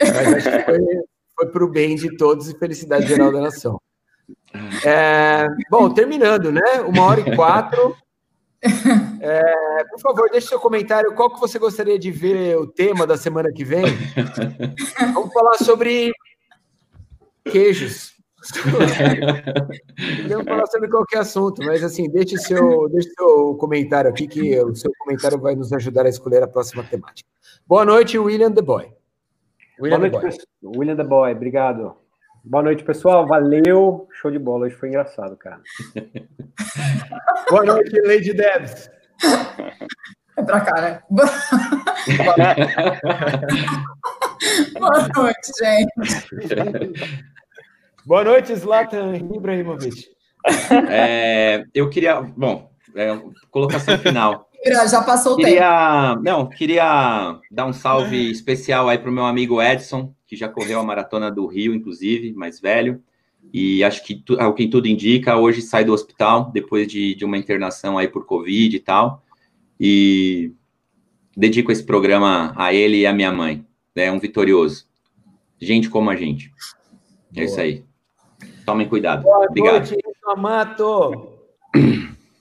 Mas 0.00 0.34
acho 0.34 0.50
que 0.50 0.64
foi, 0.64 1.46
para 1.52 1.64
o 1.64 1.70
bem 1.70 1.96
de 1.96 2.16
todos 2.16 2.48
e 2.48 2.58
felicidade 2.58 3.06
geral 3.06 3.32
da 3.32 3.40
nação. 3.40 3.80
É, 4.84 5.46
bom, 5.70 5.92
terminando, 5.92 6.52
né? 6.52 6.80
Uma 6.86 7.04
hora 7.04 7.20
e 7.20 7.36
quatro. 7.36 7.96
É, 9.20 9.84
por 9.90 10.00
favor, 10.00 10.30
deixe 10.30 10.48
seu 10.48 10.60
comentário. 10.60 11.14
Qual 11.14 11.32
que 11.32 11.40
você 11.40 11.58
gostaria 11.58 11.98
de 11.98 12.10
ver 12.10 12.56
o 12.56 12.66
tema 12.66 13.06
da 13.06 13.16
semana 13.16 13.52
que 13.52 13.64
vem? 13.64 13.84
Vamos 15.12 15.32
falar 15.32 15.58
sobre 15.58 16.12
queijos. 17.44 18.14
Podemos 20.22 20.44
falar 20.44 20.66
sobre 20.66 20.88
qualquer 20.90 21.18
assunto, 21.20 21.64
mas 21.64 21.82
assim, 21.82 22.10
deixe 22.10 22.36
seu, 22.36 22.88
deixe 22.90 23.08
seu 23.10 23.54
comentário 23.56 24.10
aqui, 24.10 24.26
que 24.26 24.58
o 24.62 24.74
seu 24.74 24.92
comentário 24.98 25.38
vai 25.38 25.54
nos 25.54 25.72
ajudar 25.72 26.04
a 26.04 26.10
escolher 26.10 26.42
a 26.42 26.48
próxima 26.48 26.84
temática. 26.84 27.28
Boa 27.66 27.84
noite, 27.84 28.18
William 28.18 28.52
The 28.52 28.62
Boy. 28.62 28.92
William 29.80 29.98
Boa 29.98 30.10
noite, 30.22 30.38
The 30.38 30.46
Boy. 30.62 30.76
William 30.78 30.96
The 30.96 31.04
Boy, 31.04 31.32
obrigado. 31.32 31.96
Boa 32.44 32.62
noite, 32.62 32.84
pessoal. 32.84 33.26
Valeu. 33.26 34.06
Show 34.12 34.30
de 34.30 34.38
bola. 34.38 34.66
Hoje 34.66 34.76
foi 34.76 34.90
engraçado, 34.90 35.36
cara. 35.36 35.60
Boa 37.50 37.64
noite, 37.64 37.98
Lady 38.02 38.34
Debs. 38.34 38.90
É 40.36 40.42
pra 40.42 40.60
cá, 40.60 40.80
né? 40.80 41.02
Boa 44.78 45.08
noite, 45.16 45.52
gente. 45.58 45.92
Boa 48.04 48.24
noite, 48.24 48.54
Zlatan 48.54 49.16
Ibrahimovic. 49.16 50.04
É, 50.90 51.64
eu 51.74 51.88
queria, 51.88 52.20
bom, 52.20 52.70
é, 52.94 53.18
colocação 53.50 53.96
final. 53.98 54.50
Já 54.66 55.02
passou 55.02 55.34
o 55.34 55.36
queria, 55.36 56.10
tempo. 56.10 56.22
Não, 56.22 56.48
queria 56.48 57.38
dar 57.50 57.66
um 57.66 57.72
salve 57.72 58.30
especial 58.30 58.88
aí 58.88 58.98
para 58.98 59.10
o 59.10 59.12
meu 59.12 59.24
amigo 59.26 59.60
Edson, 59.60 60.14
que 60.26 60.36
já 60.36 60.48
correu 60.48 60.80
a 60.80 60.84
maratona 60.84 61.30
do 61.30 61.46
Rio, 61.46 61.74
inclusive, 61.74 62.32
mais 62.32 62.60
velho. 62.60 63.02
E 63.52 63.84
acho 63.84 64.02
que, 64.04 64.24
ao 64.38 64.54
que 64.54 64.66
tudo 64.66 64.88
indica, 64.88 65.36
hoje 65.36 65.60
sai 65.60 65.84
do 65.84 65.92
hospital, 65.92 66.50
depois 66.52 66.88
de, 66.88 67.14
de 67.14 67.24
uma 67.24 67.36
internação 67.36 67.98
aí 67.98 68.08
por 68.08 68.24
Covid 68.24 68.74
e 68.74 68.80
tal. 68.80 69.22
E 69.78 70.52
dedico 71.36 71.70
esse 71.70 71.84
programa 71.84 72.54
a 72.56 72.72
ele 72.72 72.98
e 72.98 73.06
a 73.06 73.12
minha 73.12 73.32
mãe. 73.32 73.64
É 73.94 74.10
um 74.10 74.18
vitorioso. 74.18 74.86
Gente 75.60 75.88
como 75.88 76.10
a 76.10 76.16
gente. 76.16 76.50
É 77.32 77.34
Boa. 77.34 77.44
isso 77.44 77.60
aí. 77.60 77.84
Tomem 78.64 78.88
cuidado. 78.88 79.22
Boa 79.22 79.46
Obrigado. 79.46 79.90
noite, 79.90 79.96
Amato. 80.26 81.33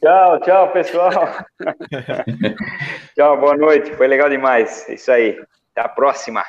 Tchau, 0.04 0.40
tchau, 0.42 0.72
pessoal. 0.74 1.46
tchau, 3.16 3.40
boa 3.40 3.56
noite. 3.56 3.96
Foi 3.96 4.06
legal 4.06 4.30
demais. 4.30 4.84
É 4.90 4.96
isso 4.96 5.10
aí. 5.10 5.42
Até 5.72 5.88
a 5.88 5.88
próxima. 5.88 6.44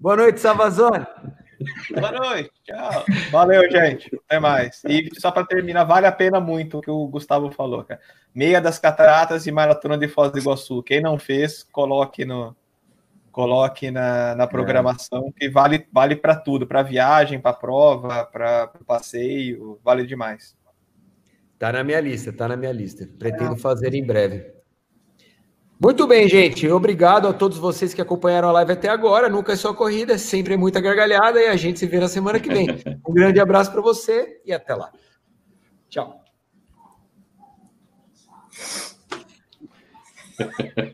Boa 0.00 0.16
noite, 0.16 0.40
Savazone. 0.40 1.06
Boa 1.94 2.10
noite, 2.10 2.50
tchau. 2.64 3.04
Valeu, 3.30 3.70
gente. 3.70 4.10
Até 4.26 4.40
mais. 4.40 4.82
E 4.88 5.08
só 5.20 5.30
para 5.30 5.46
terminar, 5.46 5.84
vale 5.84 6.08
a 6.08 6.10
pena 6.10 6.40
muito 6.40 6.78
o 6.78 6.80
que 6.80 6.90
o 6.90 7.06
Gustavo 7.06 7.52
falou, 7.52 7.84
cara. 7.84 8.00
Meia 8.34 8.60
das 8.60 8.80
Cataratas 8.80 9.46
e 9.46 9.52
Maratona 9.52 9.96
de 9.96 10.08
Foz 10.08 10.32
do 10.32 10.40
Iguaçu. 10.40 10.82
Quem 10.82 11.00
não 11.00 11.16
fez, 11.16 11.62
coloque 11.62 12.24
no 12.24 12.56
coloque 13.30 13.92
na, 13.92 14.34
na 14.34 14.48
programação, 14.48 15.28
é. 15.28 15.38
que 15.38 15.48
vale 15.48 15.86
vale 15.92 16.16
para 16.16 16.34
tudo, 16.34 16.66
para 16.66 16.82
viagem, 16.82 17.38
para 17.38 17.52
prova, 17.52 18.24
para 18.24 18.66
passeio, 18.84 19.78
vale 19.84 20.04
demais. 20.04 20.58
Tá 21.60 21.70
na 21.70 21.84
minha 21.84 22.00
lista, 22.00 22.32
tá 22.32 22.48
na 22.48 22.56
minha 22.56 22.72
lista. 22.72 23.06
Pretendo 23.18 23.54
fazer 23.54 23.92
em 23.92 24.02
breve. 24.02 24.50
Muito 25.78 26.06
bem, 26.06 26.26
gente. 26.26 26.66
Obrigado 26.70 27.28
a 27.28 27.34
todos 27.34 27.58
vocês 27.58 27.92
que 27.92 28.00
acompanharam 28.00 28.48
a 28.48 28.52
live 28.52 28.72
até 28.72 28.88
agora. 28.88 29.28
Nunca 29.28 29.52
é 29.52 29.56
só 29.56 29.74
corrida, 29.74 30.16
sempre 30.16 30.54
é 30.54 30.56
muita 30.56 30.80
gargalhada 30.80 31.38
e 31.38 31.48
a 31.48 31.56
gente 31.56 31.78
se 31.78 31.86
vê 31.86 32.00
na 32.00 32.08
semana 32.08 32.40
que 32.40 32.48
vem. 32.48 32.66
Um 33.06 33.12
grande 33.12 33.38
abraço 33.38 33.70
para 33.70 33.82
você 33.82 34.40
e 34.42 34.54
até 34.54 34.74
lá. 34.74 34.90
Tchau. 35.90 36.24